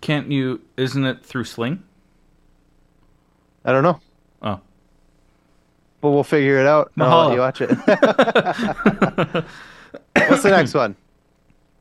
Can't 0.00 0.30
you? 0.30 0.60
Isn't 0.76 1.04
it 1.04 1.24
through 1.24 1.44
Sling? 1.44 1.82
I 3.64 3.72
don't 3.72 3.82
know. 3.82 4.00
Oh. 4.42 4.60
But 6.00 6.10
we'll 6.10 6.22
figure 6.24 6.58
it 6.58 6.66
out. 6.66 6.92
and 6.94 7.02
I'll 7.04 7.28
let 7.28 7.30
Mahalo. 7.30 7.34
you 7.34 7.40
watch 7.40 7.60
it. 7.60 7.70
What's 10.28 10.42
the 10.42 10.50
next 10.50 10.74
one? 10.74 10.96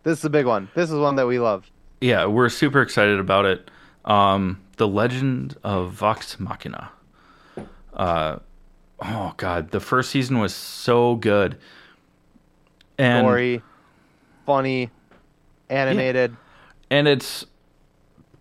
This 0.03 0.19
is 0.19 0.25
a 0.25 0.29
big 0.29 0.45
one. 0.45 0.69
This 0.75 0.89
is 0.91 0.97
one 0.97 1.15
that 1.17 1.27
we 1.27 1.39
love. 1.39 1.69
Yeah, 2.01 2.25
we're 2.25 2.49
super 2.49 2.81
excited 2.81 3.19
about 3.19 3.45
it. 3.45 3.69
Um, 4.05 4.59
the 4.77 4.87
Legend 4.87 5.57
of 5.63 5.91
Vox 5.91 6.39
Machina. 6.39 6.91
Uh, 7.93 8.39
oh 9.01 9.33
god, 9.37 9.71
the 9.71 9.79
first 9.79 10.09
season 10.09 10.39
was 10.39 10.53
so 10.53 11.15
good. 11.15 11.57
And 12.97 13.25
Gory, 13.25 13.61
funny, 14.45 14.89
animated. 15.69 16.35
and 16.89 17.07
it's 17.07 17.45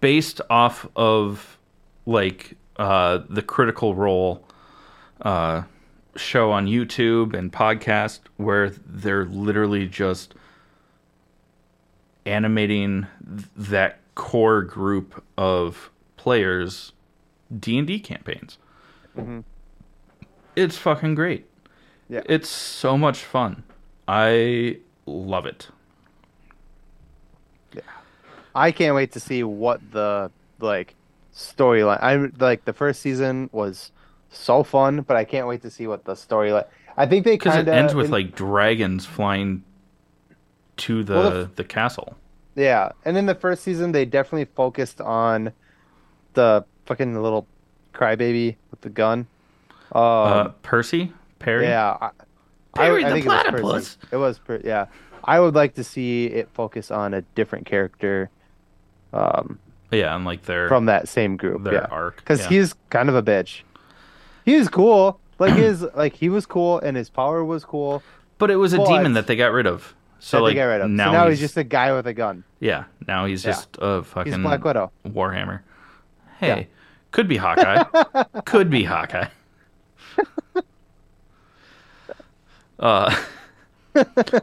based 0.00 0.40
off 0.50 0.86
of 0.96 1.58
like 2.06 2.56
uh, 2.76 3.20
the 3.28 3.42
Critical 3.42 3.94
Role 3.94 4.44
uh, 5.22 5.62
show 6.16 6.50
on 6.50 6.66
YouTube 6.66 7.34
and 7.34 7.52
podcast 7.52 8.20
where 8.36 8.70
they're 8.86 9.24
literally 9.24 9.86
just 9.86 10.34
animating 12.26 13.06
that 13.56 14.00
core 14.14 14.62
group 14.62 15.22
of 15.36 15.91
players 16.22 16.92
D 17.58 17.76
and 17.78 17.86
D 17.86 17.98
campaigns. 17.98 18.56
Mhm. 19.18 19.42
It's 20.54 20.78
fucking 20.78 21.16
great. 21.16 21.46
Yeah. 22.08 22.22
It's 22.26 22.48
so 22.48 22.96
much 22.96 23.24
fun. 23.24 23.64
I 24.06 24.78
love 25.04 25.46
it. 25.46 25.68
Yeah. 27.74 27.80
I 28.54 28.70
can't 28.70 28.94
wait 28.94 29.10
to 29.12 29.20
see 29.20 29.42
what 29.42 29.80
the 29.90 30.30
like 30.60 30.94
storyline. 31.34 31.98
I 32.00 32.30
like 32.44 32.64
the 32.66 32.72
first 32.72 33.00
season 33.02 33.50
was 33.52 33.90
so 34.30 34.62
fun, 34.62 35.00
but 35.02 35.16
I 35.16 35.24
can't 35.24 35.48
wait 35.48 35.62
to 35.62 35.70
see 35.70 35.88
what 35.88 36.04
the 36.04 36.14
storyline. 36.14 36.66
I 36.96 37.06
think 37.06 37.24
they 37.24 37.32
Because 37.32 37.56
it 37.56 37.66
ends 37.68 37.94
with 37.96 38.10
like 38.10 38.36
dragons 38.36 39.06
flying 39.06 39.64
to 40.76 41.02
the 41.02 41.14
Well, 41.14 41.30
the 41.30 41.50
the 41.56 41.64
castle. 41.64 42.16
yeah, 42.54 42.92
and 43.04 43.16
in 43.16 43.26
the 43.26 43.34
first 43.34 43.64
season 43.64 43.90
they 43.92 44.04
definitely 44.04 44.44
focused 44.54 45.00
on 45.00 45.52
the 46.34 46.64
fucking 46.86 47.20
little 47.20 47.46
crybaby 47.94 48.56
with 48.70 48.80
the 48.80 48.90
gun. 48.90 49.26
Um, 49.92 50.02
uh, 50.02 50.48
Percy, 50.62 51.12
Perry. 51.38 51.66
Yeah, 51.66 51.96
I, 52.00 52.10
Perry 52.74 53.04
I, 53.04 53.08
I 53.08 53.10
the 53.10 53.14
think 53.16 53.26
it 53.26 53.28
was 53.28 53.42
platypus. 53.42 53.96
Percy. 53.96 54.08
It 54.12 54.16
was, 54.16 54.38
per- 54.38 54.60
yeah. 54.64 54.86
I 55.24 55.38
would 55.38 55.54
like 55.54 55.74
to 55.74 55.84
see 55.84 56.26
it 56.26 56.48
focus 56.52 56.90
on 56.90 57.14
a 57.14 57.22
different 57.22 57.66
character, 57.66 58.30
um, 59.12 59.58
yeah, 59.90 60.14
and 60.16 60.24
like 60.24 60.42
their 60.42 60.68
from 60.68 60.86
that 60.86 61.08
same 61.08 61.36
group. 61.36 61.62
their 61.62 61.74
yeah, 61.74 61.86
arc. 61.90 62.16
because 62.16 62.40
yeah. 62.40 62.48
he's 62.48 62.74
kind 62.90 63.08
of 63.08 63.14
a 63.14 63.22
bitch. 63.22 63.60
He 64.44 64.56
was 64.56 64.68
cool, 64.68 65.20
like 65.38 65.54
his 65.54 65.82
like 65.94 66.14
he 66.14 66.28
was 66.28 66.46
cool, 66.46 66.80
and 66.80 66.96
his 66.96 67.08
power 67.08 67.44
was 67.44 67.64
cool. 67.64 68.02
but 68.38 68.50
it 68.50 68.56
was 68.56 68.72
a 68.72 68.78
but- 68.78 68.88
demon 68.88 69.12
that 69.12 69.26
they 69.26 69.36
got 69.36 69.52
rid 69.52 69.66
of. 69.66 69.94
So 70.18 70.40
like 70.40 70.52
they 70.52 70.60
got 70.60 70.66
rid 70.66 70.80
of. 70.80 70.90
now, 70.90 71.06
so 71.06 71.12
now 71.12 71.28
he's, 71.28 71.40
he's, 71.40 71.48
just 71.48 71.56
a 71.56 71.64
guy 71.64 71.92
with 71.92 72.06
a 72.06 72.14
gun. 72.14 72.44
yeah. 72.60 72.84
Now 73.08 73.26
he's 73.26 73.44
Yeah. 73.44 73.50
just 73.50 73.76
a 73.80 74.04
fucking 74.04 74.32
He's 74.32 74.40
Black 74.40 74.62
Widow. 74.62 74.92
Warhammer. 75.04 75.60
Hey, 76.42 76.48
Yeah. 76.48 76.64
could 77.12 77.28
be 77.28 77.36
Hawkeye. 77.38 77.84
could 78.44 78.68
be 78.68 78.84
Hawkeye. 78.84 79.28
Uh, 82.78 83.14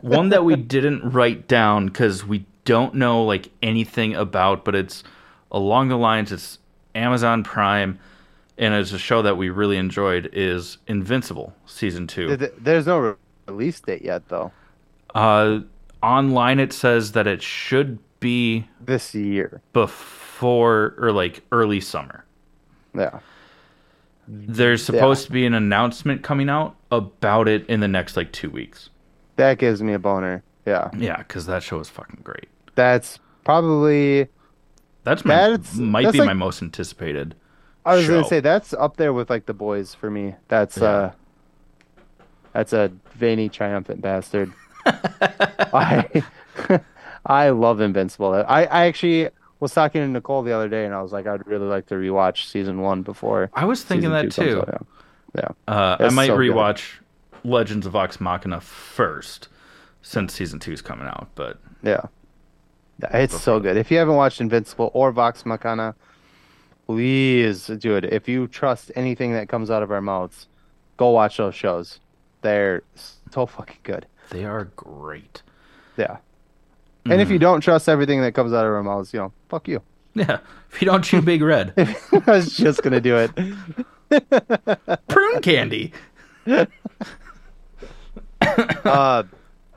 one 0.01 0.29
that 0.29 0.45
we 0.45 0.55
didn't 0.55 1.01
write 1.11 1.45
down 1.47 1.87
because 1.87 2.25
we 2.25 2.45
don't 2.63 2.95
know 2.95 3.23
like 3.25 3.49
anything 3.61 4.15
about, 4.15 4.63
but 4.63 4.75
it's 4.75 5.03
along 5.51 5.89
the 5.89 5.97
lines. 5.97 6.31
It's 6.31 6.57
Amazon 6.95 7.43
Prime, 7.43 7.99
and 8.57 8.73
it's 8.73 8.93
a 8.93 8.99
show 8.99 9.21
that 9.23 9.35
we 9.35 9.49
really 9.49 9.75
enjoyed. 9.75 10.29
Is 10.31 10.77
Invincible 10.87 11.53
season 11.65 12.07
two? 12.07 12.27
Th- 12.27 12.39
th- 12.39 12.53
There's 12.59 12.85
no 12.87 13.17
release 13.47 13.81
date 13.81 14.03
yet, 14.03 14.29
though. 14.29 14.53
Uh, 15.13 15.61
online 16.01 16.59
it 16.61 16.71
says 16.71 17.11
that 17.11 17.27
it 17.27 17.41
should 17.41 17.99
be 18.21 18.69
this 18.79 19.13
year. 19.13 19.61
before 19.73 20.18
or 20.43 21.11
like 21.11 21.43
early 21.51 21.81
summer. 21.81 22.25
Yeah. 22.95 23.19
There's 24.27 24.83
supposed 24.85 25.25
to 25.25 25.31
be 25.31 25.45
an 25.45 25.53
announcement 25.53 26.21
coming 26.23 26.49
out 26.49 26.75
about 26.91 27.47
it 27.47 27.65
in 27.67 27.79
the 27.79 27.87
next 27.87 28.15
like 28.15 28.31
two 28.31 28.49
weeks. 28.49 28.89
That 29.37 29.57
gives 29.57 29.81
me 29.81 29.93
a 29.93 29.99
boner. 29.99 30.43
Yeah. 30.65 30.89
Yeah, 30.95 31.17
because 31.17 31.45
that 31.47 31.63
show 31.63 31.79
is 31.79 31.89
fucking 31.89 32.21
great. 32.23 32.47
That's 32.75 33.19
probably 33.43 34.27
That's 35.03 35.25
my 35.25 35.35
That's- 35.35 35.75
might 35.75 36.03
that's 36.03 36.13
be 36.13 36.19
like- 36.19 36.27
my 36.27 36.33
most 36.33 36.61
anticipated. 36.61 37.35
I 37.85 37.95
was 37.95 38.07
gonna 38.07 38.25
say 38.25 38.39
that's 38.39 38.73
up 38.73 38.97
there 38.97 39.13
with 39.13 39.29
like 39.31 39.45
the 39.47 39.53
boys 39.53 39.95
for 39.95 40.11
me. 40.11 40.35
That's 40.47 40.77
Yeah. 40.77 40.85
uh 40.85 41.11
that's 42.53 42.73
a 42.73 42.91
veiny 43.15 43.49
triumphant 43.49 44.01
bastard. 44.01 44.51
I 44.85 46.23
I 47.25 47.49
love 47.49 47.79
Invincible. 47.81 48.33
I, 48.33 48.63
I 48.65 48.85
actually 48.85 49.29
was 49.59 49.73
talking 49.73 50.01
to 50.01 50.07
Nicole 50.07 50.41
the 50.43 50.51
other 50.53 50.69
day 50.69 50.85
and 50.85 50.93
I 50.93 51.01
was 51.01 51.11
like 51.11 51.27
I'd 51.27 51.45
really 51.47 51.67
like 51.67 51.85
to 51.87 51.95
rewatch 51.95 52.45
season 52.49 52.81
one 52.81 53.01
before 53.01 53.49
I 53.53 53.65
was 53.65 53.83
thinking 53.83 54.11
that 54.11 54.31
too. 54.31 54.61
out, 54.61 54.85
Yeah. 55.35 55.41
yeah. 55.67 55.73
Uh, 55.73 55.97
I 55.99 56.09
might 56.09 56.27
so 56.27 56.37
good. 56.37 56.51
rewatch 56.51 56.93
Legends 57.43 57.85
of 57.85 57.93
Vox 57.93 58.19
Machina 58.19 58.59
first, 58.61 59.47
since 60.01 60.33
season 60.33 60.59
two 60.59 60.71
is 60.73 60.81
coming 60.81 61.07
out. 61.07 61.27
But 61.35 61.59
Yeah. 61.83 62.01
Yeah, 63.01 63.17
It's 63.17 63.39
so 63.41 63.59
good. 63.61 63.77
If 63.77 63.91
you 63.91 63.97
haven't 63.97 64.15
watched 64.15 64.41
Invincible 64.41 64.91
or 64.93 65.11
Vox 65.13 65.45
Machina, 65.45 65.95
please 66.85 67.67
do 67.67 67.95
it. 67.95 68.05
If 68.05 68.27
you 68.27 68.47
trust 68.47 68.91
anything 68.95 69.33
that 69.33 69.47
comes 69.49 69.69
out 69.71 69.83
of 69.83 69.91
our 69.91 70.01
mouths, 70.01 70.47
go 70.97 71.09
watch 71.11 71.37
those 71.37 71.55
shows. 71.55 71.99
They're 72.41 72.83
so 73.31 73.45
fucking 73.45 73.79
good. 73.83 74.05
they 74.31 74.45
are 74.45 74.65
great. 74.75 75.41
Yeah. 75.97 76.17
And 77.05 77.21
if 77.21 77.29
you 77.29 77.39
don't 77.39 77.61
trust 77.61 77.87
everything 77.89 78.21
that 78.21 78.33
comes 78.33 78.53
out 78.53 78.65
of 78.65 78.71
our 78.73 78.83
mouths, 78.83 79.13
you 79.13 79.19
know, 79.19 79.31
fuck 79.49 79.67
you. 79.67 79.81
Yeah, 80.15 80.39
if 80.71 80.81
you 80.81 80.85
don't 80.85 81.03
chew 81.03 81.21
Big 81.21 81.41
Red, 81.41 81.73
I 81.77 82.23
was 82.31 82.55
just 82.57 82.81
gonna 82.83 82.99
do 83.01 83.15
it. 83.17 83.31
prune 85.07 85.41
candy. 85.41 85.93
Uh, 88.41 89.23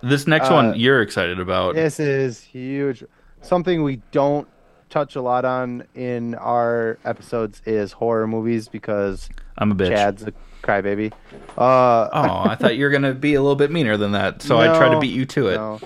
This 0.02 0.26
next 0.26 0.48
Uh, 0.50 0.54
one 0.54 0.74
you're 0.78 1.00
excited 1.02 1.38
about. 1.38 1.74
this 1.74 2.00
is 2.00 2.40
huge. 2.40 3.04
Something 3.40 3.82
we 3.82 4.00
don't 4.10 4.48
touch 4.90 5.16
a 5.16 5.20
lot 5.22 5.44
on 5.44 5.84
in 5.94 6.34
our 6.36 6.98
episodes 7.04 7.62
is 7.66 7.92
horror 7.92 8.26
movies 8.26 8.68
because 8.68 9.28
I'm 9.58 9.70
a 9.72 9.74
bitch. 9.74 9.88
Chad's 9.88 10.22
a 10.24 10.32
crybaby. 10.62 11.12
Uh, 11.56 12.08
Oh, 12.12 12.42
I 12.50 12.56
thought 12.58 12.76
you 12.76 12.84
were 12.84 12.90
gonna 12.90 13.14
be 13.14 13.34
a 13.34 13.40
little 13.42 13.56
bit 13.56 13.70
meaner 13.70 13.96
than 13.96 14.12
that, 14.12 14.42
so 14.42 14.58
I 14.58 14.76
tried 14.76 14.90
to 14.94 14.98
beat 15.00 15.14
you 15.14 15.24
to 15.26 15.48
it. 15.48 15.56
No. 15.56 15.80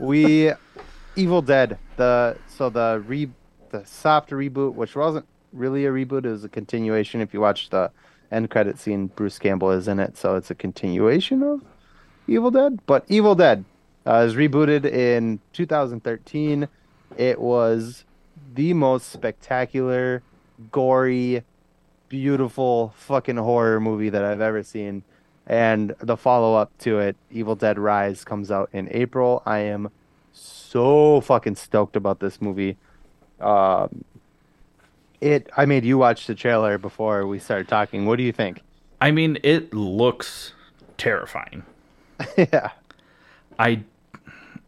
We 0.00 0.52
Evil 1.16 1.42
Dead, 1.42 1.78
the 1.96 2.36
so 2.48 2.68
the 2.70 3.02
re 3.06 3.30
the 3.70 3.84
soft 3.84 4.30
reboot, 4.30 4.74
which 4.74 4.96
wasn't 4.96 5.26
really 5.52 5.86
a 5.86 5.90
reboot, 5.90 6.24
it 6.24 6.30
was 6.30 6.44
a 6.44 6.48
continuation. 6.48 7.20
If 7.20 7.32
you 7.32 7.40
watch 7.40 7.70
the 7.70 7.90
end 8.30 8.50
credit 8.50 8.78
scene, 8.78 9.06
Bruce 9.06 9.38
Campbell 9.38 9.70
is 9.70 9.88
in 9.88 10.00
it, 10.00 10.16
so 10.16 10.36
it's 10.36 10.50
a 10.50 10.54
continuation 10.54 11.42
of 11.42 11.62
Evil 12.26 12.50
Dead. 12.50 12.80
But 12.86 13.04
Evil 13.08 13.34
Dead 13.34 13.64
uh, 14.06 14.24
is 14.26 14.34
rebooted 14.34 14.84
in 14.84 15.40
2013. 15.52 16.68
It 17.16 17.40
was 17.40 18.04
the 18.54 18.74
most 18.74 19.10
spectacular, 19.10 20.22
gory, 20.72 21.42
beautiful 22.08 22.92
fucking 22.96 23.36
horror 23.36 23.80
movie 23.80 24.08
that 24.08 24.24
I've 24.24 24.40
ever 24.40 24.62
seen. 24.62 25.04
And 25.46 25.94
the 26.00 26.16
follow 26.16 26.54
up 26.54 26.76
to 26.78 26.98
it, 26.98 27.16
Evil 27.30 27.54
Dead 27.54 27.78
Rise, 27.78 28.24
comes 28.24 28.50
out 28.50 28.70
in 28.72 28.88
April. 28.90 29.42
I 29.44 29.58
am 29.58 29.90
so 30.34 31.20
fucking 31.20 31.54
stoked 31.54 31.96
about 31.96 32.20
this 32.20 32.42
movie. 32.42 32.76
Um, 33.40 34.04
it. 35.20 35.48
I 35.56 35.64
made 35.64 35.84
you 35.84 35.96
watch 35.98 36.26
the 36.26 36.34
trailer 36.34 36.78
before 36.78 37.26
we 37.26 37.38
started 37.38 37.68
talking. 37.68 38.06
What 38.06 38.16
do 38.16 38.24
you 38.24 38.32
think? 38.32 38.60
I 39.00 39.10
mean, 39.10 39.38
it 39.42 39.72
looks 39.72 40.52
terrifying. 40.98 41.62
yeah. 42.36 42.70
I 43.58 43.84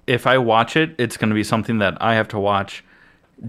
if 0.07 0.27
I 0.27 0.39
watch 0.39 0.77
it, 0.77 0.95
it's 0.99 1.17
going 1.17 1.31
to 1.31 1.35
be 1.35 1.45
something 1.45 1.79
that 1.79 2.01
I 2.01 2.15
have 2.15 2.29
to 2.29 2.39
watch 2.39 2.85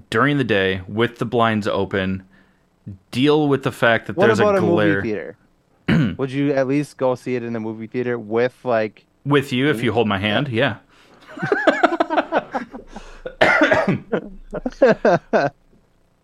during 0.09 0.38
the 0.38 0.43
day 0.43 0.82
with 0.88 1.20
the 1.20 1.26
blinds 1.26 1.68
open. 1.68 2.24
Deal 3.11 3.47
with 3.47 3.63
the 3.63 3.72
fact 3.72 4.07
that 4.07 4.15
What 4.15 4.28
there's 4.28 4.39
a 4.39 4.47
a, 4.47 4.59
glare 4.59 4.95
movie 4.95 5.09
theater? 5.09 5.38
Would 6.18 6.32
you 6.32 6.53
at 6.53 6.68
least 6.68 6.97
go 6.97 7.15
see 7.15 7.36
it 7.36 7.43
in 7.43 7.53
the 7.53 7.59
movie 7.59 7.88
theater 7.88 8.18
with 8.18 8.57
like? 8.63 9.05
with 9.26 9.51
you 9.51 9.70
if 9.70 9.84
you 9.84 9.91
hold 9.91 10.07
my 10.07 10.18
hand. 10.18 10.47
Yeah. 10.47 10.78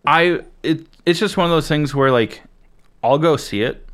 I 0.06 0.40
it 0.62 0.86
it's 1.06 1.18
just 1.18 1.36
one 1.36 1.46
of 1.46 1.50
those 1.50 1.68
things 1.68 1.94
where 1.94 2.10
like 2.10 2.42
I'll 3.02 3.18
go 3.18 3.36
see 3.36 3.62
it. 3.62 3.86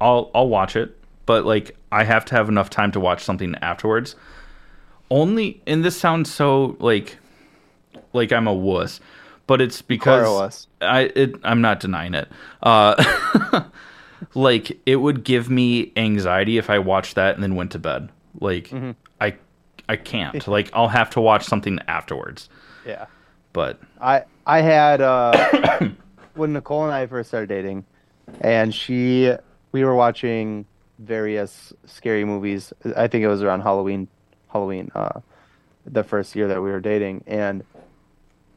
I'll 0.00 0.30
I'll 0.34 0.48
watch 0.48 0.76
it, 0.76 0.96
but 1.26 1.44
like 1.44 1.76
I 1.92 2.04
have 2.04 2.24
to 2.26 2.34
have 2.34 2.48
enough 2.48 2.70
time 2.70 2.92
to 2.92 3.00
watch 3.00 3.22
something 3.24 3.54
afterwards. 3.56 4.16
Only 5.10 5.60
and 5.66 5.84
this 5.84 5.98
sounds 5.98 6.32
so 6.32 6.76
like 6.80 7.18
like 8.12 8.32
I'm 8.32 8.46
a 8.46 8.54
wuss, 8.54 9.00
but 9.46 9.60
it's 9.60 9.82
because. 9.82 10.66
I 10.80 11.02
it 11.14 11.34
I'm 11.44 11.60
not 11.60 11.80
denying 11.80 12.14
it. 12.14 12.28
Uh 12.62 13.64
like 14.34 14.78
it 14.86 14.96
would 14.96 15.24
give 15.24 15.48
me 15.50 15.92
anxiety 15.96 16.58
if 16.58 16.70
I 16.70 16.78
watched 16.78 17.14
that 17.16 17.34
and 17.34 17.42
then 17.42 17.54
went 17.54 17.72
to 17.72 17.78
bed. 17.78 18.10
Like 18.40 18.68
Mm-hmm. 18.68 18.92
I 19.20 19.34
I 19.88 19.96
can't. 19.96 20.46
like 20.48 20.70
I'll 20.72 20.88
have 20.88 21.10
to 21.10 21.20
watch 21.20 21.44
something 21.44 21.78
afterwards. 21.88 22.48
Yeah. 22.86 23.06
But 23.52 23.80
I 24.00 24.24
I 24.46 24.60
had 24.60 25.00
uh 25.00 25.88
when 26.34 26.52
Nicole 26.52 26.84
and 26.84 26.92
I 26.92 27.06
first 27.06 27.28
started 27.28 27.48
dating, 27.48 27.84
and 28.40 28.74
she 28.74 29.32
we 29.72 29.84
were 29.84 29.94
watching 29.94 30.66
various 30.98 31.72
scary 31.86 32.24
movies. 32.24 32.72
I 32.96 33.08
think 33.08 33.24
it 33.24 33.28
was 33.28 33.42
around 33.42 33.62
Halloween, 33.62 34.08
Halloween, 34.48 34.90
uh, 34.94 35.20
the 35.86 36.04
first 36.04 36.36
year 36.36 36.48
that 36.48 36.62
we 36.62 36.70
were 36.70 36.80
dating, 36.80 37.24
and 37.26 37.64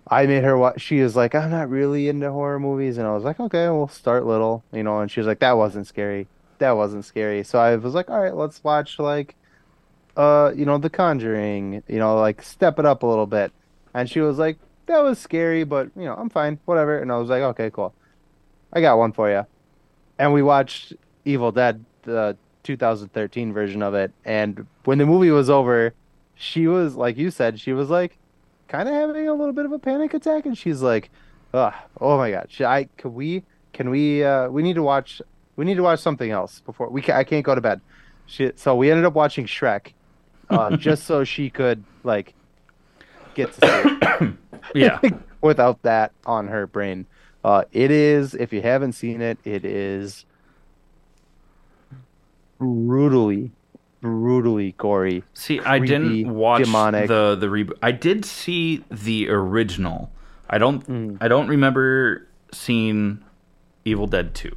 I 0.08 0.26
made 0.28 0.44
her 0.44 0.58
watch. 0.58 0.82
She 0.82 1.02
was 1.02 1.16
like, 1.16 1.34
"I'm 1.34 1.50
not 1.50 1.70
really 1.70 2.08
into 2.08 2.32
horror 2.32 2.60
movies," 2.60 2.98
and 2.98 3.08
I 3.08 3.14
was 3.14 3.24
like, 3.24 3.40
"Okay, 3.40 3.68
we'll 3.70 3.88
start 3.88 4.26
little," 4.26 4.64
you 4.72 4.84
know. 4.84 5.00
And 5.00 5.10
she 5.10 5.20
was 5.20 5.28
like, 5.28 5.40
"That 5.40 5.58
wasn't 5.58 5.88
scary. 5.88 6.28
That 6.60 6.72
wasn't 6.78 7.06
scary." 7.06 7.44
So 7.44 7.60
I 7.60 7.76
was 7.78 7.94
like, 7.96 8.10
"All 8.10 8.22
right, 8.22 8.36
let's 8.36 8.64
watch 8.64 9.00
like." 9.00 9.36
Uh, 10.16 10.52
you 10.56 10.64
know, 10.64 10.78
The 10.78 10.92
Conjuring, 10.92 11.82
you 11.88 11.98
know, 11.98 12.16
like 12.20 12.44
step 12.44 12.78
it 12.78 12.86
up 12.86 13.02
a 13.02 13.08
little 13.08 13.26
bit. 13.26 13.52
And 13.94 14.10
she 14.10 14.20
was 14.20 14.38
like, 14.38 14.58
that 14.86 15.00
was 15.00 15.20
scary, 15.20 15.64
but 15.64 15.90
you 15.96 16.04
know, 16.04 16.16
I'm 16.16 16.30
fine, 16.30 16.60
whatever. 16.66 17.00
And 17.00 17.12
I 17.12 17.18
was 17.18 17.30
like, 17.30 17.42
okay, 17.42 17.70
cool. 17.70 17.94
I 18.72 18.82
got 18.82 18.98
one 18.98 19.14
for 19.14 19.30
you. 19.30 19.46
And 20.18 20.34
we 20.34 20.42
watched 20.42 20.94
Evil 21.26 21.52
Dead, 21.52 21.84
the 22.04 22.38
2013 22.64 23.54
version 23.54 23.82
of 23.82 23.94
it. 23.94 24.12
And 24.26 24.66
when 24.86 24.98
the 24.98 25.06
movie 25.06 25.32
was 25.32 25.50
over, 25.50 25.94
she 26.36 26.68
was 26.68 26.96
like 26.96 27.18
you 27.18 27.32
said, 27.32 27.60
she 27.60 27.74
was 27.74 27.90
like 27.90 28.18
kind 28.68 28.90
of 28.90 28.96
having 28.96 29.28
a 29.28 29.34
little 29.34 29.54
bit 29.54 29.66
of 29.66 29.72
a 29.72 29.80
panic 29.80 30.14
attack, 30.14 30.46
and 30.46 30.58
she's 30.58 30.82
like, 30.82 31.10
Ugh, 31.54 31.74
oh 32.02 32.18
my 32.18 32.32
god, 32.32 32.48
should 32.50 32.66
I? 32.66 32.90
Can 32.98 33.14
we? 33.14 33.44
Can 33.74 33.90
we? 33.90 34.24
Uh, 34.24 34.50
we 34.50 34.64
need 34.64 34.76
to 34.76 34.84
watch. 34.84 35.22
We 35.56 35.66
need 35.66 35.76
to 35.76 35.84
watch 35.84 36.00
something 36.00 36.32
else 36.32 36.62
before 36.62 36.90
we. 36.90 37.02
Ca- 37.02 37.14
I 37.18 37.24
can't 37.24 37.46
go 37.46 37.54
to 37.54 37.62
bed. 37.62 37.80
She, 38.26 38.52
so 38.56 38.76
we 38.76 38.90
ended 38.90 39.06
up 39.06 39.14
watching 39.14 39.46
Shrek, 39.46 39.94
uh, 40.50 40.76
just 40.78 41.04
so 41.04 41.24
she 41.24 41.50
could 41.52 41.84
like 42.04 42.34
get 43.36 43.54
to 43.54 44.20
sleep 44.20 44.38
yeah. 44.76 45.00
without 45.42 45.82
that 45.84 46.12
on 46.26 46.48
her 46.48 46.68
brain. 46.68 47.06
Uh, 47.44 47.64
it 47.74 47.92
is, 47.92 48.34
if 48.36 48.54
you 48.54 48.62
haven't 48.62 48.94
seen 48.94 49.22
it, 49.22 49.38
it 49.44 49.66
is 49.66 50.26
brutally, 52.58 53.52
brutally 54.02 54.74
gory. 54.78 55.24
See, 55.34 55.60
I 55.60 55.80
didn't 55.80 56.34
watch 56.34 56.64
demonic. 56.64 57.08
the 57.08 57.36
the 57.36 57.48
reboot. 57.48 57.78
I 57.82 57.92
did 57.92 58.26
see 58.26 58.84
the 58.90 59.30
original. 59.30 60.12
I 60.50 60.58
don't 60.58 60.86
Mm. 60.88 61.18
I 61.20 61.28
don't 61.28 61.48
remember 61.48 62.28
seeing 62.52 63.24
Evil 63.86 64.08
Dead 64.08 64.34
2. 64.36 64.56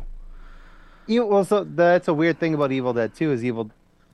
Evil, 1.09 1.29
well, 1.29 1.45
so 1.45 1.65
that's 1.65 2.09
a 2.09 2.15
weird 2.15 2.39
thing 2.39 2.55
about 2.55 2.73
Evil 2.73 2.93
Dead 2.93 3.15
2 3.15 3.33
is 3.33 3.45
Evil. 3.45 3.71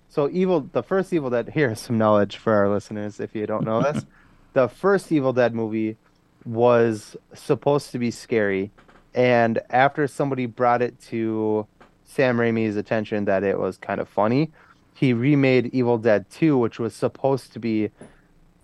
So 0.09 0.29
Evil, 0.31 0.61
the 0.73 0.83
first 0.83 1.13
Evil 1.13 1.31
Dead. 1.31 1.51
Here's 1.53 1.81
some 1.81 1.99
knowledge 1.99 2.37
for 2.37 2.53
our 2.55 2.69
listeners 2.69 3.19
if 3.21 3.35
you 3.35 3.47
don't 3.47 3.65
know 3.65 3.83
this. 3.83 4.05
the 4.53 4.69
first 4.69 5.11
Evil 5.11 5.33
Dead 5.33 5.55
movie 5.55 5.97
was 6.45 7.17
supposed 7.35 7.91
to 7.93 7.99
be 7.99 8.11
scary, 8.11 8.71
and 9.15 9.61
after 9.71 10.07
somebody 10.07 10.47
brought 10.47 10.83
it 10.83 11.01
to 11.01 11.67
Sam 12.05 12.37
Raimi's 12.37 12.77
attention 12.77 13.25
that 13.27 13.43
it 13.43 13.59
was 13.59 13.77
kind 13.77 14.01
of 14.01 14.09
funny, 14.09 14.51
he 14.95 15.13
remade 15.13 15.71
Evil 15.73 15.99
Dead 15.99 16.29
2, 16.31 16.59
which 16.59 16.79
was 16.79 16.95
supposed 16.95 17.53
to 17.53 17.59
be 17.59 17.91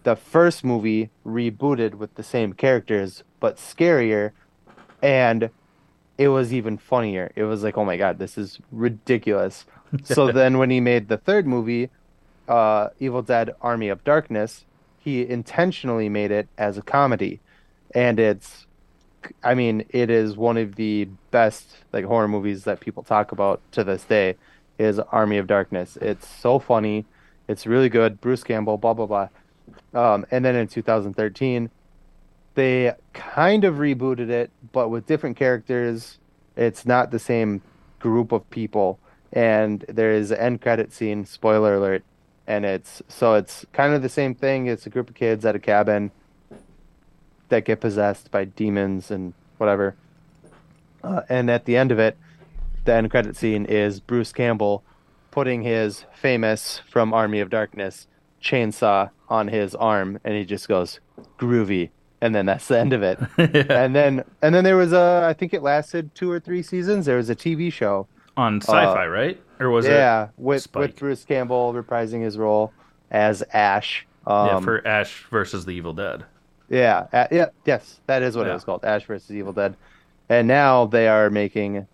the 0.03 0.17
first 0.17 0.65
movie 0.65 1.11
rebooted 1.27 1.95
with 1.95 2.15
the 2.15 2.23
same 2.23 2.53
characters 2.53 3.25
but 3.41 3.57
scarier, 3.57 4.33
and 5.03 5.51
it 6.17 6.29
was 6.29 6.53
even 6.53 6.77
funnier. 6.77 7.31
It 7.37 7.45
was 7.45 7.63
like, 7.63 7.79
oh 7.79 7.85
my 7.85 7.97
god, 7.97 8.19
this 8.19 8.37
is 8.37 8.59
ridiculous. 8.73 9.65
so 10.05 10.33
then 10.33 10.59
when 10.59 10.71
he 10.71 10.81
made 10.81 11.09
the 11.09 11.17
third 11.17 11.47
movie, 11.47 11.91
uh, 12.49 12.89
Evil 12.99 13.23
Dead: 13.23 13.55
Army 13.61 13.89
of 13.89 14.03
Darkness, 14.05 14.65
he 15.09 15.27
intentionally 15.27 16.09
made 16.09 16.31
it 16.31 16.49
as 16.59 16.77
a 16.77 16.83
comedy, 16.83 17.41
and 17.95 18.21
it's, 18.21 18.67
I 19.43 19.55
mean, 19.55 19.87
it 19.89 20.11
is 20.11 20.37
one 20.37 20.59
of 20.59 20.77
the 20.77 21.09
best 21.31 21.79
like 21.93 22.05
horror 22.05 22.29
movies 22.29 22.65
that 22.65 22.81
people 22.81 23.03
talk 23.03 23.33
about 23.33 23.61
to 23.73 23.85
this 23.85 24.05
day. 24.05 24.37
Is 24.79 25.01
Army 25.01 25.39
of 25.39 25.49
Darkness. 25.49 25.97
It's 26.01 26.29
so 26.29 26.61
funny, 26.61 27.05
it's 27.49 27.67
really 27.67 27.89
good. 27.89 28.21
Bruce 28.21 28.45
Campbell, 28.45 28.77
blah 28.77 28.95
blah 28.95 29.07
blah. 29.07 29.29
Um, 29.93 30.25
and 30.31 30.45
then 30.45 30.55
in 30.55 30.69
2013, 30.69 31.71
they 32.55 32.93
kind 33.13 33.65
of 33.65 33.77
rebooted 33.77 34.29
it, 34.29 34.51
but 34.71 34.89
with 34.89 35.07
different 35.07 35.37
characters. 35.37 36.19
It's 36.57 36.85
not 36.85 37.11
the 37.11 37.19
same 37.19 37.63
group 37.99 38.31
of 38.31 38.49
people, 38.51 38.99
and 39.33 39.85
there 39.89 40.13
is 40.13 40.31
an 40.31 40.39
end 40.39 40.61
credit 40.61 40.93
scene. 40.93 41.25
Spoiler 41.25 41.75
alert! 41.75 42.05
And 42.49 42.65
it's 42.65 43.03
so 43.09 43.35
it's 43.35 43.65
kind 43.73 43.95
of 43.95 44.03
the 44.03 44.09
same 44.09 44.35
thing. 44.35 44.67
It's 44.67 44.87
a 44.87 44.91
group 44.91 45.11
of 45.11 45.15
kids 45.15 45.45
at 45.45 45.55
a 45.55 45.61
cabin 45.61 46.11
that 47.51 47.65
get 47.65 47.81
possessed 47.81 48.31
by 48.31 48.47
demons 48.47 49.11
and 49.11 49.35
whatever. 49.59 49.95
Uh, 51.05 51.21
and 51.29 51.51
at 51.51 51.67
the 51.67 51.77
end 51.77 51.93
of 51.93 51.99
it, 52.01 52.17
the 52.85 52.95
end 52.95 53.11
credit 53.11 53.37
scene 53.37 53.65
is 53.67 54.01
Bruce 54.01 54.33
Campbell 54.33 54.83
putting 55.31 55.63
his 55.63 56.05
famous 56.15 56.81
from 56.91 57.13
Army 57.13 57.41
of 57.41 57.51
Darkness 57.51 58.07
chainsaw 58.43 59.11
on 59.29 59.49
his 59.49 59.75
arm, 59.75 60.19
and 60.25 60.35
he 60.35 60.45
just 60.45 60.69
goes 60.69 61.01
groovy, 61.39 61.91
and 62.21 62.35
then 62.35 62.47
that's 62.47 62.67
the 62.69 62.79
end 62.79 62.93
of 62.93 63.03
it. 63.03 63.19
And 63.71 63.95
then 63.95 64.25
and 64.43 64.55
then 64.55 64.65
there 64.65 64.77
was 64.77 64.93
a 64.93 65.27
I 65.29 65.35
think 65.35 65.53
it 65.53 65.63
lasted 65.63 66.15
two 66.15 66.31
or 66.31 66.41
three 66.41 66.63
seasons. 66.63 67.07
There 67.07 67.17
was 67.17 67.31
a 67.31 67.37
TV 67.37 67.73
show, 67.73 68.09
On 68.39 68.61
sci-fi, 68.61 69.07
right? 69.07 69.41
Or 69.61 69.71
was 69.71 69.85
it? 69.87 69.91
yeah, 69.91 70.29
with 70.37 70.63
Spike? 70.63 70.81
with 70.81 70.97
Bruce 70.97 71.25
Campbell 71.25 71.75
reprising 71.75 72.23
his 72.23 72.39
role 72.39 72.73
as 73.11 73.43
Ash. 73.53 74.07
Um, 74.27 74.47
Yeah, 74.47 74.61
for 74.61 74.87
Ash 74.87 75.25
versus 75.31 75.65
the 75.65 75.73
Evil 75.73 75.93
Dead. 75.93 76.25
Yeah, 76.69 77.07
uh, 77.13 77.27
yeah, 77.33 77.47
yes, 77.65 77.99
that 78.07 78.23
is 78.23 78.37
what 78.37 78.47
Yeah. 78.47 78.53
it 78.53 78.55
was 78.55 78.65
called, 78.65 78.85
Ash 78.85 79.05
versus 79.05 79.31
Evil 79.35 79.53
Dead. 79.53 79.75
And 80.29 80.47
now 80.47 80.85
they 80.87 81.09
are 81.09 81.31
making 81.31 81.87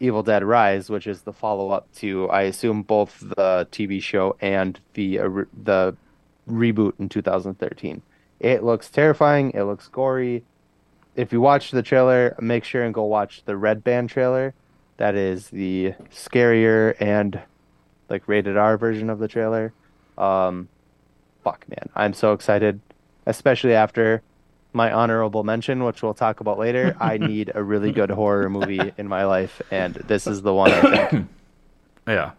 Evil 0.00 0.22
Dead 0.22 0.44
Rise, 0.44 0.90
which 0.90 1.06
is 1.06 1.22
the 1.22 1.32
follow-up 1.32 1.86
to, 1.96 2.28
I 2.28 2.42
assume, 2.42 2.82
both 2.82 3.18
the 3.20 3.66
TV 3.72 4.02
show 4.02 4.36
and 4.40 4.78
the 4.94 5.20
uh, 5.20 5.24
re- 5.28 5.44
the 5.64 5.96
reboot 6.50 6.92
in 6.98 7.08
2013. 7.08 8.02
It 8.40 8.62
looks 8.62 8.90
terrifying. 8.90 9.52
It 9.52 9.62
looks 9.62 9.88
gory. 9.88 10.44
If 11.14 11.32
you 11.32 11.40
watch 11.40 11.70
the 11.70 11.82
trailer, 11.82 12.36
make 12.40 12.64
sure 12.64 12.84
and 12.84 12.92
go 12.92 13.04
watch 13.04 13.42
the 13.46 13.56
Red 13.56 13.82
Band 13.82 14.10
trailer. 14.10 14.52
That 14.98 15.14
is 15.14 15.48
the 15.50 15.94
scarier 16.10 16.94
and 17.00 17.40
like 18.08 18.26
rated 18.26 18.56
R 18.56 18.78
version 18.78 19.10
of 19.10 19.18
the 19.18 19.28
trailer. 19.28 19.72
Um, 20.16 20.68
fuck, 21.44 21.68
man, 21.68 21.88
I'm 21.94 22.14
so 22.14 22.32
excited, 22.32 22.80
especially 23.26 23.74
after 23.74 24.22
my 24.72 24.92
honorable 24.92 25.44
mention, 25.44 25.84
which 25.84 26.02
we'll 26.02 26.14
talk 26.14 26.40
about 26.40 26.58
later. 26.58 26.96
I 27.00 27.18
need 27.18 27.50
a 27.54 27.62
really 27.62 27.92
good 27.92 28.10
horror 28.10 28.48
movie 28.48 28.92
in 28.96 29.08
my 29.08 29.24
life, 29.24 29.60
and 29.70 29.94
this 29.94 30.26
is 30.26 30.42
the 30.42 30.54
one. 30.54 30.70
I 30.70 30.80
think. 31.06 31.28
Yeah. 32.08 32.30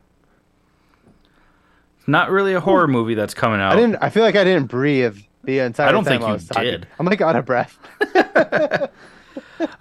It's 1.99 2.07
not 2.07 2.31
really 2.31 2.53
a 2.53 2.61
horror 2.61 2.87
movie 2.87 3.15
that's 3.15 3.33
coming 3.33 3.59
out. 3.59 3.73
I 3.73 3.75
didn't. 3.75 3.97
I 3.97 4.09
feel 4.09 4.23
like 4.23 4.37
I 4.37 4.45
didn't 4.45 4.67
breathe 4.67 5.17
the 5.43 5.59
entire 5.59 5.87
time. 5.87 5.89
I 5.89 5.91
don't 5.91 6.05
think 6.05 6.23
I 6.23 6.31
you 6.31 6.39
talking. 6.39 6.63
did. 6.63 6.87
I'm 6.97 7.05
like 7.05 7.19
out 7.19 7.35
of 7.35 7.45
breath. 7.45 7.77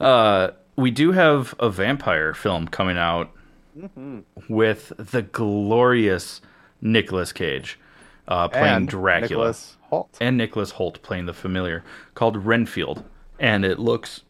Uh, 0.00 0.52
we 0.76 0.90
do 0.90 1.12
have 1.12 1.54
a 1.58 1.70
vampire 1.70 2.34
film 2.34 2.68
coming 2.68 2.98
out 2.98 3.30
Mm-hmm. 3.78 4.20
with 4.48 4.90
the 4.96 5.20
glorious 5.20 6.40
Nicolas 6.80 7.30
Cage 7.30 7.78
uh, 8.26 8.48
playing 8.48 8.66
and 8.74 8.88
Dracula 8.88 9.28
Nicholas 9.48 9.76
Hoult. 9.92 10.08
and 10.18 10.38
Nicholas 10.38 10.72
Hoult 10.72 11.02
playing 11.02 11.26
the 11.26 11.34
familiar 11.34 11.84
called 12.14 12.38
Renfield, 12.38 13.04
and 13.38 13.66
it 13.66 13.78
looks 13.78 14.22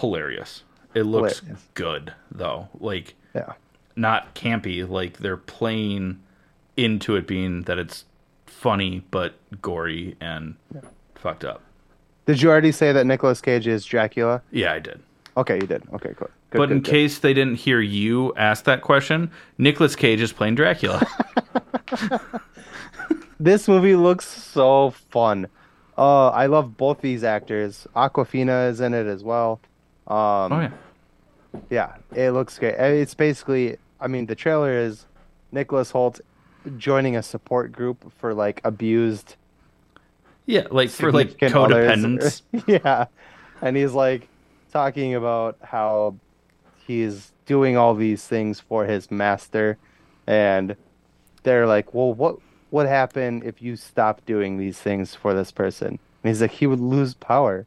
hilarious. 0.00 0.64
It 0.94 1.04
looks 1.04 1.38
Hilarious. 1.38 1.62
good 1.74 2.14
though, 2.32 2.68
like 2.80 3.14
Yeah. 3.36 3.52
not 3.94 4.34
campy. 4.34 4.88
Like 4.88 5.18
they're 5.18 5.36
playing 5.36 6.20
into 6.76 7.14
it 7.14 7.28
being 7.28 7.62
that 7.62 7.78
it's 7.78 8.04
funny 8.46 9.04
but 9.12 9.34
gory 9.62 10.16
and 10.20 10.56
fucked 11.14 11.44
up. 11.44 11.62
Did 12.26 12.42
you 12.42 12.50
already 12.50 12.72
say 12.72 12.90
that 12.90 13.06
Nicolas 13.06 13.40
Cage 13.40 13.68
is 13.68 13.84
Dracula? 13.84 14.42
Yeah, 14.50 14.72
I 14.72 14.80
did. 14.80 15.00
Okay, 15.36 15.56
you 15.56 15.66
did. 15.66 15.82
Okay, 15.92 16.14
cool. 16.16 16.30
Good, 16.50 16.58
but 16.58 16.66
good, 16.68 16.72
in 16.72 16.80
good. 16.80 16.90
case 16.90 17.18
they 17.18 17.34
didn't 17.34 17.56
hear 17.56 17.80
you 17.80 18.34
ask 18.36 18.64
that 18.64 18.82
question, 18.82 19.30
Nicolas 19.58 19.94
Cage 19.94 20.20
is 20.20 20.32
playing 20.32 20.54
Dracula. 20.54 21.06
This 23.38 23.68
movie 23.68 23.96
looks 23.96 24.26
so 24.26 24.90
fun. 25.10 25.48
Uh, 25.98 26.28
I 26.28 26.46
love 26.46 26.76
both 26.76 27.00
these 27.00 27.22
actors. 27.22 27.86
Awkwafina 27.94 28.70
is 28.70 28.80
in 28.80 28.94
it 28.94 29.06
as 29.06 29.22
well. 29.22 29.60
Um, 30.06 30.52
oh 30.52 30.60
yeah. 30.60 30.70
yeah, 31.70 31.96
it 32.14 32.30
looks 32.30 32.58
great. 32.58 32.74
It's 32.74 33.14
basically, 33.14 33.76
I 34.00 34.06
mean, 34.06 34.26
the 34.26 34.34
trailer 34.34 34.72
is 34.72 35.06
Nicholas 35.52 35.92
Hoult 35.92 36.20
joining 36.78 37.16
a 37.16 37.22
support 37.22 37.72
group 37.72 38.10
for 38.18 38.34
like 38.34 38.60
abused 38.64 39.36
Yeah, 40.46 40.66
like 40.70 40.90
for 40.90 41.12
like 41.12 41.36
codependence. 41.36 42.42
yeah, 42.66 43.06
and 43.60 43.76
he's 43.76 43.92
like 43.92 44.28
talking 44.72 45.14
about 45.14 45.56
how 45.62 46.16
he's 46.86 47.32
doing 47.46 47.76
all 47.76 47.94
these 47.94 48.26
things 48.26 48.60
for 48.60 48.84
his 48.84 49.10
master, 49.10 49.78
and 50.26 50.76
they're 51.42 51.66
like, 51.66 51.94
"Well, 51.94 52.12
what 52.14 52.36
would 52.70 52.86
happen 52.86 53.42
if 53.44 53.62
you 53.62 53.76
stopped 53.76 54.26
doing 54.26 54.58
these 54.58 54.78
things 54.78 55.14
for 55.14 55.34
this 55.34 55.50
person?" 55.52 55.88
And 55.88 55.98
he's 56.28 56.40
like, 56.40 56.52
"He 56.52 56.66
would 56.66 56.80
lose 56.80 57.14
power," 57.14 57.66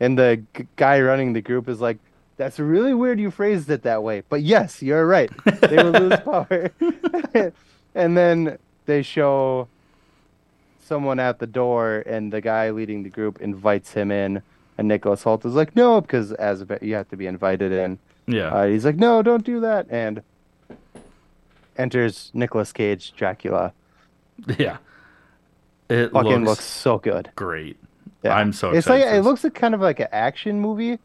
and 0.00 0.18
the 0.18 0.42
g- 0.54 0.66
guy 0.76 1.00
running 1.00 1.32
the 1.32 1.42
group 1.42 1.68
is 1.68 1.80
like. 1.80 1.98
That's 2.38 2.58
really 2.58 2.92
weird 2.92 3.18
you 3.18 3.30
phrased 3.30 3.70
it 3.70 3.82
that 3.84 4.02
way. 4.02 4.22
But 4.28 4.42
yes, 4.42 4.82
you're 4.82 5.06
right. 5.06 5.30
They 5.62 5.82
would 5.82 5.98
lose 5.98 6.20
power. 6.24 6.70
and 7.94 8.14
then 8.14 8.58
they 8.84 9.00
show 9.00 9.68
someone 10.86 11.18
at 11.18 11.38
the 11.38 11.46
door, 11.46 12.02
and 12.06 12.30
the 12.32 12.42
guy 12.42 12.70
leading 12.70 13.02
the 13.04 13.08
group 13.08 13.40
invites 13.40 13.92
him 13.92 14.10
in. 14.10 14.42
And 14.78 14.88
Nicholas 14.88 15.22
Hoult 15.24 15.44
is 15.46 15.54
like, 15.54 15.74
no, 15.74 16.00
because 16.00 16.32
as 16.32 16.62
a, 16.62 16.78
you 16.82 16.94
have 16.94 17.08
to 17.08 17.16
be 17.16 17.26
invited 17.26 17.72
in. 17.72 17.98
Yeah. 18.26 18.48
Uh, 18.48 18.66
he's 18.66 18.84
like, 18.84 18.96
no, 18.96 19.22
don't 19.22 19.44
do 19.44 19.60
that. 19.60 19.86
And 19.88 20.22
enters 21.78 22.30
Nicolas 22.34 22.72
Cage, 22.72 23.12
Dracula. 23.16 23.72
yeah. 24.58 24.78
It 25.88 26.10
Fucking 26.12 26.30
looks, 26.30 26.46
looks, 26.46 26.64
so 26.64 26.98
good. 26.98 27.30
great. 27.36 27.78
Yeah. 28.22 28.36
I'm 28.36 28.52
so 28.52 28.72
It's 28.72 28.88
like 28.88 29.04
it 29.04 29.22
looks 29.22 29.44
like 29.44 29.54
kind 29.54 29.74
of 29.74 29.80
like 29.80 30.00
an 30.00 30.08
action 30.10 30.60
movie, 30.60 30.98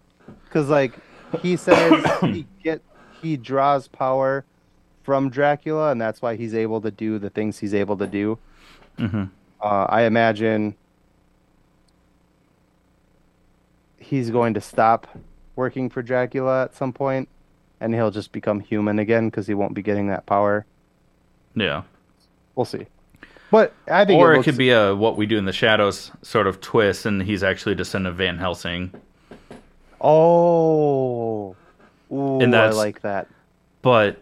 because 0.46 0.70
like 0.70 0.94
he 1.42 1.56
says 1.56 2.04
he 2.22 2.48
get 2.64 2.82
he 3.22 3.38
draws 3.38 3.88
power 3.88 4.44
from 5.04 5.30
Dracula, 5.30 5.92
and 5.92 6.02
that's 6.02 6.22
why 6.22 6.36
he's 6.36 6.56
able 6.56 6.82
to 6.82 6.90
do 6.90 7.20
the 7.20 7.30
things 7.30 7.60
he's 7.60 7.76
able 7.76 7.96
to 7.98 8.08
do. 8.08 8.40
Mhm. 8.98 9.30
Uh, 9.62 9.86
I 9.88 10.04
imagine 10.04 10.76
he's 14.12 14.30
going 14.30 14.54
to 14.54 14.60
stop 14.62 15.08
working 15.56 15.90
for 15.90 16.02
Dracula 16.02 16.64
at 16.66 16.76
some 16.76 16.92
point, 16.92 17.30
and 17.80 17.94
he'll 17.96 18.12
just 18.12 18.34
become 18.34 18.60
human 18.60 19.00
again 19.00 19.30
because 19.30 19.48
he 19.48 19.54
won't 19.54 19.74
be 19.74 19.82
getting 19.82 20.08
that 20.08 20.26
power. 20.26 20.66
Yeah. 21.56 21.84
We'll 22.56 22.66
see. 22.66 22.88
But 23.50 23.74
I 23.90 24.04
think 24.04 24.20
Or 24.20 24.34
it, 24.34 24.40
it, 24.40 24.44
could 24.44 24.58
be 24.58 24.72
a 24.72 24.94
what 24.94 25.16
we 25.16 25.26
do 25.26 25.38
in 25.38 25.46
the 25.46 25.54
shadows 25.54 26.12
sort 26.24 26.46
of 26.46 26.60
twist, 26.60 27.06
and 27.06 27.24
he's 27.24 27.42
actually 27.42 27.74
descendant 27.76 28.12
of 28.12 28.18
Van 28.18 28.38
Helsing. 28.38 28.94
Oh, 30.02 31.56
ooh, 32.12 32.40
And 32.42 32.54
I 32.54 32.68
that's- 32.68 32.76
like 32.76 33.02
that. 33.02 33.28
But 33.82 34.22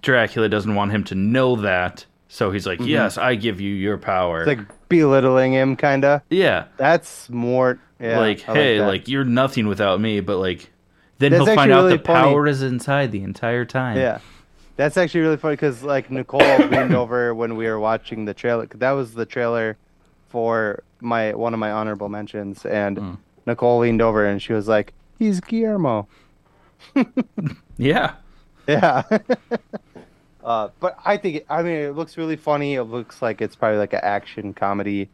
Dracula 0.00 0.48
doesn't 0.48 0.74
want 0.74 0.90
him 0.90 1.04
to 1.04 1.14
know 1.14 1.56
that, 1.56 2.04
so 2.28 2.50
he's 2.50 2.66
like, 2.66 2.80
"Yes, 2.80 3.16
I 3.16 3.36
give 3.36 3.60
you 3.60 3.72
your 3.72 3.96
power." 3.96 4.44
Mm-hmm. 4.44 4.50
It's 4.62 4.68
like 4.70 4.88
belittling 4.88 5.52
him, 5.52 5.76
kind 5.76 6.04
of. 6.04 6.22
yeah, 6.30 6.64
That's 6.78 7.30
more. 7.30 7.78
Yeah, 8.00 8.18
like, 8.18 8.48
I 8.48 8.54
hey, 8.54 8.78
that. 8.78 8.86
like 8.86 9.08
you're 9.08 9.24
nothing 9.24 9.66
without 9.66 10.00
me, 10.00 10.20
but 10.20 10.38
like 10.38 10.70
then 11.18 11.32
That's 11.32 11.44
he'll 11.46 11.54
find 11.54 11.70
out 11.70 11.84
really 11.84 11.98
the 11.98 12.02
funny. 12.04 12.30
power 12.30 12.46
is 12.46 12.62
inside 12.62 13.12
the 13.12 13.22
entire 13.22 13.64
time. 13.66 13.96
Yeah, 13.98 14.20
that's 14.76 14.96
actually 14.96 15.20
really 15.20 15.36
funny 15.36 15.54
because 15.56 15.82
like 15.82 16.10
Nicole 16.10 16.40
leaned 16.70 16.94
over 16.94 17.34
when 17.34 17.56
we 17.56 17.66
were 17.66 17.78
watching 17.78 18.24
the 18.24 18.32
trailer. 18.34 18.66
That 18.66 18.92
was 18.92 19.12
the 19.14 19.26
trailer 19.26 19.76
for 20.28 20.82
my 21.00 21.34
one 21.34 21.52
of 21.52 21.60
my 21.60 21.70
honorable 21.72 22.08
mentions, 22.08 22.64
and 22.64 22.96
Mm. 22.96 23.16
Nicole 23.46 23.80
leaned 23.80 24.00
over 24.02 24.24
and 24.26 24.40
she 24.40 24.52
was 24.52 24.66
like, 24.68 24.92
"He's 25.18 25.40
Guillermo." 25.40 26.06
yeah, 27.76 28.14
Yeah. 28.66 29.02
uh, 30.44 30.68
but 30.80 30.96
I 31.04 31.16
think 31.16 31.36
it, 31.36 31.46
I 31.50 31.62
mean 31.62 31.74
it 31.76 31.96
looks 31.96 32.16
really 32.16 32.36
funny. 32.36 32.74
It 32.74 32.84
looks 32.84 33.20
like 33.22 33.40
it's 33.42 33.56
probably 33.56 33.78
like 33.78 33.92
an 33.92 34.00
action 34.02 34.54
comedy 34.54 35.08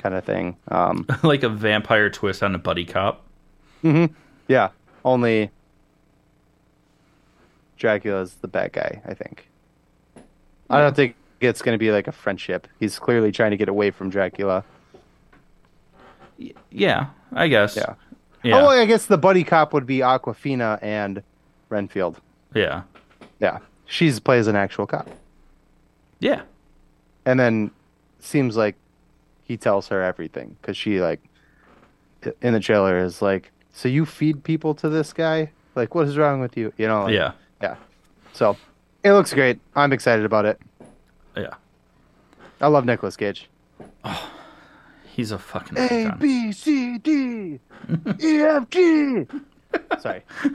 kind 0.00 0.14
of 0.14 0.24
thing. 0.24 0.56
Um, 0.68 1.06
like 1.22 1.42
a 1.44 1.48
vampire 1.48 2.10
twist 2.10 2.42
on 2.42 2.54
a 2.54 2.58
buddy 2.58 2.84
cop. 2.84 3.24
yeah, 4.48 4.70
only 5.04 5.50
Dracula's 7.76 8.34
the 8.34 8.48
bad 8.48 8.72
guy. 8.72 9.00
I 9.06 9.14
think. 9.14 9.48
I 10.68 10.80
don't 10.80 10.94
think 10.94 11.16
it's 11.40 11.62
going 11.62 11.74
to 11.74 11.78
be 11.78 11.90
like 11.90 12.06
a 12.06 12.12
friendship. 12.12 12.66
He's 12.78 12.98
clearly 12.98 13.32
trying 13.32 13.50
to 13.52 13.56
get 13.56 13.68
away 13.68 13.90
from 13.90 14.08
Dracula. 14.10 14.64
Yeah, 16.70 17.06
I 17.32 17.48
guess. 17.48 17.76
Yeah. 17.76 17.94
Yeah. 18.42 18.60
Oh, 18.62 18.68
I 18.68 18.86
guess 18.86 19.06
the 19.06 19.18
buddy 19.18 19.44
cop 19.44 19.72
would 19.74 19.84
be 19.86 19.98
Awkwafina 19.98 20.78
and 20.82 21.22
Renfield. 21.68 22.20
yeah. 22.54 22.82
Yeah, 23.38 23.58
she's 23.86 24.20
plays 24.20 24.46
an 24.48 24.56
actual 24.56 24.86
cop, 24.86 25.08
Yeah. 26.18 26.42
and 27.24 27.40
then 27.40 27.70
seems 28.18 28.54
like 28.54 28.76
he 29.50 29.56
tells 29.56 29.88
her 29.88 30.00
everything 30.00 30.56
because 30.60 30.76
she 30.76 31.00
like 31.00 31.20
in 32.40 32.52
the 32.52 32.60
trailer 32.60 32.98
is 32.98 33.20
like, 33.20 33.50
so 33.72 33.88
you 33.88 34.06
feed 34.06 34.44
people 34.44 34.76
to 34.76 34.88
this 34.88 35.12
guy? 35.12 35.50
Like, 35.74 35.92
what 35.96 36.06
is 36.06 36.16
wrong 36.16 36.40
with 36.40 36.56
you? 36.56 36.72
You 36.76 36.86
know? 36.86 37.02
Like, 37.02 37.14
Yeah. 37.14 37.32
yeah. 37.60 37.74
So 38.32 38.56
it 39.02 39.12
looks 39.12 39.34
great. 39.34 39.58
I'm 39.74 39.92
excited 39.92 40.24
about 40.24 40.44
it. 40.44 40.60
Yeah. 41.36 41.54
I 42.60 42.68
love 42.68 42.84
Nicolas 42.84 43.16
Cage. 43.16 43.48
Oh, 44.04 44.30
He's 45.16 45.32
a 45.32 45.38
fucking 45.38 45.76
A 45.78 46.06
icon. 46.06 46.18
B 46.20 46.52
C 46.52 46.98
D 46.98 47.58
E 48.20 48.38
F 48.42 48.70
G. 48.70 49.26
Sorry. 49.98 50.22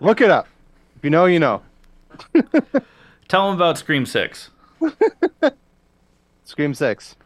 Look 0.00 0.20
it 0.20 0.30
up. 0.30 0.48
If 0.96 1.04
you 1.04 1.10
know, 1.10 1.26
you 1.26 1.38
know. 1.38 1.62
Tell 3.28 3.48
him 3.48 3.54
about 3.54 3.78
Scream 3.78 4.06
Six. 4.06 4.50
Scream 6.50 6.74
Six. 6.74 7.16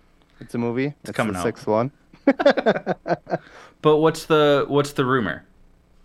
It's 0.41 0.55
a 0.55 0.59
movie. 0.59 0.95
It's, 1.03 1.13
coming 1.13 1.33
the 1.33 1.39
out. 1.39 1.45
sixth 1.45 1.67
one. 1.67 1.91
But 3.85 3.99
what's 3.99 4.25
the 4.25 4.65
what's 4.67 4.93
the 4.93 5.05
rumor? 5.05 5.45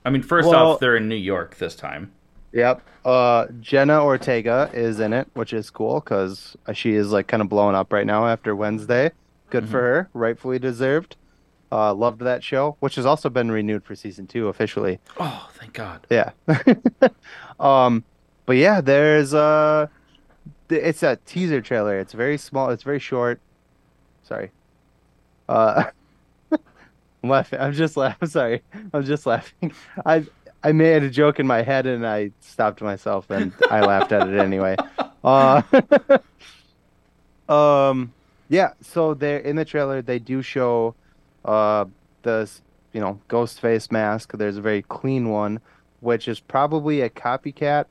I 0.03 0.09
mean, 0.09 0.21
first 0.21 0.49
Well- 0.49 0.73
off, 0.73 0.79
they're 0.81 0.97
in 0.97 1.07
New 1.07 1.15
York 1.15 1.55
this 1.59 1.77
time. 1.77 2.11
Yep. 2.51 2.81
Uh, 3.05 3.45
Jenna 3.61 4.03
Ortega 4.03 4.69
is 4.73 4.99
in 4.99 5.13
it, 5.13 5.29
which 5.33 5.53
is 5.53 5.69
cool 5.69 6.01
because 6.01 6.57
she 6.73 6.93
is 6.95 7.13
like 7.13 7.27
kind 7.27 7.41
of 7.41 7.47
blowing 7.47 7.75
up 7.75 7.93
right 7.93 8.05
now 8.05 8.27
after 8.27 8.53
Wednesday. 8.53 9.11
Good 9.49 9.69
for 9.69 9.79
her, 9.79 10.09
rightfully 10.13 10.59
deserved. 10.59 11.15
Uh, 11.71 11.93
loved 11.93 12.19
that 12.21 12.43
show, 12.43 12.75
which 12.81 12.95
has 12.95 13.05
also 13.05 13.29
been 13.29 13.49
renewed 13.49 13.85
for 13.85 13.95
season 13.95 14.27
two 14.27 14.49
officially. 14.49 14.99
Oh, 15.17 15.49
thank 15.53 15.71
God. 15.71 16.05
Yeah. 16.09 16.31
um, 17.61 18.03
but 18.45 18.57
yeah, 18.57 18.81
there's 18.81 19.33
uh 19.33 19.87
it's 20.69 21.03
a 21.03 21.17
teaser 21.25 21.61
trailer. 21.61 21.99
It's 21.99 22.13
very 22.13 22.37
small. 22.37 22.69
It's 22.69 22.83
very 22.83 22.99
short. 22.99 23.39
Sorry. 24.23 24.51
Uh, 25.47 25.85
I'm 26.51 27.29
laughing. 27.29 27.59
I'm 27.59 27.73
just 27.73 27.97
laughing. 27.97 28.27
Sorry. 28.29 28.61
I'm 28.93 29.03
just 29.03 29.25
laughing. 29.25 29.73
I 30.05 30.25
I 30.63 30.71
made 30.71 31.03
a 31.03 31.09
joke 31.09 31.39
in 31.39 31.47
my 31.47 31.61
head 31.61 31.85
and 31.85 32.05
I 32.05 32.31
stopped 32.41 32.81
myself 32.81 33.29
and 33.29 33.53
I 33.69 33.81
laughed 33.81 34.11
at 34.11 34.27
it 34.27 34.39
anyway. 34.39 34.75
Uh, 35.21 35.61
um, 37.49 38.13
yeah. 38.47 38.71
So 38.81 39.13
they're 39.13 39.39
in 39.39 39.57
the 39.57 39.65
trailer. 39.65 40.01
They 40.01 40.17
do 40.17 40.41
show 40.41 40.95
uh 41.43 41.85
the 42.21 42.49
you 42.93 43.01
know 43.01 43.19
ghost 43.27 43.59
face 43.59 43.91
mask. 43.91 44.31
There's 44.37 44.55
a 44.55 44.61
very 44.61 44.81
clean 44.83 45.27
one, 45.27 45.59
which 45.99 46.29
is 46.29 46.39
probably 46.39 47.01
a 47.01 47.09
copycat, 47.09 47.85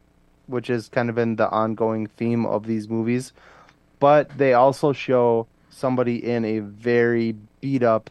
which 0.48 0.68
is 0.70 0.88
kind 0.88 1.08
of 1.08 1.18
in 1.18 1.36
the 1.36 1.48
ongoing 1.50 2.06
theme 2.06 2.44
of 2.44 2.66
these 2.66 2.88
movies. 2.88 3.32
But 4.00 4.36
they 4.38 4.54
also 4.54 4.92
show 4.92 5.46
somebody 5.70 6.24
in 6.24 6.44
a 6.44 6.60
very 6.60 7.36
beat 7.60 7.82
up, 7.82 8.10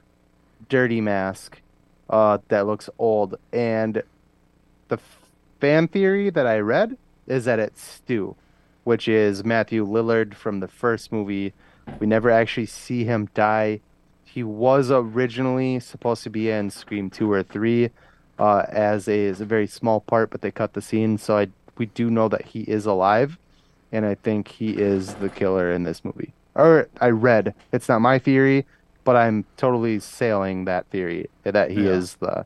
dirty 0.70 1.02
mask 1.02 1.62
uh, 2.10 2.38
that 2.48 2.66
looks 2.66 2.90
old. 2.98 3.36
And 3.52 4.04
the 4.88 5.00
fan 5.60 5.88
theory 5.88 6.30
that 6.30 6.48
I 6.48 6.60
read 6.60 6.98
is 7.26 7.46
that 7.46 7.60
it's 7.60 7.82
Stu, 7.82 8.36
which 8.84 9.08
is 9.08 9.44
Matthew 9.44 9.86
Lillard 9.86 10.34
from 10.34 10.60
the 10.60 10.68
first 10.68 11.12
movie. 11.12 11.54
We 12.00 12.08
never 12.08 12.30
actually 12.30 12.68
see 12.68 13.04
him 13.04 13.30
die. 13.34 13.82
He 14.24 14.44
was 14.44 14.92
originally 14.92 15.80
supposed 15.80 16.24
to 16.24 16.30
be 16.30 16.50
in 16.50 16.70
Scream 16.70 17.10
2 17.10 17.32
or 17.32 17.44
3 17.44 17.90
uh, 18.40 18.66
as, 18.70 19.08
a, 19.08 19.28
as 19.28 19.42
a 19.42 19.46
very 19.46 19.68
small 19.68 20.02
part, 20.02 20.30
but 20.30 20.42
they 20.42 20.52
cut 20.52 20.74
the 20.74 20.82
scene. 20.82 21.18
So 21.18 21.38
I, 21.38 21.48
we 21.78 21.88
do 21.88 22.10
know 22.10 22.28
that 22.30 22.46
he 22.46 22.62
is 22.62 22.86
alive, 22.86 23.38
and 23.92 24.06
I 24.06 24.16
think 24.16 24.48
he 24.48 24.72
is 24.72 25.16
the 25.16 25.30
killer 25.30 25.72
in 25.72 25.84
this 25.84 26.04
movie. 26.04 26.34
Or 26.56 26.90
I 27.00 27.10
read. 27.10 27.54
It's 27.72 27.88
not 27.88 28.00
my 28.02 28.20
theory, 28.20 28.66
but 29.04 29.16
I'm 29.16 29.46
totally 29.58 30.00
sailing 30.00 30.66
that 30.66 30.88
theory 30.88 31.30
that 31.44 31.72
he 31.72 31.84
Yeah. 31.86 31.92
is 31.92 32.16
the 32.16 32.46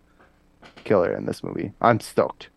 killer 0.83 1.13
in 1.13 1.25
this 1.25 1.43
movie. 1.43 1.71
I'm 1.81 1.99
stoked. 1.99 2.49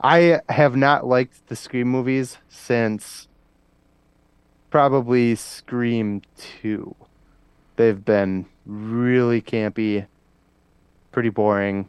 I 0.00 0.40
have 0.48 0.76
not 0.76 1.06
liked 1.06 1.46
the 1.48 1.56
Scream 1.56 1.88
movies 1.88 2.38
since 2.48 3.28
probably 4.70 5.34
Scream 5.34 6.22
2. 6.36 6.94
They've 7.76 8.04
been 8.04 8.46
really 8.66 9.40
campy, 9.40 10.06
pretty 11.12 11.28
boring. 11.30 11.88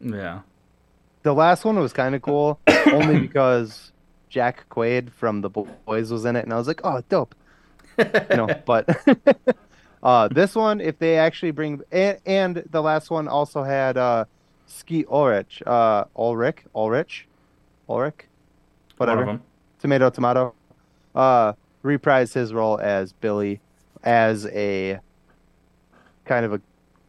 Yeah. 0.00 0.40
The 1.22 1.34
last 1.34 1.64
one 1.64 1.78
was 1.78 1.92
kind 1.92 2.14
of 2.14 2.22
cool, 2.22 2.60
only 2.92 3.20
because 3.20 3.92
Jack 4.28 4.66
Quaid 4.70 5.12
from 5.12 5.40
The 5.40 5.48
Boys 5.50 6.10
was 6.10 6.24
in 6.24 6.36
it, 6.36 6.44
and 6.44 6.52
I 6.52 6.56
was 6.56 6.68
like, 6.68 6.80
oh, 6.84 7.02
dope. 7.08 7.34
You 7.98 8.36
know, 8.36 8.48
but 8.66 8.88
uh, 10.02 10.28
this 10.28 10.54
one, 10.54 10.80
if 10.80 10.98
they 10.98 11.18
actually 11.18 11.50
bring, 11.50 11.80
and, 11.90 12.18
and 12.24 12.64
the 12.70 12.80
last 12.80 13.10
one 13.10 13.26
also 13.28 13.62
had 13.62 13.96
uh, 13.96 14.24
Skeet 14.66 15.06
Ulrich, 15.08 15.62
uh, 15.66 16.04
Ulrich, 16.16 16.64
Ulrich, 16.74 17.26
Ulrich, 17.88 18.26
whatever, 18.96 19.24
One 19.24 19.34
of 19.36 19.40
them. 19.40 19.46
tomato, 19.80 20.10
tomato, 20.10 20.54
uh, 21.14 21.54
reprised 21.84 22.34
his 22.34 22.52
role 22.52 22.78
as 22.78 23.12
Billy, 23.12 23.60
as 24.04 24.46
a 24.46 25.00
kind 26.24 26.44
of 26.44 26.52
a, 26.52 26.60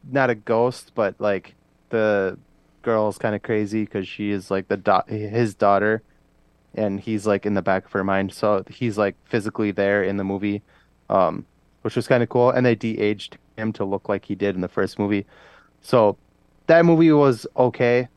not 0.09 0.29
a 0.29 0.35
ghost, 0.35 0.93
but 0.95 1.15
like 1.19 1.53
the 1.89 2.37
girl's 2.81 3.17
kind 3.17 3.35
of 3.35 3.41
crazy 3.41 3.83
because 3.83 4.07
she 4.07 4.31
is 4.31 4.49
like 4.49 4.67
the 4.67 4.77
da- 4.77 5.05
his 5.07 5.53
daughter, 5.55 6.01
and 6.75 6.99
he's 6.99 7.27
like 7.27 7.45
in 7.45 7.53
the 7.53 7.61
back 7.61 7.85
of 7.85 7.91
her 7.91 8.03
mind. 8.03 8.33
So 8.33 8.63
he's 8.69 8.97
like 8.97 9.15
physically 9.25 9.71
there 9.71 10.03
in 10.03 10.17
the 10.17 10.23
movie, 10.23 10.61
um, 11.09 11.45
which 11.81 11.95
was 11.95 12.07
kind 12.07 12.23
of 12.23 12.29
cool. 12.29 12.49
And 12.49 12.65
they 12.65 12.75
de-aged 12.75 13.37
him 13.57 13.73
to 13.73 13.85
look 13.85 14.09
like 14.09 14.25
he 14.25 14.35
did 14.35 14.55
in 14.55 14.61
the 14.61 14.67
first 14.67 14.99
movie. 14.99 15.25
So 15.81 16.17
that 16.67 16.85
movie 16.85 17.11
was 17.11 17.45
okay. 17.57 18.07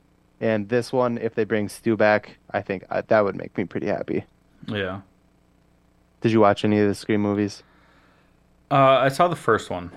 And 0.41 0.69
this 0.69 0.93
one, 0.93 1.19
if 1.19 1.35
they 1.35 1.45
bring 1.45 1.69
Stu 1.69 1.97
back, 1.97 2.37
I 2.51 2.63
think 2.63 2.85
uh, 2.91 3.03
that 3.07 3.21
would 3.21 3.37
make 3.37 3.57
me 3.57 3.65
pretty 3.65 3.87
happy. 3.87 4.25
Yeah. 4.67 5.03
Did 6.21 6.33
you 6.33 6.41
watch 6.41 6.65
any 6.65 6.79
of 6.81 6.89
the 6.89 6.95
Scream 6.95 7.21
movies? 7.21 7.63
Uh, 8.71 8.99
I 9.01 9.09
saw 9.09 9.29
the 9.29 9.37
first 9.37 9.71
one. 9.71 9.91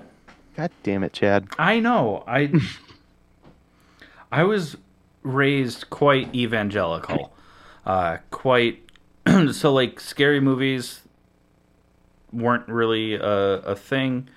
God 0.56 0.72
damn 0.84 1.04
it, 1.04 1.14
Chad. 1.14 1.48
I 1.58 1.80
know. 1.80 2.24
I 2.28 2.52
I 4.32 4.44
was 4.44 4.78
raised 5.24 5.90
quite 5.90 6.34
evangelical. 6.34 7.34
Uh, 7.86 8.18
quite 8.32 8.84
so 9.52 9.74
like 9.74 10.00
scary 10.00 10.40
movies 10.40 11.02
weren't 12.32 12.68
really 12.68 13.16
a, 13.16 13.24
a 13.24 13.76
thing, 13.76 14.30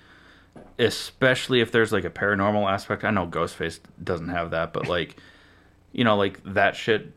especially 0.77 1.61
if 1.61 1.71
there's 1.71 1.91
like 1.91 2.05
a 2.05 2.09
paranormal 2.09 2.69
aspect. 2.71 3.03
I 3.03 3.11
know 3.11 3.27
Ghostface 3.27 3.79
doesn't 4.03 4.29
have 4.29 4.51
that, 4.51 4.73
but 4.73 4.87
like 4.87 5.15
you 5.91 6.03
know, 6.03 6.15
like 6.15 6.41
that 6.45 6.75
shit 6.75 7.13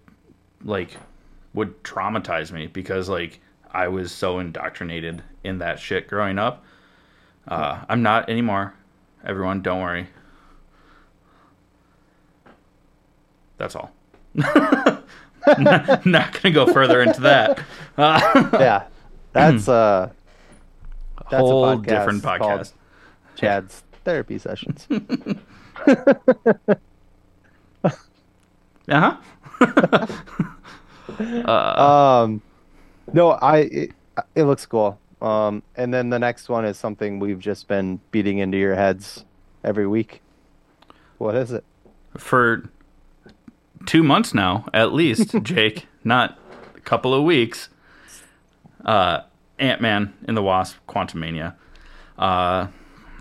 like 0.64 0.96
would 1.54 1.82
traumatize 1.82 2.52
me 2.52 2.66
because 2.66 3.08
like 3.08 3.40
I 3.70 3.88
was 3.88 4.12
so 4.12 4.38
indoctrinated 4.38 5.22
in 5.44 5.58
that 5.58 5.78
shit 5.78 6.08
growing 6.08 6.38
up. 6.38 6.64
Uh, 7.46 7.84
I'm 7.88 8.02
not 8.02 8.28
anymore. 8.30 8.74
Everyone, 9.24 9.62
don't 9.62 9.80
worry. 9.80 10.08
That's 13.62 13.76
all. 13.76 13.92
not, 14.34 15.04
not 16.04 16.32
gonna 16.42 16.52
go 16.52 16.66
further 16.72 17.00
into 17.00 17.20
that. 17.20 17.60
Uh, 17.96 18.48
Yeah, 18.58 18.86
that's 19.32 19.68
uh, 19.68 20.10
that's 21.30 21.34
a 21.34 21.36
whole 21.38 21.76
different 21.76 22.24
podcast. 22.24 22.72
Chad's 23.36 23.84
therapy 24.04 24.38
sessions. 24.38 24.88
Uh 28.88 29.16
huh. 29.60 30.06
uh, 31.20 32.22
Um, 32.24 32.42
no, 33.12 33.30
I 33.30 33.58
it, 33.58 33.92
it 34.34 34.42
looks 34.42 34.66
cool. 34.66 34.98
Um, 35.20 35.62
and 35.76 35.94
then 35.94 36.10
the 36.10 36.18
next 36.18 36.48
one 36.48 36.64
is 36.64 36.76
something 36.76 37.20
we've 37.20 37.38
just 37.38 37.68
been 37.68 38.00
beating 38.10 38.38
into 38.38 38.58
your 38.58 38.74
heads 38.74 39.24
every 39.62 39.86
week. 39.86 40.20
What 41.18 41.36
is 41.36 41.52
it? 41.52 41.64
for 42.18 42.68
two 43.86 44.02
months 44.02 44.34
now, 44.34 44.66
at 44.72 44.92
least, 44.92 45.34
Jake, 45.42 45.86
not 46.04 46.38
a 46.76 46.80
couple 46.80 47.14
of 47.14 47.24
weeks. 47.24 47.68
Uh, 48.84 49.20
Ant 49.58 49.80
Man 49.80 50.12
and 50.26 50.36
the 50.36 50.42
Wasp: 50.42 50.76
Quantumania. 50.88 51.54
Uh, 52.18 52.66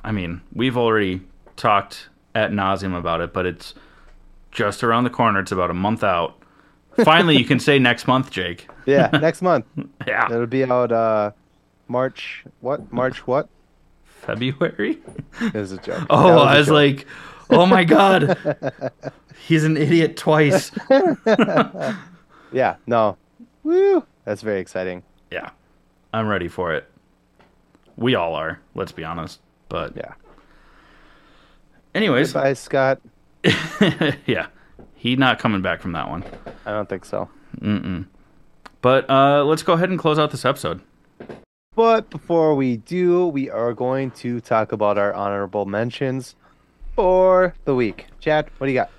I 0.03 0.11
mean, 0.11 0.41
we've 0.53 0.77
already 0.77 1.21
talked 1.55 2.09
at 2.33 2.51
nauseum 2.51 2.97
about 2.97 3.21
it, 3.21 3.33
but 3.33 3.45
it's 3.45 3.73
just 4.51 4.83
around 4.83 5.03
the 5.03 5.09
corner. 5.09 5.39
It's 5.39 5.51
about 5.51 5.69
a 5.69 5.75
month 5.75 6.03
out 6.03 6.41
Finally, 7.03 7.37
you 7.37 7.45
can 7.45 7.59
say 7.59 7.79
next 7.89 8.07
month, 8.07 8.31
Jake. 8.31 8.67
Yeah, 8.85 9.09
next 9.13 9.41
month. 9.41 9.65
Yeah, 10.07 10.25
It'll 10.25 10.45
be 10.47 10.63
out 10.63 10.91
uh 10.91 11.31
March 11.87 12.43
what? 12.59 12.91
March 12.91 13.25
what? 13.27 13.49
February. 14.03 14.99
It 15.41 15.53
was 15.53 15.71
a 15.71 15.77
joke. 15.77 16.05
Oh, 16.09 16.39
I 16.39 16.57
was 16.57 16.67
joke. 16.67 16.73
like, 16.73 17.07
oh 17.51 17.65
my 17.65 17.83
god, 17.83 18.37
he's 19.47 19.63
an 19.63 19.77
idiot 19.77 20.17
twice. 20.17 20.71
Yeah, 22.53 22.75
no. 22.85 23.15
Woo! 23.63 24.05
That's 24.25 24.41
very 24.41 24.59
exciting. 24.59 25.03
Yeah, 25.31 25.51
I'm 26.11 26.27
ready 26.27 26.49
for 26.49 26.73
it. 26.73 26.89
We 27.95 28.13
all 28.15 28.35
are. 28.35 28.59
Let's 28.75 28.91
be 28.91 29.05
honest. 29.05 29.39
But 29.69 29.95
Yeah. 29.95 30.15
anyways, 31.95 32.33
Bye, 32.33 32.53
Scott. 32.53 32.99
yeah, 34.25 34.47
he 34.95 35.15
not 35.15 35.39
coming 35.39 35.61
back 35.61 35.79
from 35.81 35.93
that 35.93 36.09
one. 36.09 36.25
I 36.65 36.71
don't 36.71 36.89
think 36.89 37.05
so. 37.05 37.29
Mm-mm. 37.61 38.05
But 38.81 39.09
uh, 39.09 39.45
let's 39.45 39.63
go 39.63 39.73
ahead 39.73 39.89
and 39.89 39.97
close 39.97 40.19
out 40.19 40.31
this 40.31 40.43
episode. 40.43 40.81
But 41.73 42.09
before 42.09 42.53
we 42.55 42.75
do, 42.77 43.27
we 43.27 43.49
are 43.49 43.73
going 43.73 44.11
to 44.11 44.41
talk 44.41 44.73
about 44.73 44.97
our 44.97 45.13
honorable 45.13 45.65
mentions 45.65 46.35
for 47.01 47.55
the 47.65 47.73
week. 47.73 48.05
Chad, 48.19 48.47
what 48.59 48.67
do 48.67 48.73
you 48.73 48.77
got? 48.77 48.91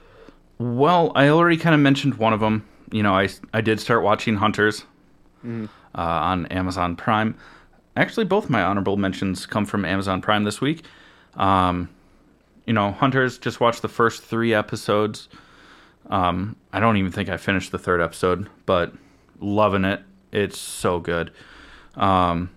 Well, 0.58 1.12
I 1.14 1.28
already 1.28 1.56
kind 1.56 1.72
of 1.72 1.80
mentioned 1.80 2.14
one 2.14 2.32
of 2.32 2.40
them. 2.40 2.66
You 2.90 3.04
know, 3.04 3.14
I 3.14 3.28
I 3.54 3.60
did 3.60 3.78
start 3.78 4.02
watching 4.02 4.34
Hunters 4.34 4.84
uh, 5.44 5.68
on 5.94 6.46
Amazon 6.46 6.96
Prime. 6.96 7.36
Actually, 7.96 8.24
both 8.24 8.50
my 8.50 8.60
honorable 8.60 8.96
mentions 8.96 9.46
come 9.46 9.64
from 9.64 9.84
Amazon 9.84 10.20
Prime 10.20 10.42
this 10.42 10.60
week. 10.60 10.84
Um, 11.36 11.88
you 12.66 12.72
know, 12.72 12.90
Hunters 12.90 13.38
just 13.38 13.60
watched 13.60 13.82
the 13.82 13.88
first 13.88 14.24
three 14.24 14.52
episodes. 14.52 15.28
Um, 16.10 16.56
I 16.72 16.80
don't 16.80 16.96
even 16.96 17.12
think 17.12 17.28
I 17.28 17.36
finished 17.36 17.70
the 17.70 17.78
third 17.78 18.00
episode, 18.00 18.48
but 18.66 18.92
loving 19.40 19.84
it. 19.84 20.02
It's 20.32 20.58
so 20.58 20.98
good. 20.98 21.30
Um, 21.94 22.50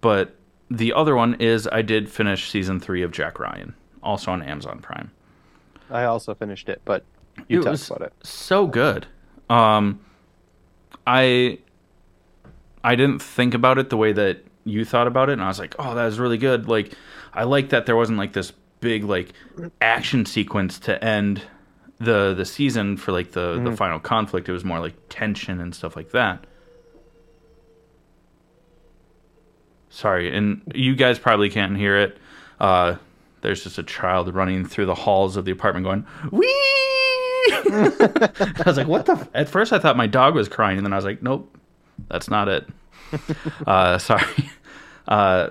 but 0.00 0.36
the 0.70 0.92
other 0.92 1.16
one 1.16 1.34
is 1.40 1.66
I 1.66 1.82
did 1.82 2.08
finish 2.08 2.48
season 2.48 2.78
three 2.78 3.02
of 3.02 3.10
Jack 3.10 3.40
Ryan, 3.40 3.74
also 4.02 4.30
on 4.32 4.42
Amazon 4.42 4.80
Prime. 4.80 5.10
I 5.90 6.04
also 6.04 6.34
finished 6.34 6.68
it, 6.68 6.80
but 6.84 7.04
you 7.48 7.60
It 7.60 7.62
talk 7.64 7.70
was 7.72 7.90
about 7.90 8.02
it. 8.08 8.12
so 8.22 8.66
good. 8.66 9.06
Um, 9.50 10.00
I 11.06 11.58
I 12.84 12.94
didn't 12.94 13.20
think 13.20 13.54
about 13.54 13.78
it 13.78 13.90
the 13.90 13.96
way 13.96 14.12
that 14.12 14.44
you 14.64 14.84
thought 14.84 15.06
about 15.06 15.28
it, 15.28 15.34
and 15.34 15.42
I 15.42 15.48
was 15.48 15.58
like, 15.58 15.74
oh, 15.78 15.94
that 15.94 16.04
was 16.04 16.18
really 16.18 16.38
good. 16.38 16.68
Like, 16.68 16.92
I 17.34 17.44
like 17.44 17.70
that 17.70 17.86
there 17.86 17.96
wasn't 17.96 18.18
like 18.18 18.32
this 18.32 18.52
big 18.80 19.04
like 19.04 19.32
action 19.80 20.24
sequence 20.26 20.78
to 20.80 21.02
end 21.04 21.42
the 21.98 22.34
the 22.34 22.44
season 22.44 22.96
for 22.96 23.12
like 23.12 23.32
the 23.32 23.60
the 23.62 23.76
final 23.76 24.00
conflict. 24.00 24.48
It 24.48 24.52
was 24.52 24.64
more 24.64 24.80
like 24.80 24.94
tension 25.08 25.60
and 25.60 25.74
stuff 25.74 25.94
like 25.96 26.10
that. 26.12 26.44
Sorry, 29.90 30.34
and 30.34 30.62
you 30.74 30.94
guys 30.94 31.18
probably 31.18 31.50
can't 31.50 31.76
hear 31.76 31.98
it. 31.98 32.16
Uh, 32.58 32.96
there's 33.42 33.62
just 33.62 33.78
a 33.78 33.82
child 33.82 34.34
running 34.34 34.64
through 34.64 34.86
the 34.86 34.94
halls 34.94 35.36
of 35.36 35.44
the 35.44 35.52
apartment 35.52 35.84
going, 35.84 36.06
"Wee!" 36.30 36.46
I 37.48 38.62
was 38.64 38.76
like, 38.76 38.88
"What 38.88 39.06
the?" 39.06 39.12
F-? 39.12 39.28
At 39.34 39.48
first, 39.48 39.72
I 39.72 39.78
thought 39.78 39.96
my 39.96 40.06
dog 40.06 40.34
was 40.34 40.48
crying, 40.48 40.78
and 40.78 40.86
then 40.86 40.92
I 40.92 40.96
was 40.96 41.04
like, 41.04 41.22
"Nope, 41.22 41.56
that's 42.08 42.30
not 42.30 42.48
it." 42.48 42.68
uh, 43.66 43.98
sorry. 43.98 44.24
Uh, 45.08 45.50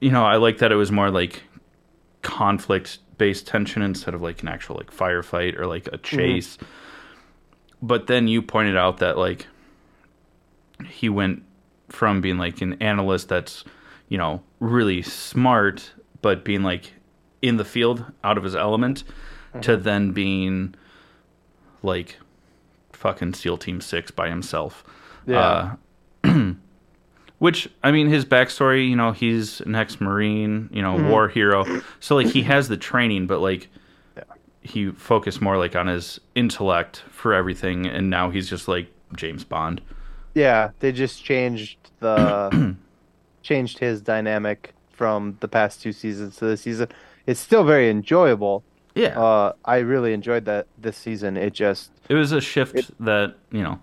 you 0.00 0.10
know, 0.10 0.24
I 0.24 0.36
like 0.36 0.56
that 0.58 0.72
it 0.72 0.76
was 0.76 0.90
more 0.90 1.10
like 1.10 1.42
conflict-based 2.22 3.46
tension 3.46 3.82
instead 3.82 4.14
of 4.14 4.22
like 4.22 4.40
an 4.40 4.48
actual 4.48 4.76
like 4.76 4.90
firefight 4.90 5.58
or 5.58 5.66
like 5.66 5.86
a 5.92 5.98
chase. 5.98 6.56
But 7.82 8.06
then 8.06 8.26
you 8.26 8.40
pointed 8.40 8.74
out 8.74 8.96
that 8.98 9.18
like 9.18 9.46
he 10.88 11.10
went 11.10 11.42
from 11.90 12.22
being 12.22 12.38
like 12.38 12.62
an 12.62 12.80
analyst 12.82 13.28
that's 13.28 13.64
you 14.08 14.18
know 14.18 14.42
really 14.60 15.02
smart 15.02 15.92
but 16.22 16.44
being 16.44 16.62
like 16.62 16.92
in 17.42 17.56
the 17.56 17.64
field 17.64 18.04
out 18.24 18.38
of 18.38 18.44
his 18.44 18.54
element 18.56 19.04
to 19.62 19.76
then 19.76 20.12
being 20.12 20.74
like 21.82 22.16
fucking 22.92 23.32
seal 23.34 23.56
team 23.56 23.80
6 23.80 24.10
by 24.10 24.28
himself 24.28 24.84
Yeah. 25.26 25.76
uh, 26.24 26.52
which 27.38 27.68
i 27.82 27.90
mean 27.92 28.08
his 28.08 28.24
backstory 28.24 28.88
you 28.88 28.96
know 28.96 29.12
he's 29.12 29.60
an 29.62 29.74
ex-marine 29.74 30.68
you 30.72 30.82
know 30.82 30.96
war 31.10 31.28
hero 31.28 31.64
so 32.00 32.14
like 32.16 32.26
he 32.28 32.42
has 32.42 32.68
the 32.68 32.76
training 32.76 33.26
but 33.26 33.40
like 33.40 33.68
Yeah. 34.16 34.22
he 34.62 34.90
focused 34.90 35.40
more 35.42 35.58
like 35.58 35.76
on 35.76 35.86
his 35.86 36.18
intellect 36.34 37.02
for 37.10 37.32
everything 37.34 37.86
and 37.86 38.08
now 38.10 38.30
he's 38.30 38.48
just 38.48 38.68
like 38.68 38.88
james 39.14 39.44
bond 39.44 39.80
Yeah, 40.34 40.70
they 40.80 40.92
just 40.92 41.22
changed 41.24 41.78
the 42.00 42.76
changed 43.42 43.78
his 43.78 44.00
dynamic 44.00 44.72
from 44.92 45.36
the 45.40 45.48
past 45.48 45.80
two 45.82 45.92
seasons 45.92 46.36
to 46.36 46.46
this 46.46 46.62
season. 46.62 46.88
It's 47.26 47.40
still 47.40 47.64
very 47.64 47.90
enjoyable. 47.90 48.62
yeah 48.94 49.18
Uh, 49.20 49.52
I 49.64 49.78
really 49.78 50.12
enjoyed 50.12 50.44
that 50.46 50.66
this 50.78 50.96
season. 50.96 51.36
It 51.36 51.52
just 51.52 51.90
It 52.08 52.14
was 52.14 52.32
a 52.32 52.40
shift 52.40 52.90
that 53.00 53.34
you 53.50 53.62
know. 53.62 53.78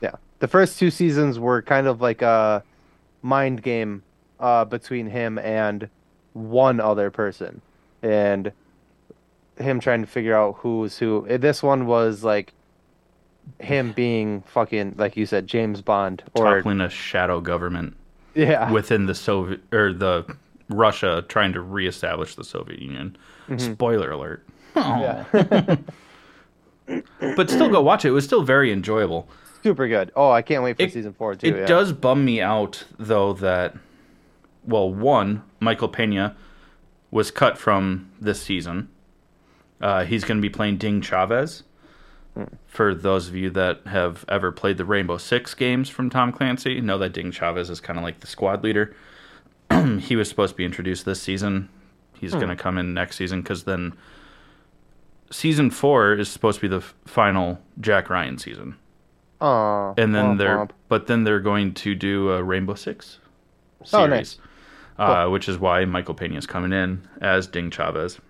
yeah, 0.00 0.12
the 0.38 0.48
first 0.48 0.78
two 0.78 0.90
seasons 0.90 1.38
were 1.38 1.60
kind 1.62 1.86
of 1.86 2.00
like 2.00 2.22
a 2.22 2.62
mind 3.22 3.62
game 3.62 4.02
uh, 4.40 4.64
between 4.64 5.06
him 5.08 5.38
and 5.38 5.88
one 6.32 6.80
other 6.80 7.10
person, 7.10 7.60
and 8.02 8.52
him 9.58 9.80
trying 9.80 10.00
to 10.00 10.06
figure 10.08 10.34
out 10.34 10.56
who's 10.58 10.98
who. 10.98 11.26
Uh, 11.28 11.36
This 11.36 11.62
one 11.62 11.86
was 11.86 12.24
like 12.24 12.52
him 13.60 13.92
being 13.96 14.42
fucking 14.42 14.94
like 14.96 15.16
you 15.16 15.26
said, 15.26 15.46
James 15.46 15.82
Bond 15.82 16.22
or 16.34 16.56
toppling 16.56 16.80
a 16.80 16.88
shadow 16.88 17.40
government 17.40 17.96
yeah, 18.34 18.70
within 18.72 19.06
the 19.06 19.14
Soviet 19.14 19.60
or 19.72 19.92
the 19.92 20.24
Russia 20.68 21.24
trying 21.28 21.52
to 21.52 21.60
reestablish 21.60 22.34
the 22.34 22.44
Soviet 22.44 22.80
Union. 22.80 23.16
Spoiler 23.58 24.10
alert. 24.10 24.46
yeah. 24.76 25.76
But 27.36 27.48
still 27.48 27.70
go 27.70 27.80
watch 27.80 28.04
it. 28.04 28.08
It 28.08 28.12
was 28.12 28.24
still 28.24 28.42
very 28.42 28.70
enjoyable. 28.70 29.26
super 29.62 29.88
good. 29.88 30.12
Oh, 30.14 30.30
I 30.30 30.42
can't 30.42 30.62
wait 30.62 30.76
for 30.76 30.82
It- 30.82 30.92
season 30.92 31.14
four 31.14 31.34
too. 31.34 31.46
It 31.46 31.56
yeah. 31.60 31.66
does 31.66 31.92
bum 31.92 32.24
me 32.24 32.40
out 32.42 32.84
though 32.98 33.32
that 33.34 33.74
well, 34.66 34.92
one, 34.92 35.42
Michael 35.60 35.88
Pena 35.88 36.36
was 37.10 37.30
cut 37.30 37.56
from 37.58 38.10
this 38.20 38.42
season. 38.42 38.88
Uh, 39.80 40.04
he's 40.04 40.24
going 40.24 40.38
to 40.38 40.42
be 40.42 40.48
playing 40.50 40.76
Ding 40.78 41.00
Chavez. 41.00 41.62
For 42.66 42.94
those 42.94 43.28
of 43.28 43.36
you 43.36 43.48
that 43.50 43.80
have 43.86 44.24
ever 44.28 44.50
played 44.50 44.76
the 44.76 44.84
Rainbow 44.84 45.18
Six 45.18 45.54
games 45.54 45.88
from 45.88 46.10
Tom 46.10 46.32
Clancy, 46.32 46.80
know 46.80 46.98
that 46.98 47.12
Ding 47.12 47.30
Chavez 47.30 47.70
is 47.70 47.80
kind 47.80 47.98
of 47.98 48.02
like 48.02 48.20
the 48.20 48.26
squad 48.26 48.64
leader. 48.64 48.94
he 50.00 50.16
was 50.16 50.28
supposed 50.28 50.54
to 50.54 50.56
be 50.56 50.64
introduced 50.64 51.04
this 51.04 51.20
season. 51.22 51.68
He's 52.18 52.32
going 52.32 52.48
to 52.48 52.56
come 52.56 52.78
in 52.78 52.94
next 52.94 53.16
season 53.16 53.42
because 53.42 53.64
then 53.64 53.92
season 55.30 55.70
four 55.70 56.14
is 56.14 56.28
supposed 56.28 56.58
to 56.60 56.62
be 56.62 56.68
the 56.68 56.78
f- 56.78 56.94
final 57.04 57.60
Jack 57.80 58.08
Ryan 58.08 58.38
season 58.38 58.76
Aw, 59.40 59.94
and 59.98 60.14
then 60.14 60.36
they're 60.36 60.68
but 60.88 61.06
then 61.06 61.24
they're 61.24 61.40
going 61.40 61.74
to 61.74 61.94
do 61.94 62.30
a 62.30 62.42
Rainbow 62.42 62.74
Six 62.74 63.18
series, 63.84 63.94
Oh, 63.94 64.06
nice. 64.06 64.38
uh, 64.98 65.28
which 65.28 65.48
is 65.48 65.58
why 65.58 65.84
Michael 65.84 66.14
Pena 66.14 66.36
is 66.38 66.46
coming 66.46 66.72
in 66.72 67.06
as 67.20 67.46
Ding 67.46 67.70
Chavez. 67.70 68.20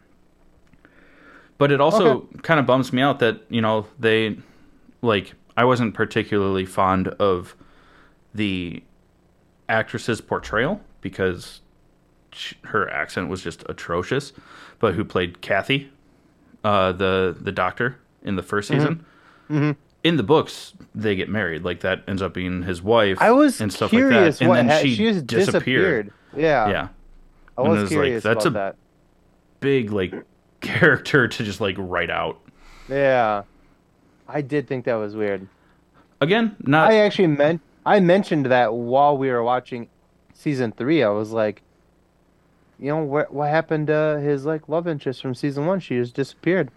But 1.59 1.71
it 1.71 1.81
also 1.81 2.23
kind 2.43 2.59
of 2.59 2.67
bums 2.67 2.93
me 2.93 3.01
out 3.03 3.21
that 3.21 3.43
you 3.49 3.61
know 3.61 3.87
they 3.99 4.39
like 5.03 5.35
I 5.57 5.65
wasn't 5.65 5.95
particularly 5.95 6.65
fond 6.67 7.09
of 7.09 7.55
the 8.35 8.83
actress's 9.69 10.21
portrayal 10.21 10.81
because 11.05 11.61
sh 12.33 12.55
her 12.65 12.91
accent 12.91 13.29
was 13.29 13.41
just 13.43 13.63
atrocious. 13.69 14.33
But 14.81 14.95
who 14.95 15.05
played 15.05 15.41
Cathy, 15.41 15.93
uh, 16.65 16.91
the 16.91 17.37
the 17.41 17.53
doctor 17.53 17.99
in 18.25 18.35
the 18.35 18.43
1st 18.43 18.65
season? 18.65 19.77
In 20.03 20.17
the 20.17 20.23
books, 20.23 20.73
they 20.95 21.15
get 21.15 21.29
married. 21.29 21.63
Like 21.65 21.81
that 21.81 22.03
ends 22.09 22.21
up 22.21 22.35
being 22.35 22.63
his 22.63 22.83
wife. 22.83 23.19
I 23.21 23.31
was 23.31 23.61
and 23.61 23.73
stuff 23.73 23.91
curious 23.91 24.41
like 24.41 24.47
that. 24.47 24.49
what 24.49 24.59
and 24.59 24.71
then 24.71 24.83
she, 24.85 24.95
she 24.97 25.05
just 25.13 25.27
disappeared. 25.29 26.07
disappeared. 26.07 26.13
Yeah, 26.37 26.69
Yeah, 26.69 26.89
I 27.57 27.61
was 27.63 27.71
was 27.71 27.83
like, 27.83 27.89
curious 27.91 28.23
that's 28.25 28.45
about 28.45 28.73
a- 28.73 28.73
that. 28.73 28.77
big 29.61 29.93
like 29.93 30.13
character 30.61 31.29
to 31.29 31.45
just 31.45 31.61
like 31.61 31.77
write 31.79 32.11
out. 32.11 32.41
Yeah, 32.89 33.45
I 34.29 34.41
did 34.41 34.67
think 34.67 34.85
that 34.87 34.95
was 34.97 35.15
weird. 35.15 35.47
Again, 36.21 36.57
not 36.61 36.91
I 36.91 36.99
actually 36.99 37.29
meant 37.29 37.61
I 37.87 38.01
mentioned 38.01 38.47
that 38.47 38.75
while 38.75 39.17
we 39.17 39.31
were 39.31 39.43
watching 39.43 39.89
season 40.35 40.73
three. 40.73 41.03
I 41.03 41.09
was 41.09 41.31
like, 41.33 41.63
you 42.79 42.89
know, 42.89 42.99
what 43.03 43.33
what 43.33 43.49
happened 43.49 43.87
to 43.87 44.21
his 44.23 44.45
like 44.45 44.69
love 44.69 44.87
interest 44.87 45.23
from 45.23 45.35
season 45.35 45.65
one? 45.67 45.81
She 45.81 45.97
just 45.97 46.15
disappeared. 46.15 46.71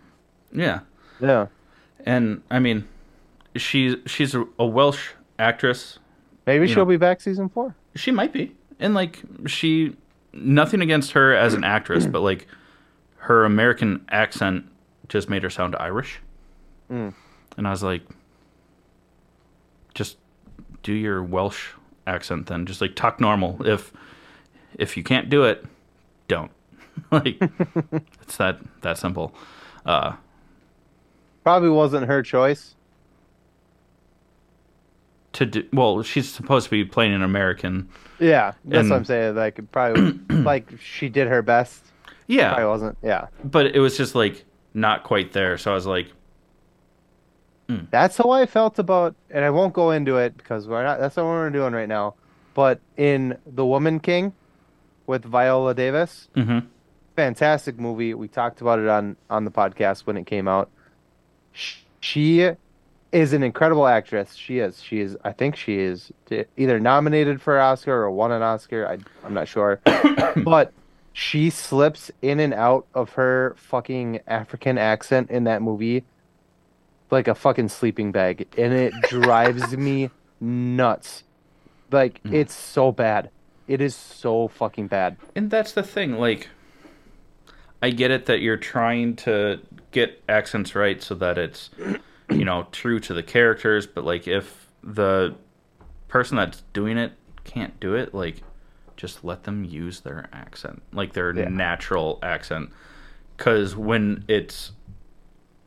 yeah. 0.54 0.82
Yeah, 1.20 1.48
And 2.06 2.44
I 2.52 2.60
mean, 2.60 2.88
she's 3.56 3.96
she's 4.06 4.36
a, 4.36 4.46
a 4.60 4.66
Welsh 4.68 5.14
actress. 5.40 5.98
maybe 6.46 6.68
she'll 6.68 6.78
know. 6.78 6.86
be 6.86 6.98
back 6.98 7.22
season 7.22 7.50
four. 7.50 7.76
She 7.96 8.12
might 8.12 8.32
be, 8.32 8.56
and 8.80 8.94
like 8.94 9.20
she, 9.48 9.96
nothing 10.32 10.82
against 10.82 11.14
her 11.14 11.34
as 11.36 11.56
an 11.56 11.64
actress, 11.64 12.06
but 12.06 12.22
like 12.22 12.46
her 13.16 13.46
American 13.46 14.06
accent 14.10 14.66
just 15.10 15.28
made 15.28 15.42
her 15.42 15.50
sound 15.50 15.76
Irish. 15.80 16.20
Mm. 16.92 17.16
And 17.58 17.68
I 17.68 17.72
was 17.72 17.82
like, 17.82 18.04
just 19.96 20.18
do 20.84 20.94
your 20.94 21.24
Welsh 21.24 21.70
accent 22.08 22.48
then. 22.48 22.66
Just 22.66 22.82
like 22.82 22.96
talk 22.96 23.20
normal. 23.20 23.58
If 23.66 23.92
if 24.78 24.96
you 24.98 25.04
can't 25.04 25.30
do 25.30 25.44
it, 25.44 25.66
don't. 26.28 26.52
like 27.12 27.38
it's 28.22 28.38
that 28.38 28.60
that 28.82 28.98
simple. 28.98 29.34
Uh, 29.86 30.14
Probably 31.44 31.70
wasn't 31.70 32.08
her 32.08 32.22
choice. 32.24 32.74
to 35.34 35.46
do 35.46 35.64
well, 35.72 36.02
she's 36.02 36.28
supposed 36.32 36.66
to 36.66 36.72
be 36.72 36.84
playing 36.84 37.14
an 37.14 37.22
American. 37.22 37.88
Yeah, 38.20 38.54
that's 38.66 38.82
And- 38.82 38.90
what 38.90 38.96
I'm 38.98 39.06
saying. 39.06 39.36
Like 39.36 39.60
probably 39.72 40.20
like 40.44 40.72
she 40.82 41.10
did 41.10 41.28
her 41.28 41.42
best. 41.42 41.84
Yeah, 42.28 42.54
I 42.54 42.66
wasn't. 42.66 42.98
Yeah, 43.04 43.28
but 43.44 43.68
it 43.68 43.80
was 43.80 43.96
just 43.98 44.16
like 44.16 44.44
not 44.74 45.04
quite 45.04 45.32
there. 45.34 45.58
So 45.58 45.72
I 45.72 45.76
was 45.76 45.86
like, 45.86 46.12
that's 47.92 48.18
how 48.18 48.30
I 48.32 48.46
felt 48.46 48.80
about. 48.80 49.16
And 49.30 49.44
I 49.44 49.50
won't 49.50 49.74
go 49.74 49.92
into 49.92 50.18
it 50.18 50.38
because 50.38 50.68
we're 50.68 50.84
not. 50.84 51.00
That's 51.00 51.18
not 51.18 51.24
what 51.24 51.32
we're 51.32 51.50
doing 51.50 51.74
right 51.74 51.88
now. 51.90 52.16
But 52.54 52.80
in 52.96 53.38
The 53.46 53.66
Woman 53.66 54.00
King, 54.00 54.34
with 55.06 55.24
Viola 55.26 55.74
Davis, 55.74 56.28
hmm 56.36 56.60
fantastic 57.16 57.80
movie. 57.80 58.14
We 58.14 58.28
talked 58.28 58.62
about 58.62 58.78
it 58.80 58.88
on 58.88 59.16
on 59.30 59.44
the 59.46 59.52
podcast 59.52 60.02
when 60.02 60.18
it 60.18 60.26
came 60.26 60.48
out. 60.48 60.70
Sh- 61.54 61.78
She 62.00 62.52
is 63.12 63.34
an 63.34 63.42
incredible 63.42 63.88
actress. 63.88 64.36
She 64.36 64.60
is. 64.60 64.82
She 64.84 65.00
is. 65.00 65.18
I 65.24 65.32
think 65.32 65.56
she 65.56 65.80
is 65.80 66.12
either 66.58 66.80
nominated 66.80 67.42
for 67.42 67.58
an 67.58 67.64
Oscar 67.64 67.94
or 68.04 68.12
won 68.12 68.32
an 68.32 68.42
Oscar. 68.44 68.88
I, 68.88 68.98
I'm 69.26 69.34
not 69.34 69.48
sure, 69.48 69.80
but 70.44 70.72
she 71.14 71.50
slips 71.50 72.12
in 72.22 72.40
and 72.40 72.54
out 72.54 72.86
of 72.94 73.12
her 73.14 73.56
fucking 73.58 74.20
African 74.28 74.78
accent 74.78 75.32
in 75.32 75.46
that 75.46 75.62
movie 75.64 76.04
like 77.12 77.28
a 77.28 77.36
fucking 77.36 77.70
sleeping 77.70 78.12
bag, 78.12 78.48
and 78.58 78.74
it 78.74 78.94
drives 79.10 79.76
me 79.78 80.10
nuts. 80.40 81.24
Like 81.92 82.22
hmm. 82.22 82.34
it's 82.34 82.54
so 82.54 82.92
bad. 82.92 83.30
It 83.68 83.82
is 83.82 83.96
so 83.96 84.48
fucking 84.48 84.88
bad. 84.88 85.18
and 85.36 85.50
that's 85.50 85.74
the 85.74 85.84
thing. 85.84 86.14
Like, 86.14 86.48
I 87.82 87.90
get 87.90 88.12
it 88.12 88.26
that 88.28 88.40
you're 88.40 88.56
trying 88.58 89.16
to 89.18 89.60
get 89.92 90.22
accents 90.30 90.74
right 90.74 91.02
so 91.04 91.16
that 91.16 91.38
it's, 91.38 91.70
you 92.30 92.46
know, 92.46 92.68
true 92.72 93.00
to 93.02 93.14
the 93.14 93.24
characters. 93.24 93.86
But 93.86 94.06
like, 94.06 94.26
if 94.28 94.68
the 94.84 95.36
person 96.08 96.38
that's 96.38 96.64
doing 96.72 96.98
it 96.98 97.12
can't 97.44 97.78
do 97.82 97.94
it, 97.94 98.14
like, 98.14 98.42
just 98.96 99.24
let 99.26 99.44
them 99.44 99.64
use 99.66 100.00
their 100.00 100.28
accent, 100.32 100.82
like 100.94 101.12
their 101.14 101.36
Yeah. 101.38 101.50
natural 101.50 102.20
accent. 102.24 102.70
Because 103.36 103.76
when 103.76 104.24
it's 104.30 104.72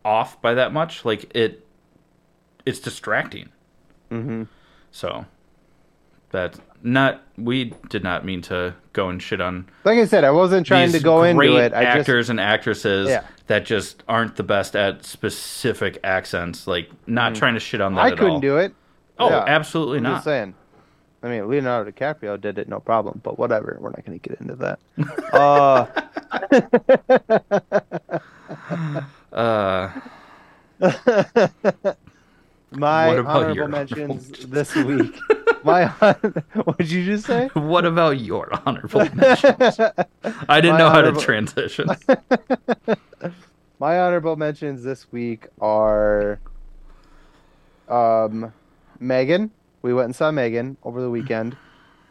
off 0.04 0.40
by 0.42 0.54
that 0.54 0.72
much, 0.72 1.04
like 1.04 1.34
it, 1.36 1.66
it's 2.66 2.78
distracting. 2.80 3.48
hmm 4.10 4.44
So 4.90 5.24
that's 6.30 6.60
not. 6.82 7.22
We 7.36 7.74
did 7.88 8.02
not 8.02 8.24
mean 8.24 8.42
to 8.42 8.74
go 8.92 9.08
and 9.08 9.22
shit 9.22 9.40
on 9.40 9.68
Like 9.84 9.98
I 9.98 10.04
said, 10.06 10.24
I 10.24 10.30
wasn't 10.30 10.66
trying 10.66 10.92
to 10.92 11.00
go 11.00 11.22
into 11.22 11.56
it. 11.56 11.72
I 11.72 11.84
just 11.84 11.98
actors 11.98 12.30
and 12.30 12.40
actresses 12.40 13.08
Yeah. 13.08 13.24
that 13.46 13.64
just 13.64 14.02
aren't 14.08 14.36
the 14.36 14.42
best 14.42 14.74
at 14.76 15.04
specific 15.04 15.98
accents. 16.04 16.66
Like, 16.66 16.90
not 17.06 17.34
trying 17.34 17.54
to 17.54 17.60
shit 17.60 17.80
on 17.80 17.94
that 17.94 18.00
Mm. 18.00 18.04
I 18.04 18.10
at 18.12 18.18
couldn't 18.18 18.32
all. 18.32 18.40
do 18.40 18.56
it. 18.58 18.74
Oh, 19.18 19.28
Yeah. 19.28 19.44
absolutely 19.46 19.98
I'm 19.98 20.02
not. 20.04 20.14
just 20.16 20.24
saying. 20.24 20.54
I 21.22 21.28
mean, 21.28 21.46
Leonardo 21.48 21.90
DiCaprio 21.90 22.40
did 22.40 22.58
it, 22.58 22.66
no 22.68 22.80
problem. 22.80 23.20
But 23.22 23.38
whatever, 23.38 23.76
we're 23.78 23.90
not 23.90 24.04
going 24.06 24.18
to 24.18 24.28
get 24.28 24.40
into 24.40 24.56
that. 24.56 24.78
uh, 25.34 25.86
Uh, 29.32 29.90
my 32.70 33.18
honorable 33.18 33.68
mentions 33.68 34.30
honorable 34.30 34.48
this 34.48 34.74
week. 34.74 35.14
My 35.62 35.86
what 36.64 36.78
did 36.78 36.90
you 36.90 37.04
just 37.04 37.26
say? 37.26 37.48
what 37.54 37.84
about 37.84 38.20
your 38.20 38.50
honorable 38.66 39.08
mentions? 39.14 39.80
I 40.48 40.60
didn't 40.60 40.72
My 40.72 40.78
know 40.78 40.90
how 40.90 41.02
to 41.02 41.12
transition. 41.12 41.88
My 43.78 44.00
honorable 44.00 44.36
mentions 44.36 44.82
this 44.82 45.10
week 45.12 45.46
are 45.60 46.40
um, 47.88 48.52
Megan. 48.98 49.50
We 49.82 49.94
went 49.94 50.06
and 50.06 50.16
saw 50.16 50.30
Megan 50.30 50.76
over 50.82 51.00
the 51.00 51.10
weekend. 51.10 51.56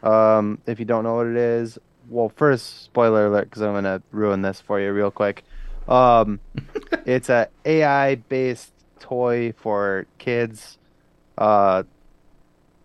Um, 0.02 0.58
if 0.66 0.78
you 0.78 0.84
don't 0.84 1.04
know 1.04 1.16
what 1.16 1.26
it 1.26 1.36
is, 1.36 1.78
well, 2.08 2.28
first 2.28 2.82
spoiler 2.82 3.26
alert 3.26 3.44
because 3.44 3.62
I'm 3.62 3.74
gonna 3.74 4.02
ruin 4.10 4.42
this 4.42 4.60
for 4.60 4.80
you 4.80 4.92
real 4.92 5.10
quick. 5.10 5.44
Um, 5.90 6.38
it's 7.04 7.28
a 7.28 7.48
AI 7.64 8.14
based 8.14 8.72
toy 9.00 9.52
for 9.52 10.06
kids. 10.18 10.78
Uh, 11.36 11.82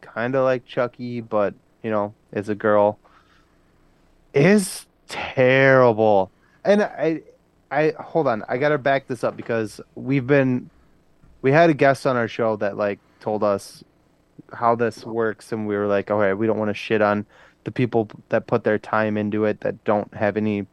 kind 0.02 0.36
of 0.36 0.44
like 0.44 0.66
Chucky, 0.66 1.22
but 1.22 1.54
you 1.84 1.92
know, 1.92 2.14
it's 2.32 2.50
a 2.50 2.56
girl. 2.56 2.98
Is 4.34 4.86
terrible, 5.08 6.32
and 6.66 6.84
I, 6.84 7.22
I 7.72 7.94
hold 8.00 8.28
on. 8.28 8.44
I 8.50 8.58
gotta 8.58 8.78
back 8.78 9.08
this 9.08 9.24
up 9.24 9.38
because 9.38 9.80
we've 9.96 10.28
been, 10.28 10.70
we 11.42 11.52
had 11.52 11.70
a 11.70 11.74
guest 11.74 12.06
on 12.06 12.18
our 12.18 12.28
show 12.28 12.58
that 12.58 12.76
like 12.76 13.00
told 13.22 13.44
us 13.44 13.84
how 14.52 14.76
this 14.76 15.06
works, 15.06 15.54
and 15.54 15.68
we 15.68 15.78
were 15.78 15.88
like, 15.88 16.12
okay, 16.12 16.34
we 16.34 16.48
don't 16.48 16.58
want 16.58 16.70
to 16.70 16.74
shit 16.74 17.02
on 17.02 17.26
the 17.64 17.72
people 17.72 18.10
that 18.30 18.46
put 18.46 18.64
their 18.64 18.78
time 18.78 19.18
into 19.18 19.46
it 19.46 19.62
that 19.62 19.82
don't 19.86 20.14
have 20.14 20.36
any 20.38 20.68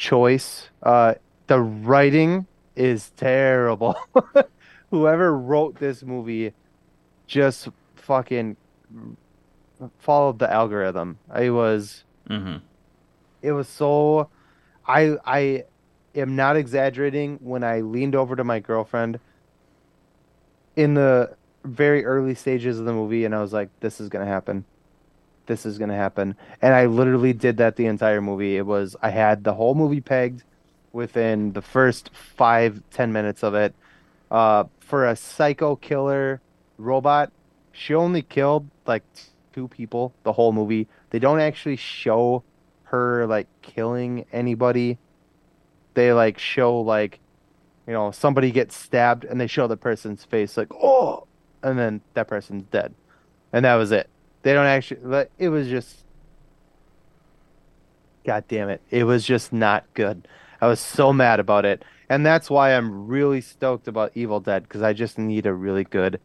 choice. 0.00 0.70
Uh, 0.82 1.14
the 1.46 1.60
writing 1.60 2.46
is 2.74 3.10
terrible. 3.10 3.96
Whoever 4.90 5.36
wrote 5.36 5.78
this 5.78 6.02
movie 6.02 6.52
just 7.26 7.68
fucking 7.96 8.56
followed 9.98 10.38
the 10.38 10.50
algorithm. 10.50 11.18
I 11.30 11.50
was 11.50 12.04
hmm 12.26 12.56
it 13.42 13.52
was 13.52 13.68
so 13.68 14.28
I 14.86 15.16
I 15.24 15.64
am 16.14 16.34
not 16.34 16.56
exaggerating 16.56 17.38
when 17.42 17.62
I 17.62 17.80
leaned 17.80 18.14
over 18.14 18.34
to 18.36 18.44
my 18.44 18.58
girlfriend 18.58 19.20
in 20.76 20.94
the 20.94 21.36
very 21.64 22.04
early 22.04 22.34
stages 22.34 22.78
of 22.78 22.86
the 22.86 22.92
movie 22.92 23.24
and 23.26 23.34
I 23.34 23.40
was 23.40 23.52
like 23.52 23.68
this 23.80 24.00
is 24.00 24.08
going 24.08 24.24
to 24.24 24.32
happen. 24.32 24.64
This 25.50 25.66
is 25.66 25.78
going 25.78 25.88
to 25.88 25.96
happen. 25.96 26.36
And 26.62 26.72
I 26.72 26.86
literally 26.86 27.32
did 27.32 27.56
that 27.56 27.74
the 27.74 27.86
entire 27.86 28.20
movie. 28.20 28.56
It 28.56 28.64
was 28.64 28.94
I 29.02 29.10
had 29.10 29.42
the 29.42 29.52
whole 29.52 29.74
movie 29.74 30.00
pegged 30.00 30.44
within 30.92 31.54
the 31.54 31.60
first 31.60 32.10
five 32.14 32.80
ten 32.92 33.12
minutes 33.12 33.42
of 33.42 33.54
it. 33.54 33.74
Uh, 34.30 34.64
for 34.78 35.08
a 35.08 35.16
psycho 35.16 35.74
killer 35.74 36.40
robot, 36.78 37.32
she 37.72 37.94
only 37.94 38.22
killed 38.22 38.70
like 38.86 39.02
two 39.52 39.66
people 39.66 40.14
the 40.22 40.32
whole 40.32 40.52
movie. 40.52 40.86
They 41.10 41.18
don't 41.18 41.40
actually 41.40 41.74
show 41.74 42.44
her 42.84 43.26
like 43.26 43.48
killing 43.60 44.26
anybody. 44.32 44.98
They 45.94 46.12
like 46.12 46.38
show 46.38 46.80
like 46.80 47.18
you 47.88 47.92
know 47.92 48.12
somebody 48.12 48.52
gets 48.52 48.76
stabbed 48.76 49.24
and 49.24 49.40
they 49.40 49.48
show 49.48 49.66
the 49.66 49.76
person's 49.76 50.24
face 50.24 50.56
like 50.56 50.72
oh 50.80 51.26
and 51.64 51.76
then 51.76 52.02
that 52.14 52.28
person's 52.28 52.62
dead. 52.70 52.94
And 53.52 53.64
that 53.64 53.74
was 53.74 53.90
it. 53.90 54.08
They 54.42 54.52
don't 54.52 54.66
actually 54.66 55.00
But 55.04 55.30
it 55.38 55.48
was 55.48 55.68
just 55.68 56.04
God 58.24 58.44
damn 58.48 58.68
it. 58.68 58.80
It 58.90 59.04
was 59.04 59.24
just 59.24 59.52
not 59.52 59.84
good. 59.94 60.28
I 60.60 60.66
was 60.66 60.80
so 60.80 61.12
mad 61.12 61.40
about 61.40 61.64
it. 61.64 61.84
And 62.08 62.26
that's 62.26 62.50
why 62.50 62.74
I'm 62.74 63.06
really 63.06 63.40
stoked 63.40 63.88
about 63.88 64.12
Evil 64.14 64.40
Dead 64.40 64.64
because 64.64 64.82
I 64.82 64.92
just 64.92 65.18
need 65.18 65.46
a 65.46 65.54
really 65.54 65.84
good 65.84 66.20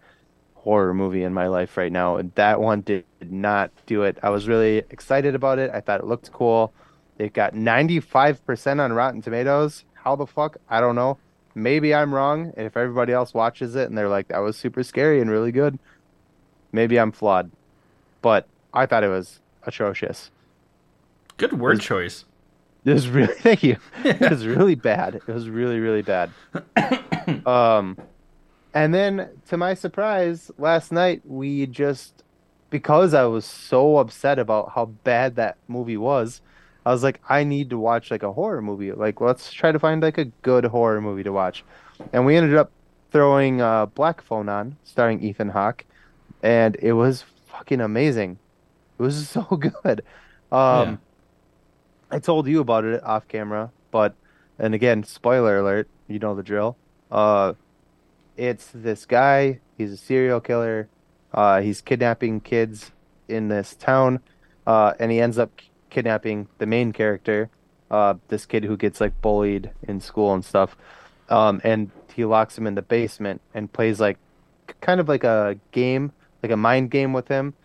horror 0.55 0.93
movie 0.93 1.24
in 1.24 1.34
my 1.34 1.47
life 1.47 1.78
right 1.78 1.91
now. 1.91 2.18
And 2.18 2.32
that 2.36 2.59
one 2.59 2.82
did 2.82 3.05
not 3.22 3.72
do 3.86 4.03
it. 4.03 4.18
I 4.24 4.30
was 4.30 4.47
really 4.47 4.80
excited 4.89 5.36
about 5.36 5.59
it. 5.59 5.70
I 5.72 5.80
thought 5.80 5.99
it 6.01 6.07
looked 6.07 6.32
cool. 6.32 6.74
It 7.18 7.34
got 7.34 7.53
95% 7.53 8.82
on 8.82 8.93
Rotten 8.93 9.22
Tomatoes. 9.22 9.86
How 9.93 10.16
the 10.16 10.26
fuck? 10.26 10.57
I 10.68 10.82
don't 10.82 10.95
know. 10.95 11.18
Maybe 11.53 11.93
I'm 11.93 12.13
wrong. 12.13 12.51
And 12.57 12.66
if 12.66 12.76
everybody 12.76 13.13
else 13.13 13.34
watches 13.34 13.76
it 13.76 13.88
and 13.88 13.97
they're 13.97 14.09
like, 14.09 14.28
that 14.30 14.39
was 14.39 14.57
super 14.57 14.84
scary 14.84 15.22
and 15.22 15.30
really 15.30 15.51
good, 15.51 15.80
maybe 16.72 16.99
I'm 16.99 17.11
flawed. 17.11 17.51
But 18.26 18.47
I 18.73 18.88
thought 18.88 19.03
it 19.03 19.09
was 19.09 19.39
atrocious. 19.67 20.32
Good 21.38 21.59
word 21.59 21.80
choice. 21.80 22.26
It 22.84 22.93
was 22.93 23.07
really 23.07 23.34
thank 23.34 23.61
you. 23.61 23.78
It 24.03 24.32
was 24.32 24.47
really 24.47 24.73
bad. 24.73 25.15
It 25.15 25.28
was 25.28 25.47
really 25.47 25.80
really 25.80 26.01
bad. 26.01 26.32
Um, 27.45 27.97
and 28.73 28.93
then 28.93 29.30
to 29.49 29.57
my 29.57 29.76
surprise, 29.76 30.49
last 30.57 30.91
night 30.91 31.21
we 31.23 31.67
just 31.67 32.23
because 32.71 33.13
I 33.13 33.26
was 33.26 33.45
so 33.45 33.97
upset 33.97 34.39
about 34.39 34.71
how 34.73 34.86
bad 34.86 35.36
that 35.36 35.57
movie 35.67 35.97
was, 35.97 36.41
I 36.84 36.91
was 36.91 37.03
like, 37.03 37.21
I 37.30 37.43
need 37.43 37.69
to 37.71 37.78
watch 37.78 38.09
like 38.09 38.23
a 38.23 38.34
horror 38.34 38.61
movie. 38.61 38.91
Like, 38.91 39.21
let's 39.21 39.53
try 39.53 39.71
to 39.71 39.80
find 39.80 40.01
like 40.01 40.17
a 40.17 40.26
good 40.41 40.65
horror 40.65 41.01
movie 41.01 41.23
to 41.23 41.32
watch. 41.32 41.63
And 42.11 42.26
we 42.26 42.38
ended 42.38 42.55
up 42.55 42.71
throwing 43.11 43.61
uh, 43.61 43.86
Black 43.86 44.21
Phone 44.21 44.49
on, 44.49 44.78
starring 44.84 45.21
Ethan 45.21 45.49
Hawke, 45.49 45.86
and 46.43 46.76
it 46.80 46.93
was 46.93 47.23
fucking 47.58 47.82
amazing. 47.82 48.38
It 48.99 49.01
was 49.01 49.30
so 49.36 49.43
good. 49.43 50.01
Um, 50.51 50.89
Yeah. 50.89 50.97
I 52.12 52.20
told 52.20 52.47
you 52.47 52.60
about 52.60 52.86
it 52.86 53.03
off 53.03 53.28
camera, 53.28 53.72
but 53.91 54.14
and 54.60 54.74
again, 54.76 55.03
spoiler 55.03 55.58
alert, 55.58 55.88
you 56.08 56.20
know 56.20 56.36
the 56.36 56.43
drill. 56.43 56.78
Uh, 57.12 57.53
it's 58.38 58.70
this 58.74 59.06
guy. 59.06 59.60
He's 59.78 59.91
a 59.91 59.97
serial 59.97 60.39
killer. 60.39 60.88
Uh, 61.34 61.62
he's 61.62 61.82
kidnapping 61.82 62.39
kids 62.41 62.91
in 63.28 63.47
this 63.49 63.76
town, 63.76 64.20
uh, 64.68 64.93
and 64.99 65.12
he 65.12 65.20
ends 65.20 65.38
up 65.38 65.51
kidnapping 65.89 66.47
the 66.60 66.66
main 66.66 66.93
character, 66.93 67.49
uh, 67.91 68.14
this 68.30 68.45
kid 68.45 68.64
who 68.64 68.78
gets 68.78 69.01
like 69.01 69.20
bullied 69.22 69.72
in 69.84 69.99
school 69.99 70.34
and 70.34 70.45
stuff. 70.45 70.78
Um, 71.28 71.60
and 71.64 71.89
he 72.14 72.24
locks 72.24 72.58
him 72.58 72.68
in 72.68 72.76
the 72.76 72.82
basement 72.84 73.41
and 73.53 73.72
plays 73.74 73.99
like 73.99 74.18
kind 74.80 74.99
of 75.01 75.10
like 75.10 75.24
a 75.24 75.58
game, 75.72 76.14
like 76.46 76.52
a 76.52 76.58
mind 76.58 76.91
game 76.91 77.12
with 77.12 77.28
him. 77.28 77.56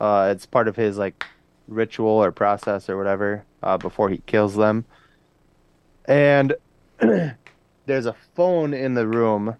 Uh, 0.00 0.32
it's 0.34 0.46
part 0.46 0.66
of 0.66 0.76
his 0.76 0.96
like 0.96 1.26
ritual 1.68 2.08
or 2.08 2.32
process 2.32 2.88
or 2.88 2.96
whatever 2.96 3.44
uh, 3.62 3.76
before 3.76 4.08
he 4.08 4.18
kills 4.24 4.56
them. 4.56 4.86
And 6.06 6.54
there's 6.98 8.06
a 8.06 8.16
phone 8.34 8.72
in 8.72 8.94
the 8.94 9.06
room 9.06 9.56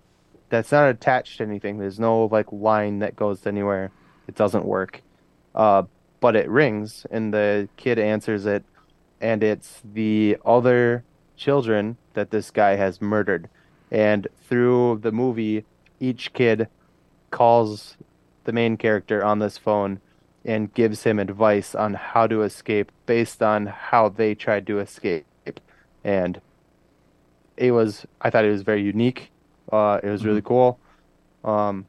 that's 0.48 0.72
not 0.72 0.88
attached 0.88 1.36
to 1.38 1.44
anything. 1.44 1.76
There's 1.76 2.00
no 2.00 2.24
like 2.24 2.50
line 2.50 3.00
that 3.00 3.16
goes 3.16 3.46
anywhere. 3.46 3.90
It 4.28 4.34
doesn't 4.34 4.64
work. 4.64 5.02
Uh, 5.54 5.82
but 6.20 6.34
it 6.34 6.48
rings 6.48 7.06
and 7.10 7.34
the 7.34 7.68
kid 7.76 7.98
answers 7.98 8.46
it 8.46 8.64
and 9.20 9.42
it's 9.42 9.82
the 9.92 10.38
other 10.46 11.04
children 11.36 11.98
that 12.14 12.30
this 12.30 12.50
guy 12.50 12.76
has 12.76 13.02
murdered. 13.02 13.50
And 13.90 14.26
through 14.48 15.00
the 15.02 15.12
movie, 15.12 15.66
each 16.00 16.32
kid 16.32 16.68
calls 17.30 17.96
the 18.44 18.52
main 18.52 18.76
character 18.76 19.24
on 19.24 19.38
this 19.38 19.58
phone 19.58 20.00
and 20.44 20.72
gives 20.74 21.04
him 21.04 21.18
advice 21.18 21.74
on 21.74 21.94
how 21.94 22.26
to 22.26 22.42
escape 22.42 22.92
based 23.06 23.42
on 23.42 23.66
how 23.66 24.08
they 24.08 24.34
tried 24.34 24.66
to 24.66 24.78
escape. 24.78 25.24
And 26.02 26.40
it 27.56 27.70
was, 27.70 28.04
I 28.20 28.30
thought 28.30 28.44
it 28.44 28.50
was 28.50 28.62
very 28.62 28.82
unique. 28.82 29.30
Uh, 29.72 30.00
it 30.02 30.08
was 30.08 30.20
mm-hmm. 30.20 30.28
really 30.28 30.42
cool. 30.42 30.78
Um, 31.44 31.86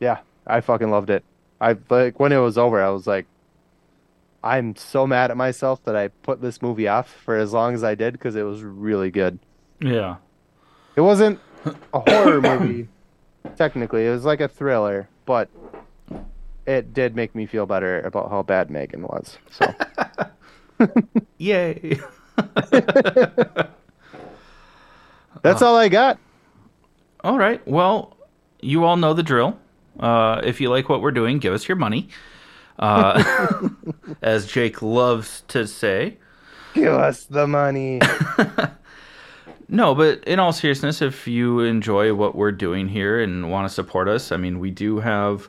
yeah, 0.00 0.18
I 0.46 0.60
fucking 0.60 0.90
loved 0.90 1.10
it. 1.10 1.24
I 1.60 1.76
like 1.88 2.20
when 2.20 2.32
it 2.32 2.38
was 2.38 2.56
over, 2.56 2.82
I 2.82 2.90
was 2.90 3.06
like, 3.06 3.26
I'm 4.44 4.76
so 4.76 5.06
mad 5.06 5.30
at 5.30 5.36
myself 5.36 5.82
that 5.84 5.96
I 5.96 6.08
put 6.08 6.40
this 6.40 6.62
movie 6.62 6.86
off 6.86 7.12
for 7.12 7.36
as 7.36 7.52
long 7.52 7.74
as 7.74 7.82
I 7.82 7.94
did 7.94 8.12
because 8.12 8.36
it 8.36 8.44
was 8.44 8.62
really 8.62 9.10
good. 9.10 9.38
Yeah. 9.80 10.16
It 10.94 11.00
wasn't 11.00 11.40
a 11.92 12.00
horror 12.00 12.40
movie, 12.40 12.88
technically. 13.56 14.06
It 14.06 14.10
was 14.10 14.24
like 14.24 14.40
a 14.40 14.48
thriller, 14.48 15.08
but 15.26 15.48
it 16.68 16.92
did 16.92 17.16
make 17.16 17.34
me 17.34 17.46
feel 17.46 17.64
better 17.64 18.02
about 18.02 18.28
how 18.30 18.42
bad 18.42 18.70
Megan 18.70 19.02
was. 19.02 19.38
So. 19.50 19.74
Yay. 21.38 21.98
That's 25.40 25.62
uh, 25.62 25.66
all 25.66 25.76
I 25.76 25.88
got. 25.88 26.18
All 27.24 27.38
right. 27.38 27.66
Well, 27.66 28.18
you 28.60 28.84
all 28.84 28.98
know 28.98 29.14
the 29.14 29.22
drill. 29.22 29.58
Uh, 29.98 30.42
if 30.44 30.60
you 30.60 30.68
like 30.68 30.90
what 30.90 31.00
we're 31.00 31.10
doing, 31.10 31.38
give 31.38 31.54
us 31.54 31.66
your 31.66 31.76
money. 31.76 32.10
Uh, 32.78 33.70
as 34.22 34.46
Jake 34.46 34.82
loves 34.82 35.44
to 35.48 35.66
say. 35.66 36.18
Give 36.74 36.92
us 36.92 37.24
the 37.24 37.46
money. 37.46 37.98
no, 39.70 39.94
but 39.94 40.22
in 40.24 40.38
all 40.38 40.52
seriousness, 40.52 41.00
if 41.00 41.26
you 41.26 41.60
enjoy 41.60 42.12
what 42.12 42.34
we're 42.34 42.52
doing 42.52 42.88
here 42.88 43.18
and 43.18 43.50
want 43.50 43.66
to 43.66 43.74
support 43.74 44.06
us, 44.06 44.30
I 44.32 44.36
mean, 44.36 44.60
we 44.60 44.70
do 44.70 45.00
have. 45.00 45.48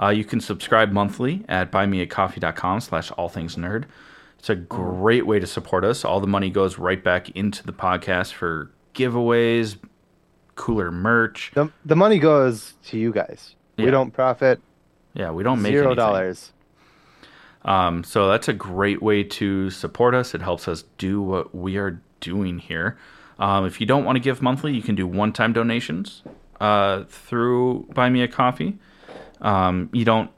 Uh, 0.00 0.08
you 0.08 0.24
can 0.24 0.40
subscribe 0.40 0.92
monthly 0.92 1.44
at 1.48 1.72
buymeacoffee.com 1.72 2.80
slash 2.80 3.10
all 3.12 3.28
things 3.28 3.56
nerd. 3.56 3.84
It's 4.38 4.50
a 4.50 4.54
great 4.54 5.26
way 5.26 5.38
to 5.38 5.46
support 5.46 5.84
us. 5.84 6.04
All 6.04 6.20
the 6.20 6.26
money 6.26 6.50
goes 6.50 6.78
right 6.78 7.02
back 7.02 7.30
into 7.30 7.64
the 7.64 7.72
podcast 7.72 8.32
for 8.32 8.70
giveaways, 8.94 9.76
cooler 10.54 10.90
merch. 10.90 11.50
The, 11.54 11.70
the 11.84 11.96
money 11.96 12.18
goes 12.18 12.74
to 12.86 12.98
you 12.98 13.12
guys. 13.12 13.56
Yeah. 13.76 13.86
We 13.86 13.90
don't 13.90 14.10
profit. 14.10 14.60
Yeah, 15.14 15.30
we 15.30 15.42
don't 15.42 15.62
make 15.62 15.72
zero 15.72 15.94
dollars. 15.94 16.52
Um, 17.64 18.04
so 18.04 18.28
that's 18.28 18.48
a 18.48 18.52
great 18.52 19.02
way 19.02 19.24
to 19.24 19.70
support 19.70 20.14
us. 20.14 20.34
It 20.34 20.42
helps 20.42 20.68
us 20.68 20.84
do 20.98 21.20
what 21.20 21.54
we 21.54 21.78
are 21.78 22.00
doing 22.20 22.58
here. 22.58 22.96
Um, 23.38 23.66
if 23.66 23.80
you 23.80 23.86
don't 23.86 24.04
want 24.04 24.16
to 24.16 24.20
give 24.20 24.40
monthly, 24.40 24.72
you 24.72 24.82
can 24.82 24.94
do 24.94 25.06
one-time 25.06 25.52
donations 25.52 26.22
uh, 26.60 27.04
through 27.08 27.88
Buy 27.92 28.08
Me 28.08 28.22
a 28.22 28.28
Coffee. 28.28 28.78
Um, 29.40 29.90
you 29.92 30.04
don't 30.04 30.30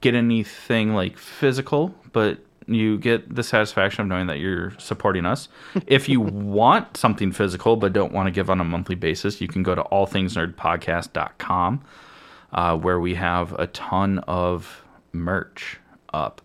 get 0.00 0.14
anything 0.14 0.94
like 0.94 1.18
physical, 1.18 1.94
but 2.12 2.38
you 2.66 2.98
get 2.98 3.34
the 3.34 3.42
satisfaction 3.42 4.02
of 4.02 4.08
knowing 4.08 4.26
that 4.26 4.38
you're 4.38 4.72
supporting 4.78 5.24
us. 5.24 5.48
if 5.86 6.08
you 6.08 6.20
want 6.20 6.96
something 6.96 7.32
physical 7.32 7.76
but 7.76 7.92
don't 7.92 8.12
want 8.12 8.26
to 8.26 8.30
give 8.30 8.50
on 8.50 8.60
a 8.60 8.64
monthly 8.64 8.94
basis, 8.94 9.40
you 9.40 9.48
can 9.48 9.62
go 9.62 9.74
to 9.74 9.82
allthingsnerdpodcast.com 9.84 11.84
uh, 12.52 12.76
where 12.76 13.00
we 13.00 13.14
have 13.14 13.52
a 13.54 13.66
ton 13.68 14.18
of 14.20 14.84
merch 15.12 15.78
up 16.12 16.42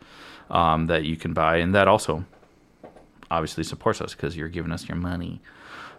um, 0.50 0.88
that 0.88 1.04
you 1.04 1.16
can 1.16 1.34
buy, 1.34 1.58
and 1.58 1.76
that 1.76 1.88
also 1.88 2.26
obviously 3.32 3.64
supports 3.64 4.02
us 4.02 4.14
because 4.14 4.38
you're 4.38 4.50
giving 4.50 4.72
us 4.72 4.88
your 4.88 4.98
money. 4.98 5.42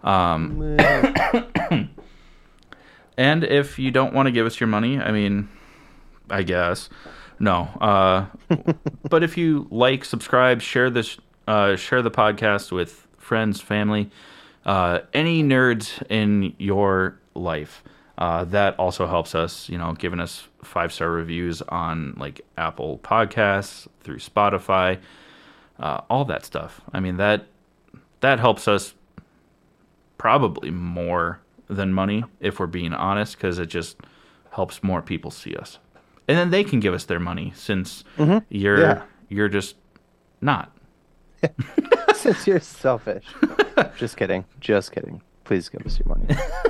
Um, 0.03 0.77
and 3.17 3.45
if 3.45 3.79
you 3.79 3.91
don't 3.91 4.15
want 4.15 4.27
to 4.27 4.33
give 4.33 4.47
us 4.47 4.61
your 4.61 4.69
money, 4.69 4.99
I 4.99 5.11
mean, 5.11 5.49
I 6.31 6.43
guess 6.43 6.89
no. 7.39 7.69
Uh, 7.81 8.27
but 9.09 9.23
if 9.23 9.37
you 9.37 9.67
like, 9.71 10.05
subscribe, 10.05 10.61
share 10.61 10.91
this, 10.91 11.19
uh, 11.47 11.77
share 11.77 12.03
the 12.03 12.11
podcast 12.11 12.73
with 12.73 13.07
friends, 13.19 13.61
family, 13.61 14.11
uh, 14.65 15.01
any 15.13 15.43
nerds 15.43 16.03
in 16.11 16.55
your 16.59 17.19
life. 17.35 17.83
Uh, 18.17 18.45
that 18.45 18.79
also 18.79 19.09
helps 19.09 19.35
us, 19.35 19.69
you 19.69 19.77
know, 19.77 19.93
giving 19.93 20.21
us 20.21 20.47
five 20.63 20.93
star 20.93 21.11
reviews 21.11 21.63
on 21.63 22.15
like 22.17 22.41
Apple 22.57 22.99
Podcasts 23.03 23.89
through 24.01 24.19
Spotify, 24.19 24.99
uh, 25.81 26.01
all 26.09 26.25
that 26.25 26.45
stuff. 26.45 26.81
I 26.93 27.01
mean 27.01 27.17
that 27.17 27.47
that 28.21 28.39
helps 28.39 28.69
us 28.69 28.95
probably 30.17 30.71
more 30.71 31.41
than 31.69 31.93
money 31.93 32.25
if 32.41 32.61
we're 32.61 32.67
being 32.67 32.95
honest, 32.95 33.37
because 33.37 33.59
it 33.59 33.67
just 33.67 33.97
helps 34.53 34.83
more 34.83 35.03
people 35.03 35.31
see 35.31 35.57
us, 35.57 35.79
and 36.29 36.39
then 36.39 36.51
they 36.51 36.65
can 36.65 36.81
give 36.81 36.95
us 36.95 37.05
their 37.05 37.21
money 37.21 37.53
since 37.55 38.05
mm-hmm. 38.17 38.39
you're 38.49 38.81
yeah. 38.81 39.03
you're 39.29 39.49
just 39.49 39.77
not. 40.41 40.71
since 42.15 42.47
you're 42.47 42.61
selfish. 42.61 43.25
just 43.99 44.17
kidding. 44.17 44.45
Just 44.61 44.93
kidding. 44.93 45.23
Please 45.45 45.69
give 45.69 45.85
us 45.87 45.99
your 45.99 46.09
money. 46.09 46.35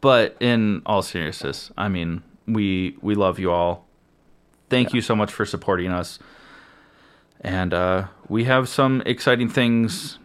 But 0.00 0.36
in 0.40 0.82
all 0.86 1.02
seriousness, 1.02 1.72
I 1.76 1.88
mean, 1.88 2.22
we 2.46 2.96
we 3.00 3.14
love 3.14 3.38
you 3.38 3.50
all. 3.50 3.86
Thank 4.70 4.90
yeah. 4.90 4.96
you 4.96 5.00
so 5.00 5.16
much 5.16 5.32
for 5.32 5.44
supporting 5.44 5.90
us. 5.90 6.18
And 7.40 7.72
uh, 7.72 8.08
we 8.28 8.44
have 8.44 8.68
some 8.68 9.02
exciting 9.06 9.48
things 9.48 10.18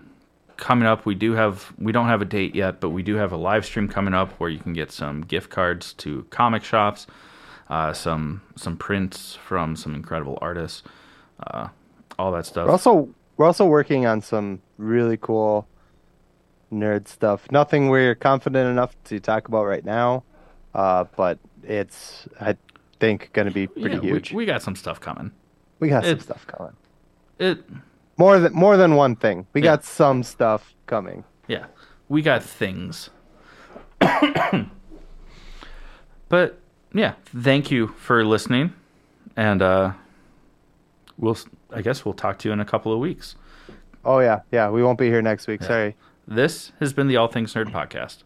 coming 0.57 0.88
up. 0.88 1.05
We 1.05 1.15
do 1.15 1.34
have 1.34 1.73
we 1.77 1.91
don't 1.91 2.07
have 2.07 2.21
a 2.21 2.25
date 2.25 2.55
yet, 2.55 2.80
but 2.80 2.89
we 2.89 3.03
do 3.03 3.15
have 3.15 3.31
a 3.31 3.38
live 3.38 3.65
stream 3.65 3.88
coming 3.88 4.13
up 4.13 4.31
where 4.34 4.49
you 4.49 4.59
can 4.59 4.73
get 4.73 4.91
some 4.91 5.21
gift 5.21 5.49
cards 5.49 5.93
to 5.93 6.25
comic 6.30 6.63
shops, 6.63 7.07
uh, 7.69 7.93
some 7.93 8.41
some 8.55 8.77
prints 8.77 9.35
from 9.35 9.75
some 9.75 9.95
incredible 9.95 10.38
artists, 10.41 10.84
uh, 11.47 11.67
all 12.17 12.31
that 12.31 12.45
stuff. 12.45 12.65
We're 12.65 12.71
also 12.71 13.09
we're 13.38 13.45
also 13.45 13.65
working 13.65 14.05
on 14.05 14.21
some 14.21 14.61
really 14.77 15.17
cool 15.17 15.67
nerd 16.71 17.07
stuff. 17.07 17.51
Nothing 17.51 17.89
we're 17.89 18.15
confident 18.15 18.69
enough 18.69 18.95
to 19.05 19.19
talk 19.19 19.47
about 19.47 19.65
right 19.65 19.85
now, 19.85 20.23
uh, 20.73 21.05
but 21.15 21.39
it's 21.63 22.27
I 22.39 22.55
think 22.99 23.31
going 23.34 23.47
to 23.47 23.53
be 23.53 23.67
pretty 23.67 23.95
yeah, 23.95 24.01
huge. 24.01 24.31
We, 24.31 24.38
we, 24.38 24.45
got 24.45 24.61
some 24.61 24.75
stuff 24.75 24.99
coming. 24.99 25.31
We 25.80 25.89
got 25.89 26.05
it, 26.05 26.09
some 26.09 26.19
stuff 26.19 26.47
coming. 26.47 26.73
It 27.39 27.63
more 28.18 28.40
than 28.40 28.53
more 28.53 28.77
than 28.77 28.95
one 28.95 29.15
thing. 29.15 29.48
We 29.53 29.61
yeah. 29.61 29.72
got 29.72 29.84
some 29.84 30.23
stuff 30.23 30.73
coming. 30.85 31.23
Yeah, 31.48 31.65
we 32.10 32.22
got 32.22 32.44
things. 32.44 33.10
but 36.30 36.60
yeah, 36.94 37.14
thank 37.26 37.72
you 37.72 37.88
for 37.88 38.23
listening, 38.26 38.73
and 39.35 39.61
uh, 39.61 39.94
we'll 41.18 41.38
I 41.72 41.81
guess 41.81 42.06
we'll 42.06 42.14
talk 42.14 42.40
to 42.40 42.49
you 42.49 42.53
in 42.53 42.60
a 42.60 42.65
couple 42.65 42.94
of 42.94 42.99
weeks. 42.99 43.35
Oh 44.06 44.19
yeah, 44.19 44.41
yeah. 44.52 44.69
We 44.69 44.84
won't 44.84 44.99
be 44.99 45.07
here 45.07 45.22
next 45.22 45.48
week. 45.48 45.61
Yeah. 45.61 45.68
Sorry. 45.68 45.95
This 46.27 46.72
has 46.80 46.94
been 46.94 47.07
the 47.07 47.18
All 47.18 47.27
Things 47.27 47.53
Nerd 47.53 47.72
podcast. 47.72 48.23